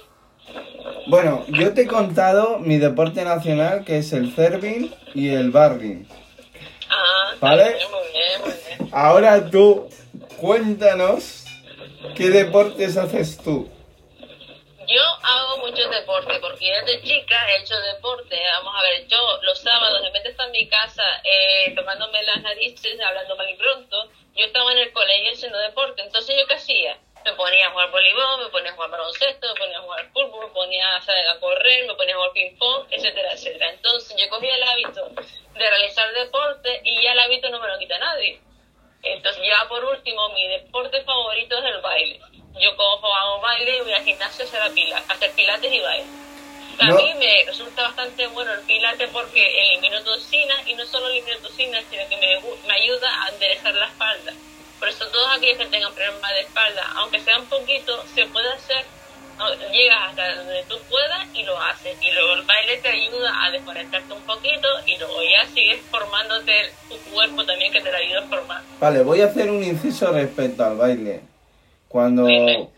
Bueno, 1.08 1.46
yo 1.50 1.74
te 1.74 1.82
he 1.82 1.88
contado 1.88 2.60
mi 2.60 2.78
deporte 2.78 3.24
nacional, 3.24 3.84
que 3.86 3.98
es 4.00 4.14
el 4.14 4.34
cerving 4.34 4.94
y 5.14 5.30
el 5.34 5.52
barring. 5.52 6.08
Ah, 6.90 7.34
Vale. 7.40 7.66
Muy 7.66 7.74
bien, 7.74 7.92
muy 7.92 8.02
bien, 8.12 8.42
muy 8.42 8.52
bien. 8.68 8.90
Ahora 8.94 9.50
tú, 9.50 9.90
cuéntanos 10.38 11.39
qué 12.16 12.30
deportes 12.30 12.98
haces 12.98 13.38
tú. 13.44 13.70
Yo 14.90 15.04
hago 15.22 15.58
mucho 15.60 15.88
deporte 15.88 16.40
porque 16.42 16.66
desde 16.82 17.04
chica 17.04 17.36
he 17.48 17.62
hecho 17.62 17.80
deporte. 17.80 18.42
Vamos 18.54 18.74
a 18.76 18.82
ver, 18.82 19.08
yo 19.08 19.40
los 19.44 19.60
sábados, 19.60 20.04
en 20.04 20.12
vez 20.12 20.24
de 20.24 20.30
estar 20.32 20.48
en 20.48 20.52
mi 20.52 20.68
casa 20.68 21.04
eh, 21.24 21.74
tocándome 21.76 22.24
las 22.24 22.42
narices, 22.42 23.00
hablando 23.00 23.36
mal 23.36 23.48
y 23.50 23.56
pronto, 23.56 24.10
yo 24.36 24.46
estaba 24.46 24.72
en 24.72 24.80
el 24.80 24.92
colegio 24.92 25.32
haciendo 25.32 25.60
deporte. 25.60 26.02
Entonces, 26.02 26.36
¿yo 26.40 26.48
qué 26.48 26.56
hacía? 26.56 26.98
Me 27.24 27.34
ponía 27.34 27.68
a 27.68 27.72
jugar 27.72 27.92
voleibol, 27.92 28.46
me 28.46 28.50
ponía 28.50 28.72
a 28.72 28.74
jugar 28.74 28.90
baloncesto, 28.90 29.54
me 29.54 29.60
ponía 29.60 29.78
a 29.78 29.82
jugar 29.82 30.10
fútbol, 30.12 30.48
me 30.48 30.54
ponía 30.54 30.96
a, 30.96 31.02
salir 31.02 31.28
a 31.28 31.40
correr, 31.40 31.86
me 31.86 31.94
ponía 31.94 32.16
a 32.16 32.18
jugar 32.18 32.32
ping-pong, 32.34 32.88
etcétera, 32.90 33.34
etcétera. 33.34 33.70
Entonces, 33.70 34.18
yo 34.18 34.28
cogía 34.30 34.56
el 34.56 34.64
hábito 34.64 35.10
de 35.54 35.70
realizar 35.70 36.12
deporte 36.14 36.82
y 36.84 37.04
ya 37.04 37.12
el 37.12 37.20
hábito 37.20 37.50
no 37.50 37.60
me 37.60 37.68
lo 37.68 37.78
quita 37.78 38.00
nadie. 38.00 38.42
Entonces, 39.04 39.42
ya 39.46 39.68
por 39.68 39.84
último, 39.86 40.30
mi 40.30 40.48
deporte 40.48 41.02
favorito 41.04 41.58
es 41.58 41.66
el 41.66 41.82
baile. 41.82 42.20
Yo 42.60 42.76
cojo, 42.76 43.14
hago 43.16 43.42
baile 43.42 43.78
y 43.78 43.82
voy 43.82 43.94
al 43.94 44.04
gimnasio 44.04 44.44
a 44.44 44.48
hacer, 44.48 44.60
la 44.60 44.74
pila, 44.74 44.98
hacer 45.08 45.34
pilates 45.34 45.72
y 45.72 45.80
baile. 45.80 46.08
A 46.80 46.86
No. 46.86 46.96
mí 46.96 47.14
me 47.16 47.44
resulta 47.46 47.84
bastante 47.84 48.28
bueno 48.28 48.54
el 48.54 48.62
pilate 48.66 49.08
porque 49.10 49.42
elimino 49.62 50.04
toxinas 50.04 50.68
y 50.68 50.74
no 50.76 50.86
solo 50.86 51.08
elimino 51.10 51.38
toxinas, 51.42 51.86
sino 51.90 52.08
que 52.10 52.18
me, 52.18 52.40
me 52.68 52.74
ayuda 52.74 53.24
a 53.24 53.30
enderezar 53.30 53.74
la 53.76 53.88
espalda. 53.88 54.34
Por 54.80 54.88
eso 54.88 55.10
todos 55.12 55.28
aquellos 55.38 55.58
que 55.58 55.66
tengan 55.68 55.94
problemas 55.94 56.32
de 56.34 56.42
espalda, 56.42 56.84
aunque 56.98 57.20
sea 57.20 57.38
un 57.38 57.50
poquito, 57.50 58.06
se 58.08 58.26
puede 58.28 58.50
hacer, 58.54 58.86
llegas 59.72 59.98
hasta 60.10 60.36
donde 60.36 60.64
tú 60.68 60.76
puedas 60.90 61.28
y 61.34 61.44
lo 61.44 61.60
haces. 61.60 61.98
Y 62.02 62.12
luego 62.12 62.34
el 62.34 62.44
baile 62.44 62.78
te 62.78 62.90
ayuda 62.90 63.46
a 63.46 63.52
desconectarte 63.52 64.14
un 64.14 64.22
poquito 64.24 64.68
y 64.86 64.98
luego 64.98 65.16
ya 65.24 65.48
sigues 65.54 65.80
formándote 65.90 66.72
tu 66.90 66.98
cuerpo 67.12 67.46
también 67.46 67.72
que 67.72 67.82
te 67.82 67.92
lo 67.92 67.98
ayuda 67.98 68.20
a 68.20 68.28
formar. 68.28 68.62
Vale, 68.80 69.04
voy 69.04 69.22
a 69.22 69.26
hacer 69.26 69.50
un 69.50 69.64
inciso 69.64 70.12
respecto 70.12 70.66
al 70.66 70.78
baile. 70.78 71.22
Cuando, 71.88 72.28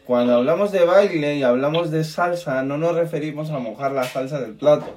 cuando 0.05 0.35
hablamos 0.35 0.71
de 0.71 0.85
baile 0.85 1.35
y 1.35 1.43
hablamos 1.43 1.91
de 1.91 2.05
salsa, 2.05 2.63
no 2.63 2.77
nos 2.77 2.95
referimos 2.95 3.49
a 3.49 3.59
mojar 3.59 3.91
la 3.91 4.05
salsa 4.05 4.39
del 4.39 4.53
plato, 4.53 4.95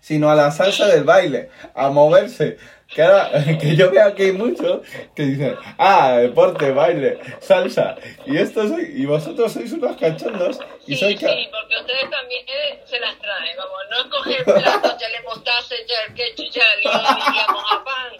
sino 0.00 0.30
a 0.30 0.34
la 0.34 0.50
salsa 0.50 0.86
del 0.86 1.04
baile, 1.04 1.48
a 1.74 1.88
moverse. 1.88 2.58
Que, 3.60 3.76
yo 3.76 3.90
veo 3.90 4.14
que 4.14 4.24
hay 4.24 4.32
muchos 4.32 4.80
que 5.14 5.22
dicen, 5.22 5.56
ah, 5.78 6.18
deporte, 6.18 6.70
baile, 6.70 7.18
salsa. 7.40 7.96
Y 8.26 8.36
esto 8.36 8.68
soy, 8.68 8.92
y 8.96 9.04
vosotros 9.06 9.52
sois 9.52 9.72
unos 9.72 9.96
cachondos 9.96 10.60
y 10.86 10.94
Sí, 10.94 11.00
sois 11.00 11.18
sí, 11.18 11.48
porque 11.50 11.76
ustedes 11.80 12.10
también 12.10 12.44
eh, 12.46 12.80
se 12.84 13.00
las 13.00 13.18
traen, 13.18 13.56
vamos, 13.56 13.78
no 13.90 14.10
coger 14.10 14.44
plato, 14.44 14.94
echarle 14.94 15.22
mostaza, 15.22 15.74
echar 15.74 16.14
ketchup, 16.14 16.46
echar 16.46 16.64
limón 16.82 17.18
y 17.32 17.36
ya 17.36 17.46
con 17.46 17.84
pan. 17.84 18.12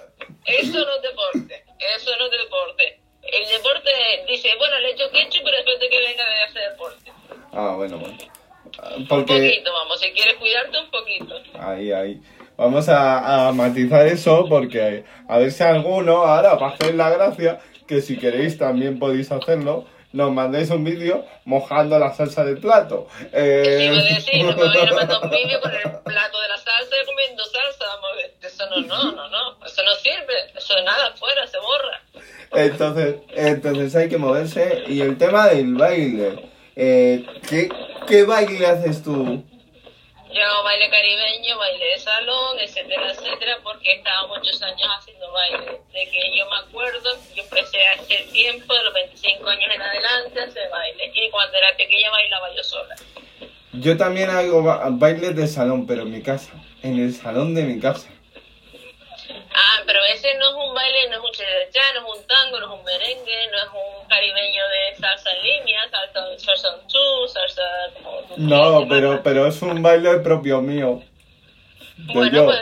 Eso 0.44 0.78
no 0.84 0.96
es 0.96 1.02
deporte, 1.02 1.64
eso 1.96 2.10
no 2.18 2.24
es 2.26 2.30
deporte. 2.32 3.00
El 3.22 3.48
deporte 3.48 3.90
dice, 4.28 4.50
bueno, 4.58 4.78
le 4.80 4.90
echo 4.90 5.10
ketchup, 5.10 5.44
pero 5.44 5.56
después 5.56 5.80
de 5.80 5.88
que 5.88 5.98
venga 6.00 6.28
de 6.28 6.42
hacer 6.42 6.70
deporte. 6.70 7.12
Ah, 7.52 7.74
bueno, 7.76 7.98
bueno. 7.98 8.18
Un 8.96 9.06
poquito, 9.06 9.72
vamos, 9.72 10.00
si 10.00 10.10
quieres 10.12 10.34
cuidarte 10.34 10.78
un 10.78 10.90
poquito. 10.90 11.40
Ahí, 11.58 11.92
ahí. 11.92 12.20
Vamos 12.56 12.88
a, 12.88 13.48
a 13.48 13.52
matizar 13.52 14.06
eso 14.06 14.46
porque 14.48 15.04
a 15.28 15.38
ver 15.38 15.50
si 15.50 15.62
alguno, 15.62 16.18
ahora 16.24 16.58
para 16.58 16.74
hacer 16.74 16.94
la 16.94 17.10
gracia, 17.10 17.58
que 17.86 18.00
si 18.00 18.16
queréis 18.16 18.56
también 18.58 18.98
podéis 18.98 19.30
hacerlo, 19.32 19.84
nos 20.12 20.30
mandéis 20.32 20.70
un 20.70 20.84
vídeo 20.84 21.24
mojando 21.44 21.98
la 21.98 22.14
salsa 22.14 22.44
del 22.44 22.58
plato. 22.58 23.08
Te 23.32 23.84
iba 23.86 23.96
a 23.96 23.98
Eh, 23.98 24.14
decir, 24.14 24.44
no 24.44 24.52
me 24.56 24.62
voy 24.68 24.78
a 24.78 24.94
mandar 24.94 25.18
un 25.24 25.30
vídeo 25.30 25.60
con 25.60 25.72
el 25.72 25.82
plato 25.82 26.40
de 26.40 26.48
la 26.48 26.56
salsa 26.56 26.94
y 27.02 27.06
comiendo 27.06 27.42
salsa, 27.44 27.84
vamos, 27.88 28.10
eso 28.40 28.64
no, 28.70 28.76
no, 28.86 29.12
no, 29.16 29.28
no, 29.28 29.66
eso 29.66 29.82
no 29.82 29.92
sirve, 29.96 30.34
eso 30.56 30.74
nada, 30.84 31.12
fuera, 31.16 31.44
se 31.48 31.58
borra. 31.58 32.22
entonces, 32.52 33.16
entonces 33.34 33.96
hay 33.96 34.08
que 34.08 34.18
moverse. 34.18 34.84
Y 34.86 35.00
el 35.00 35.18
tema 35.18 35.48
del 35.48 35.74
baile. 35.74 36.50
Eh, 36.76 37.24
¿qué, 37.48 37.68
¿Qué 38.06 38.22
baile 38.24 38.66
haces 38.66 39.02
tú? 39.02 39.44
Yo 40.34 40.42
hago 40.44 40.64
baile 40.64 40.90
caribeño, 40.90 41.56
baile 41.58 41.84
de 41.84 41.98
salón, 41.98 42.58
etcétera, 42.58 43.12
etcétera, 43.12 43.58
porque 43.62 43.92
he 43.92 43.96
estado 43.98 44.26
muchos 44.28 44.60
años 44.62 44.88
haciendo 44.98 45.30
baile. 45.32 45.80
De 45.92 46.10
que 46.10 46.36
yo 46.36 46.44
me 46.50 46.56
acuerdo, 46.56 47.10
yo 47.36 47.42
empecé 47.44 47.86
hace 47.86 48.16
tiempo, 48.32 48.74
de 48.74 48.82
los 48.84 48.94
25 48.94 49.48
años 49.48 49.70
en 49.74 49.80
adelante, 49.82 50.40
a 50.40 50.44
hacer 50.44 50.68
baile. 50.70 51.12
Y 51.14 51.30
cuando 51.30 51.56
era 51.56 51.76
pequeña 51.76 52.10
bailaba 52.10 52.48
yo 52.56 52.64
sola. 52.64 52.96
Yo 53.74 53.96
también 53.96 54.30
hago 54.30 54.62
ba- 54.62 54.86
bailes 54.90 55.36
de 55.36 55.46
salón, 55.46 55.86
pero 55.86 56.02
en 56.02 56.10
mi 56.10 56.22
casa. 56.22 56.50
En 56.82 56.98
el 56.98 57.14
salón 57.14 57.54
de 57.54 57.62
mi 57.62 57.80
casa. 57.80 58.08
Ah, 59.54 59.82
pero 59.86 60.00
ese 60.12 60.34
no 60.34 60.48
es 60.48 60.54
un 60.68 60.74
baile, 60.74 61.08
no 61.10 61.16
es 61.16 61.20
un 61.20 61.30
chachachá, 61.32 61.80
no 61.94 62.00
es 62.00 62.18
un 62.18 62.26
tango, 62.26 62.58
no 62.58 62.74
es 62.74 62.80
un 62.80 62.84
merengue, 62.84 63.50
no 63.52 63.58
es 63.58 63.68
un 63.72 64.08
caribeño 64.08 64.62
de 64.68 64.96
salsa 65.00 65.30
en 65.30 65.42
línea, 65.44 65.80
salsa, 65.90 66.38
salsa 66.38 66.68
en 66.74 66.88
tú, 66.88 67.28
salsa 67.28 67.62
No, 68.36 68.86
pero, 68.88 69.22
pero 69.22 69.46
es 69.46 69.62
un 69.62 69.80
baile 69.80 70.18
propio 70.18 70.60
mío. 70.60 71.02
De 71.96 72.12
Bueno, 72.12 72.36
yo. 72.36 72.44
pues 72.46 72.58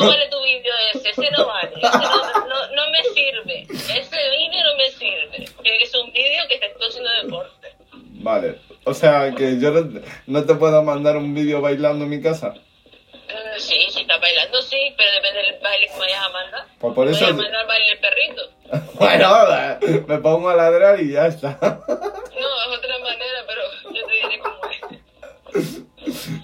no 0.00 0.08
vale 0.08 0.28
tu 0.28 0.42
vídeo 0.42 0.72
ese, 0.92 1.10
ese 1.10 1.30
no 1.30 1.46
vale, 1.46 1.70
ese 1.76 1.98
no, 1.98 2.46
no, 2.48 2.66
no 2.74 2.90
me 2.90 3.04
sirve, 3.14 3.66
ese 3.70 4.30
vídeo 4.30 4.64
no 4.64 4.76
me 4.76 4.90
sirve, 4.90 5.48
tiene 5.62 5.78
que 5.78 5.86
ser 5.86 6.00
un 6.00 6.12
vídeo 6.12 6.42
que 6.48 6.58
te 6.58 6.66
estoy 6.66 6.88
haciendo 6.88 7.10
deporte. 7.22 7.68
Vale. 7.92 8.58
O 8.82 8.92
sea, 8.92 9.32
que 9.32 9.60
yo 9.60 9.70
no, 9.70 10.00
no 10.26 10.44
te 10.44 10.54
puedo 10.56 10.82
mandar 10.82 11.16
un 11.16 11.32
vídeo 11.32 11.60
bailando 11.60 12.04
en 12.04 12.10
mi 12.10 12.20
casa. 12.20 12.54
Sí, 13.58 13.86
si 13.90 14.00
estás 14.02 14.20
bailando, 14.20 14.60
sí, 14.62 14.76
pero 14.96 15.10
depende 15.12 15.42
del 15.42 15.60
baile 15.62 15.86
que 15.86 15.98
vayas 15.98 16.24
a 16.24 16.28
mandar. 16.30 16.64
Pues 16.78 16.94
por 16.94 17.08
eso... 17.08 17.24
Voy 17.24 17.34
a 17.34 17.36
mandar 17.36 17.66
baile 17.66 17.96
perrito. 17.96 18.42
Bueno, 18.98 19.28
me 20.08 20.18
pongo 20.18 20.48
a 20.48 20.56
ladrar 20.56 21.00
y 21.00 21.12
ya 21.12 21.26
está. 21.26 21.58
No, 21.60 22.72
es 22.72 22.78
otra 22.78 22.98
manera, 22.98 23.44
pero 23.46 23.94
yo 23.94 24.06
te 24.06 24.12
diré 24.12 24.38
cómo 24.40 24.60
es. 25.54 25.82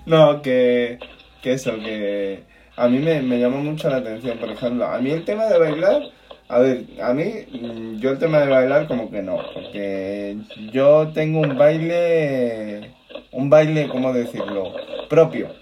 No, 0.06 0.40
que, 0.40 0.98
que 1.42 1.52
eso, 1.52 1.74
que 1.76 2.44
a 2.76 2.88
mí 2.88 2.98
me, 2.98 3.20
me 3.22 3.38
llama 3.38 3.58
mucho 3.58 3.90
la 3.90 3.96
atención. 3.98 4.38
Por 4.38 4.50
ejemplo, 4.50 4.86
a 4.86 4.98
mí 4.98 5.10
el 5.10 5.24
tema 5.24 5.46
de 5.46 5.58
bailar, 5.58 6.02
a 6.48 6.58
ver, 6.58 6.84
a 7.02 7.12
mí, 7.12 7.24
mm, 7.50 8.00
yo 8.00 8.10
el 8.10 8.18
tema 8.18 8.40
de 8.40 8.48
bailar 8.48 8.86
como 8.86 9.10
que 9.10 9.22
no, 9.22 9.38
porque 9.52 10.36
yo 10.72 11.10
tengo 11.14 11.40
un 11.40 11.58
baile, 11.58 12.94
un 13.32 13.50
baile, 13.50 13.88
¿cómo 13.88 14.12
decirlo? 14.12 14.72
Propio. 15.08 15.61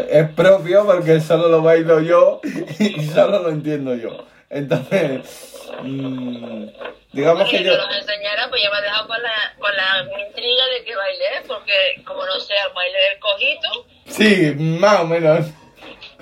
Es 0.00 0.28
propio 0.30 0.84
porque 0.86 1.20
solo 1.20 1.48
lo 1.48 1.62
bailo 1.62 2.00
yo 2.00 2.40
y 2.78 3.06
solo 3.06 3.40
lo 3.42 3.48
entiendo 3.50 3.94
yo. 3.94 4.26
Entonces, 4.50 5.68
mm, 5.82 6.66
digamos 7.12 7.48
que 7.50 7.58
Si 7.58 7.64
yo... 7.64 7.76
no 7.76 7.86
nos 7.86 7.96
enseñara, 7.98 8.48
pues 8.48 8.62
ya 8.62 8.70
me 8.70 8.76
has 8.76 8.82
dejado 8.82 9.08
con 9.08 9.22
la, 9.22 9.54
con 9.58 9.70
la 9.76 10.26
intriga 10.28 10.66
de 10.68 10.84
que 10.84 10.94
baile, 10.96 11.24
porque 11.48 11.72
como 12.04 12.24
no 12.24 12.38
sea 12.40 12.64
el 12.68 12.74
baile 12.74 12.98
del 13.10 13.18
cojito, 13.20 13.86
Sí, 14.06 14.54
más 14.80 15.00
o 15.00 15.06
menos. 15.06 15.46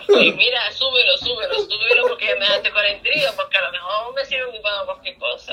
pues 0.06 0.34
mira, 0.36 0.72
súbelo, 0.72 1.16
súbelo, 1.18 1.54
súbelo, 1.54 2.08
porque 2.08 2.26
ya 2.26 2.34
me 2.34 2.40
dejaste 2.40 2.70
con 2.70 2.82
la 2.82 2.90
intriga, 2.92 3.30
porque 3.36 3.56
a 3.58 3.62
lo 3.62 3.72
mejor 3.72 4.14
me 4.14 4.24
sirve 4.24 4.50
muy 4.50 4.60
para 4.60 4.84
cualquier 4.86 5.18
cosa. 5.18 5.52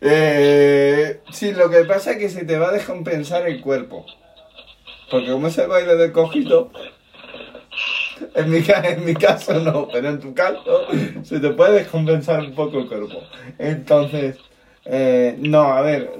Eh, 0.00 1.20
sí, 1.32 1.52
lo 1.52 1.68
que 1.70 1.84
pasa 1.84 2.12
es 2.12 2.18
que 2.18 2.28
se 2.28 2.44
te 2.44 2.58
va 2.58 2.68
a 2.68 2.72
descompensar 2.72 3.46
el 3.46 3.60
cuerpo. 3.60 4.06
Porque 5.10 5.30
como 5.30 5.48
es 5.48 5.58
el 5.58 5.68
baile 5.68 5.96
del 5.96 6.12
cojito, 6.12 6.70
en 8.34 8.50
mi, 8.50 8.58
en 8.84 9.04
mi 9.04 9.14
caso 9.14 9.60
no, 9.60 9.88
pero 9.88 10.10
en 10.10 10.20
tu 10.20 10.34
caso 10.34 10.86
se 11.22 11.40
te 11.40 11.50
puede 11.50 11.74
descompensar 11.80 12.40
un 12.40 12.54
poco 12.54 12.78
el 12.80 12.88
cuerpo. 12.88 13.22
Entonces, 13.58 14.38
eh, 14.84 15.36
no, 15.38 15.62
a 15.62 15.82
ver, 15.82 16.12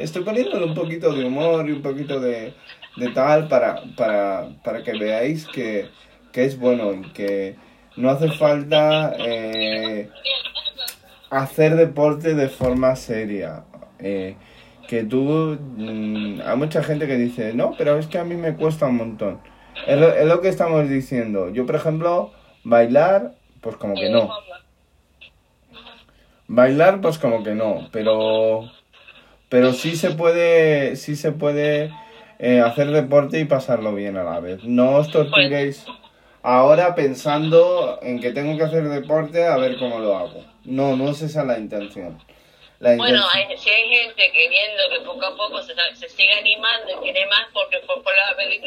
estoy 0.00 0.22
poniéndole 0.24 0.66
un 0.66 0.74
poquito 0.74 1.12
de 1.12 1.24
humor 1.24 1.68
y 1.68 1.72
un 1.72 1.82
poquito 1.82 2.20
de, 2.20 2.54
de 2.96 3.08
tal 3.10 3.48
para, 3.48 3.82
para, 3.96 4.48
para 4.64 4.82
que 4.82 4.92
veáis 4.98 5.46
que, 5.46 5.90
que 6.32 6.44
es 6.44 6.58
bueno 6.58 6.92
y 6.94 7.12
que 7.12 7.56
no 7.96 8.10
hace 8.10 8.30
falta 8.30 9.14
eh, 9.18 10.10
hacer 11.30 11.76
deporte 11.76 12.34
de 12.34 12.48
forma 12.48 12.96
seria. 12.96 13.64
Eh, 13.98 14.36
que 14.86 15.04
tú, 15.04 15.58
mm, 15.76 16.40
hay 16.44 16.56
mucha 16.56 16.82
gente 16.82 17.06
que 17.06 17.16
dice, 17.16 17.52
no, 17.54 17.74
pero 17.76 17.98
es 17.98 18.06
que 18.06 18.18
a 18.18 18.24
mí 18.24 18.36
me 18.36 18.54
cuesta 18.56 18.86
un 18.86 18.96
montón. 18.96 19.40
Es 19.86 19.98
lo, 19.98 20.12
es 20.12 20.26
lo 20.26 20.40
que 20.40 20.48
estamos 20.48 20.88
diciendo. 20.88 21.50
Yo, 21.50 21.66
por 21.66 21.76
ejemplo, 21.76 22.32
bailar, 22.64 23.32
pues 23.60 23.76
como 23.76 23.94
que 23.94 24.08
no. 24.08 24.30
Bailar, 26.48 27.00
pues 27.00 27.18
como 27.18 27.42
que 27.42 27.54
no, 27.54 27.88
pero 27.90 28.70
pero 29.48 29.72
sí 29.72 29.96
se 29.96 30.10
puede, 30.10 30.96
sí 30.96 31.16
se 31.16 31.32
puede 31.32 31.92
eh, 32.38 32.60
hacer 32.60 32.90
deporte 32.90 33.38
y 33.38 33.44
pasarlo 33.44 33.94
bien 33.94 34.16
a 34.16 34.24
la 34.24 34.40
vez. 34.40 34.64
No 34.64 34.96
os 34.96 35.10
torturéis 35.10 35.86
ahora 36.42 36.94
pensando 36.94 37.98
en 38.02 38.20
que 38.20 38.32
tengo 38.32 38.56
que 38.56 38.64
hacer 38.64 38.88
deporte 38.88 39.46
a 39.46 39.56
ver 39.56 39.78
cómo 39.78 40.00
lo 40.00 40.16
hago. 40.16 40.44
No, 40.64 40.96
no 40.96 41.10
es 41.10 41.22
esa 41.22 41.44
la 41.44 41.58
intención. 41.58 42.20
La 42.80 42.96
Bueno, 42.96 43.24
hay, 43.32 43.56
si 43.56 43.70
hay 43.70 43.88
gente 43.88 44.30
que 44.32 44.48
viendo 44.48 44.82
que 44.90 45.04
poco 45.06 45.24
a 45.24 45.36
poco 45.36 45.62
se, 45.62 45.74
se 45.94 46.08
sigue 46.08 46.34
animando 46.34 46.90
y 46.90 47.02
quiere 47.04 47.26
más 47.26 47.46
porque 47.52 47.78
por, 47.86 48.02
por 48.02 48.12
la 48.14 48.34
vez 48.34 48.60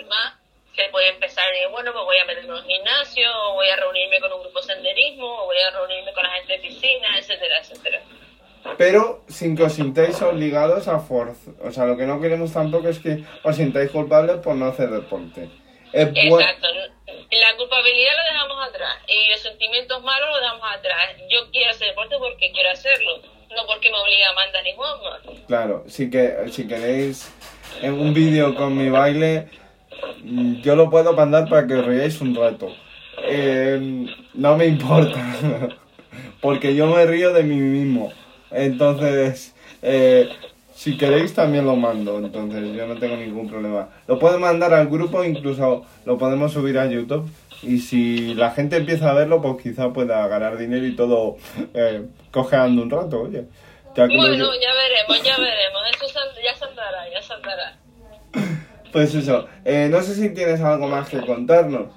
se 0.76 0.90
puede 0.92 1.10
empezar 1.10 1.46
y 1.56 1.72
bueno, 1.72 1.92
pues 1.92 2.06
voy 2.06 2.18
a 2.18 2.26
meterme 2.26 2.50
en 2.50 2.64
un 2.64 2.68
gimnasio, 2.68 3.30
o 3.46 3.54
voy 3.54 3.70
a 3.70 3.76
reunirme 3.76 4.20
con 4.20 4.32
un 4.34 4.42
grupo 4.42 4.62
de 4.62 4.74
senderismo, 4.74 5.44
o 5.44 5.46
voy 5.46 5.58
a 5.58 5.72
reunirme 5.72 6.14
con 6.14 6.24
la 6.24 6.30
gente 6.32 6.54
de 6.54 6.60
piscina, 6.60 7.18
etcétera, 7.18 7.60
etcétera. 7.60 8.02
Pero 8.78 9.24
sin 9.28 9.56
que 9.56 9.64
os 9.64 9.74
sintáis 9.74 10.22
obligados 10.22 10.88
a 10.88 11.00
forzar. 11.00 11.54
O 11.62 11.72
sea, 11.72 11.86
lo 11.86 11.98
que 11.98 12.06
no 12.06 12.20
queremos 12.20 12.54
tampoco 12.54 12.90
es 12.90 13.00
que 13.00 13.24
os 13.44 13.56
sintáis 13.56 13.92
culpables 13.92 14.38
por 14.38 14.56
no 14.56 14.68
hacer 14.68 14.90
deporte. 14.90 15.50
Es 15.92 16.08
Exacto. 16.14 16.68
La 17.32 17.58
culpabilidad 17.58 18.12
la 18.16 18.34
dejamos 18.34 18.68
atrás 18.68 18.98
y 19.08 19.30
los 19.32 19.40
sentimientos 19.42 20.04
malos 20.04 20.30
los 20.30 20.42
dejamos 20.42 20.68
atrás. 20.72 21.16
Yo 21.30 21.50
quiero 21.52 21.72
hacer 21.72 21.90
deporte 21.90 22.16
porque 22.20 22.52
quiero 22.52 22.70
hacerlo, 22.72 23.22
no 23.56 23.66
porque 23.66 23.90
me 23.90 23.98
obliga 23.98 24.30
Amanda 24.30 24.62
ni 24.62 24.74
Juanma. 24.74 25.20
Claro, 25.48 25.84
si, 25.88 26.10
que, 26.10 26.36
si 26.52 26.68
queréis 26.68 27.32
en 27.82 27.94
un 27.94 28.14
vídeo 28.14 28.56
con 28.56 28.78
mi 28.78 28.90
baile, 28.90 29.48
yo 30.62 30.76
lo 30.76 30.90
puedo 30.90 31.14
mandar 31.14 31.48
para 31.50 31.68
que 31.68 31.82
riáis 31.82 32.20
un 32.22 32.36
rato. 32.36 32.70
Eh, 33.24 34.06
no 34.34 34.58
me 34.58 34.66
importa, 34.66 35.20
porque 36.42 36.76
yo 36.76 36.88
me 36.88 37.06
río 37.06 37.34
de 37.34 37.44
mí 37.44 37.56
mismo. 37.56 38.12
Entonces, 38.52 39.54
eh, 39.82 40.30
si 40.74 40.98
queréis 40.98 41.34
también 41.34 41.66
lo 41.66 41.76
mando, 41.76 42.18
entonces 42.18 42.76
yo 42.76 42.88
no 42.88 42.96
tengo 42.98 43.18
ningún 43.18 43.50
problema. 43.50 43.90
Lo 44.08 44.18
puedo 44.20 44.40
mandar 44.40 44.74
al 44.74 44.88
grupo, 44.88 45.24
incluso 45.24 45.86
lo 46.06 46.18
podemos 46.18 46.54
subir 46.54 46.78
a 46.80 46.86
YouTube. 46.88 47.30
Y 47.62 47.80
si 47.80 48.34
la 48.36 48.52
gente 48.52 48.78
empieza 48.78 49.10
a 49.10 49.14
verlo, 49.14 49.42
pues 49.42 49.62
quizá 49.62 49.92
pueda 49.92 50.26
ganar 50.30 50.58
dinero 50.58 50.86
y 50.86 50.96
todo 50.96 51.36
eh, 51.74 52.06
cojeando 52.32 52.82
un 52.84 52.90
rato, 52.90 53.24
oye. 53.24 53.44
Ya 53.96 54.08
que 54.08 54.14
lo- 54.14 54.20
Bueno, 54.22 54.46
ya 54.62 54.74
veremos, 54.74 55.24
ya 55.24 55.38
veremos. 55.38 55.82
Eso 55.94 56.20
ya 56.42 56.56
saldrá, 56.56 57.10
ya 57.12 57.22
saldrá. 57.22 57.78
Pues 58.92 59.14
eso, 59.14 59.48
eh, 59.66 59.88
no 59.90 60.02
sé 60.02 60.16
si 60.16 60.34
tienes 60.34 60.62
algo 60.62 60.88
más 60.88 61.10
que 61.10 61.22
contarnos. 61.22 61.88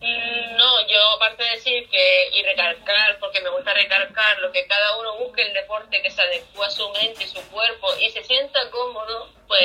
Mm, 0.00 0.56
No, 0.56 0.86
yo 0.88 0.98
aparte 1.16 1.42
de 1.42 1.50
decir 1.50 1.88
que 1.90 2.28
y 2.32 2.42
recalcar, 2.42 3.18
porque 3.20 3.40
me 3.42 3.50
gusta 3.50 3.74
recalcar, 3.74 4.38
lo 4.38 4.50
que 4.52 4.66
cada 4.66 4.98
uno 4.98 5.18
busque 5.18 5.42
el 5.42 5.52
deporte 5.52 6.00
que 6.00 6.10
se 6.10 6.22
adecua 6.22 6.66
a 6.66 6.70
su 6.70 6.88
mente 6.90 7.24
y 7.24 7.26
su 7.26 7.40
cuerpo 7.50 7.88
y 8.00 8.08
se 8.10 8.22
sienta 8.24 8.70
cómodo, 8.70 9.28
pues 9.46 9.60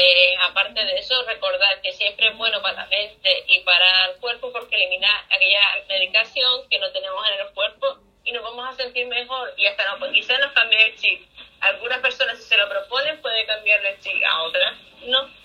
aparte 0.50 0.84
de 0.84 0.98
eso 0.98 1.24
recordar 1.26 1.80
que 1.82 1.94
siempre 1.94 2.28
es 2.28 2.38
bueno 2.38 2.62
para 2.62 2.84
la 2.84 2.86
mente 2.88 3.44
y 3.48 3.60
para 3.62 4.06
el 4.08 4.18
cuerpo 4.20 4.52
porque 4.52 4.76
elimina 4.76 5.10
aquella 5.30 5.62
medicación 5.88 6.68
que 6.70 6.80
no 6.80 6.92
tenemos 6.92 7.26
en 7.28 7.48
el 7.48 7.54
cuerpo 7.54 8.00
y 8.26 8.32
nos 8.34 8.44
vamos 8.44 8.68
a 8.68 8.76
sentir 8.76 9.08
mejor 9.08 9.54
y 9.58 9.66
hasta 9.68 9.86
no, 9.86 10.00
pues 10.00 10.12
quizás 10.12 10.40
nos 10.40 10.52
cambie 10.52 10.88
el 10.88 10.96
chip. 10.98 11.26
Algunas 11.62 12.00
personas 12.00 12.38
si 12.38 12.44
se 12.44 12.58
lo 12.58 12.68
proponen 12.68 13.22
puede 13.22 13.46
cambiarle 13.46 13.92
el 13.92 14.00
chip, 14.00 14.22
a 14.30 14.44
otras 14.44 14.74
no. 15.06 15.41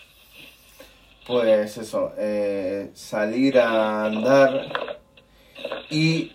Pues 1.26 1.76
eso, 1.76 2.12
eh, 2.18 2.90
salir 2.94 3.58
a 3.58 4.04
andar 4.04 4.68
y 5.90 6.32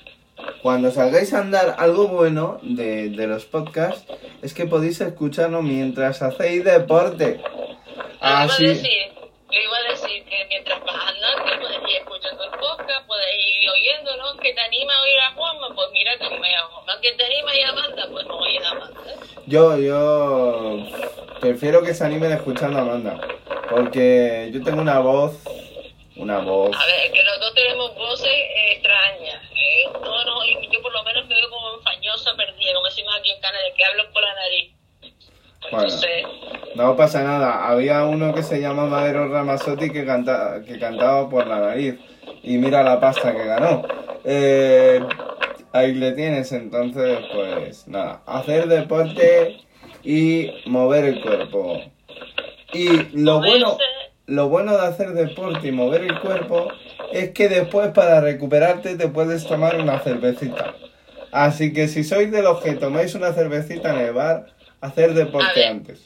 cuando 0.61 0.91
salgáis 0.91 1.33
a 1.33 1.39
andar, 1.39 1.75
algo 1.77 2.07
bueno 2.07 2.59
de, 2.61 3.09
de 3.09 3.27
los 3.27 3.45
podcasts 3.45 4.05
es 4.41 4.53
que 4.53 4.65
podéis 4.65 4.99
escucharlo 5.01 5.61
mientras 5.61 6.21
hacéis 6.21 6.63
deporte. 6.63 7.41
Así. 8.19 8.63
Le 8.63 8.69
iba 8.69 8.73
a 8.73 8.75
decir, 8.75 9.11
iba 9.51 9.77
a 9.77 9.91
decir 9.91 10.25
que 10.25 10.45
mientras 10.49 10.79
vas 10.81 10.95
andando 11.07 11.61
puedes 11.61 11.77
ir 11.89 11.97
escuchando 11.97 12.43
el 12.43 12.51
podcast, 12.51 13.07
puedes 13.07 13.27
ir 13.35 13.69
oyéndolo, 13.69 14.37
que 14.37 14.53
te 14.53 14.61
anima 14.61 14.93
a 14.93 15.01
oír 15.01 15.19
a 15.19 15.33
Juanma, 15.33 15.75
pues 15.75 15.87
mira 15.91 16.11
que 16.17 16.39
me 16.39 16.55
a 16.55 16.61
Juanma, 16.63 17.01
que 17.01 17.11
te 17.13 17.25
anima 17.25 17.51
a 17.51 17.55
ir 17.55 17.65
a 17.65 17.69
Amanda, 17.69 18.07
pues 18.11 18.25
no 18.27 18.37
oyes 18.37 18.63
a 18.63 18.71
Amanda. 18.71 18.99
Yo, 19.47 19.77
yo 19.77 20.85
prefiero 21.39 21.81
que 21.81 21.93
se 21.93 22.03
animen 22.05 22.31
escuchando 22.31 22.79
a 22.79 22.81
Amanda, 22.81 23.19
porque 23.71 24.51
yo 24.53 24.61
tengo 24.63 24.81
una 24.81 24.99
voz 24.99 25.41
una 26.21 26.39
voz. 26.39 26.75
A 26.75 26.85
ver, 26.85 27.11
que 27.11 27.23
los 27.23 27.39
dos 27.39 27.53
tenemos 27.53 27.95
voces 27.95 28.31
extrañas. 28.71 29.41
Eh, 29.51 29.89
no, 29.93 30.25
no, 30.25 30.45
yo 30.45 30.81
por 30.81 30.93
lo 30.93 31.03
menos 31.03 31.27
me 31.27 31.35
veo 31.35 31.49
como 31.49 31.77
enfañosa, 31.77 32.35
perdida, 32.35 32.73
como 32.73 32.85
decimos 32.85 33.13
aquí 33.19 33.31
en 33.31 33.41
Canadá, 33.41 33.63
que 33.75 33.85
hablo 33.85 34.03
por 34.13 34.21
la 34.21 34.35
nariz. 34.35 34.71
Bueno, 35.71 35.87
no 36.75 36.95
pasa 36.95 37.23
nada. 37.23 37.67
Había 37.67 38.03
uno 38.05 38.33
que 38.33 38.43
se 38.43 38.59
llama 38.59 38.85
Madero 38.85 39.29
Ramazotti 39.29 39.91
que, 39.91 40.05
canta, 40.05 40.61
que 40.65 40.79
cantaba 40.79 41.29
por 41.29 41.47
la 41.47 41.59
nariz. 41.59 41.95
Y 42.43 42.57
mira 42.57 42.83
la 42.83 42.99
pasta 42.99 43.33
que 43.33 43.45
ganó. 43.45 43.83
Eh, 44.25 44.99
ahí 45.71 45.93
le 45.93 46.11
tienes, 46.13 46.51
entonces, 46.51 47.19
pues 47.33 47.87
nada. 47.87 48.21
Hacer 48.25 48.67
deporte 48.67 49.61
y 50.03 50.51
mover 50.65 51.05
el 51.05 51.21
cuerpo. 51.21 51.81
Y 52.73 53.17
lo 53.17 53.39
bueno 53.39 53.77
lo 54.31 54.47
bueno 54.47 54.77
de 54.77 54.87
hacer 54.87 55.09
deporte 55.11 55.67
y 55.67 55.71
mover 55.71 56.03
el 56.03 56.19
cuerpo 56.21 56.71
es 57.11 57.31
que 57.31 57.49
después 57.49 57.89
para 57.89 58.21
recuperarte 58.21 58.95
te 58.95 59.09
puedes 59.09 59.45
tomar 59.45 59.77
una 59.77 59.99
cervecita. 59.99 60.73
Así 61.33 61.73
que 61.73 61.89
si 61.89 62.05
sois 62.05 62.31
de 62.31 62.41
los 62.41 62.61
que 62.61 62.73
tomáis 62.73 63.13
una 63.13 63.33
cervecita 63.33 63.89
en 63.89 63.99
el 63.99 64.13
bar, 64.13 64.47
hacer 64.79 65.13
deporte 65.13 65.65
antes. 65.65 66.05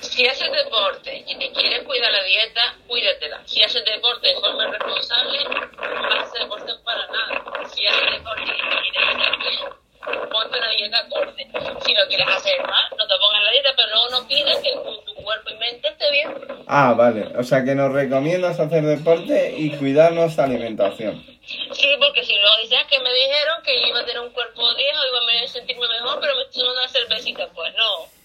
Si 0.00 0.24
haces 0.24 0.48
deporte 0.52 1.24
y 1.26 1.36
te 1.36 1.50
quieres 1.50 1.82
cuidar 1.82 2.12
la 2.12 2.22
dieta, 2.22 2.76
cuídatela. 2.86 3.40
Si 3.44 3.60
haces 3.62 3.84
deporte 3.84 4.28
de 4.28 4.34
forma 4.34 4.70
responsable, 4.70 5.38
no 5.44 6.02
vas 6.02 6.14
a 6.14 6.22
hacer 6.22 6.42
deporte 6.42 6.72
para 6.84 7.06
nada. 7.08 7.68
Si 7.68 7.86
haces 7.86 8.10
deporte 8.12 8.42
y 8.42 8.90
quieres 8.92 9.10
estar 9.16 9.38
bien, 9.38 9.87
ponte 10.30 10.58
una 10.58 10.70
dieta 10.70 10.98
acorde. 10.98 11.46
Si 11.84 11.94
lo 11.94 12.06
quieres 12.08 12.26
hacer 12.28 12.60
mal, 12.62 12.84
no 12.96 13.06
te 13.06 13.14
pongas 13.18 13.42
la 13.44 13.50
dieta, 13.52 13.70
pero 13.76 13.88
luego 13.88 14.08
no 14.10 14.28
pides 14.28 14.58
que 14.58 14.72
tu 14.72 15.14
cuerpo 15.22 15.50
y 15.50 15.54
mente 15.56 15.88
esté 15.88 16.10
bien. 16.10 16.34
Ah, 16.66 16.94
vale. 16.96 17.36
O 17.36 17.42
sea 17.42 17.64
que 17.64 17.74
nos 17.74 17.92
recomiendas 17.92 18.60
hacer 18.60 18.84
deporte 18.84 19.54
y 19.56 19.70
cuidarnos 19.76 20.36
la 20.36 20.44
alimentación. 20.44 21.24
Sí, 21.42 21.96
porque 21.98 22.24
si 22.24 22.34
luego 22.34 22.56
dices 22.62 22.84
que 22.90 22.98
me 23.00 23.12
dijeron 23.12 23.62
que 23.64 23.88
iba 23.88 24.00
a 24.00 24.04
tener 24.04 24.20
un 24.20 24.30
cuerpo 24.30 24.74
viejo, 24.74 25.00
iba 25.06 25.44
a 25.44 25.48
sentirme 25.48 25.88
mejor, 25.88 26.20
pero 26.20 26.36
me 26.36 26.42
estoy 26.42 26.62
una 26.68 26.88
cervecita. 26.88 27.48
Pues 27.54 27.74
no. 27.74 28.18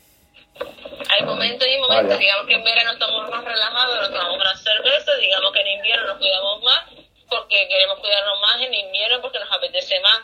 Hay 1.09 1.23
momentos 1.23 1.67
y 1.67 1.77
momentos, 1.79 2.19
digamos 2.19 2.45
que 2.45 2.53
en 2.53 2.63
verano 2.63 2.91
estamos 2.91 3.29
más 3.29 3.43
relajados, 3.43 4.01
nos 4.01 4.11
tomamos 4.11 4.36
una 4.36 4.55
cerveza, 4.55 5.15
digamos 5.15 5.51
que 5.51 5.61
en 5.61 5.67
invierno 5.67 6.07
nos 6.07 6.17
cuidamos 6.17 6.63
más, 6.63 6.84
porque 7.29 7.67
queremos 7.67 7.99
cuidarnos 7.99 8.39
más 8.39 8.61
en 8.61 8.73
invierno 8.73 9.21
porque 9.21 9.39
nos 9.39 9.51
apetece 9.51 9.99
más, 10.01 10.21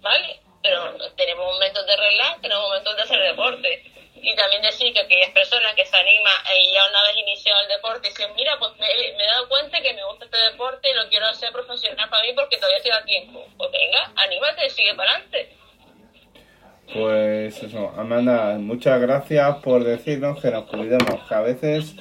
¿vale? 0.00 0.40
Momentos 1.74 1.86
de 1.86 1.96
relax, 1.96 2.40
tenemos 2.40 2.62
momentos 2.62 2.96
de 2.96 3.02
hacer 3.02 3.20
deporte 3.20 3.82
y 4.14 4.36
también 4.36 4.62
decir 4.62 4.94
que 4.94 5.00
aquellas 5.00 5.30
personas 5.30 5.74
que 5.74 5.84
se 5.84 5.96
animan 5.96 6.32
y 6.54 6.72
ya 6.72 6.86
una 6.88 7.02
vez 7.02 7.16
iniciado 7.16 7.60
el 7.62 7.68
deporte 7.68 8.08
dicen, 8.10 8.30
mira, 8.36 8.56
pues 8.60 8.70
me, 8.78 8.86
he 8.86 9.26
dado 9.26 9.48
cuenta 9.48 9.80
que 9.80 9.92
me 9.92 10.04
gusta 10.04 10.26
este 10.26 10.38
deporte 10.52 10.88
y 10.88 10.94
lo 10.94 11.08
quiero 11.08 11.26
hacer 11.26 11.50
profesional 11.50 12.08
para 12.08 12.22
mí 12.22 12.32
porque 12.32 12.58
todavía 12.58 12.76
estoy 12.76 12.92
a 12.92 13.04
tiempo. 13.04 13.44
Pues 13.56 13.70
venga, 13.72 14.12
anímate, 14.14 14.70
sigue 14.70 14.94
para 14.94 15.10
adelante. 15.10 15.48
Pues 16.92 17.60
eso, 17.60 17.92
Amanda, 17.98 18.56
muchas 18.56 19.00
gracias 19.00 19.56
por 19.56 19.82
decirnos 19.82 20.40
que 20.40 20.52
nos 20.52 20.66
cuidemos, 20.66 21.28
que 21.28 21.34
a 21.34 21.40
veces 21.40 21.96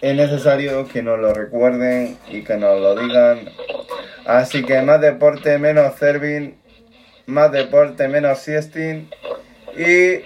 es 0.00 0.14
necesario 0.14 0.86
que 0.86 1.02
nos 1.02 1.18
lo 1.18 1.34
recuerden 1.34 2.16
y 2.28 2.44
que 2.44 2.54
nos 2.54 2.78
lo 2.78 2.94
digan. 2.94 3.52
Así 4.24 4.64
que 4.64 4.80
más 4.82 5.00
deporte, 5.00 5.58
menos 5.58 5.96
serving, 5.96 6.59
más 7.30 7.52
deporte, 7.52 8.08
menos 8.08 8.38
siesting 8.40 9.10
y 9.76 10.20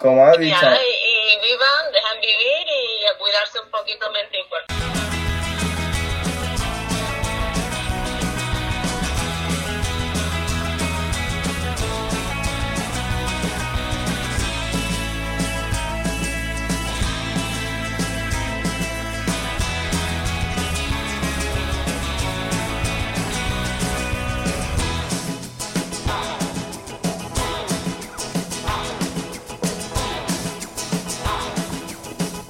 como 0.00 0.24
ha 0.24 0.36
dicho. 0.36 0.56
y, 0.56 1.46
vivan, 1.46 1.92
dejan 1.92 2.20
vivir 2.20 2.66
y 2.68 3.06
a 3.06 3.18
cuidarse 3.18 3.58
un 3.60 3.70
poquito 3.70 4.10
mente 4.12 4.38
y 4.38 4.48
cuerpo. 4.48 4.74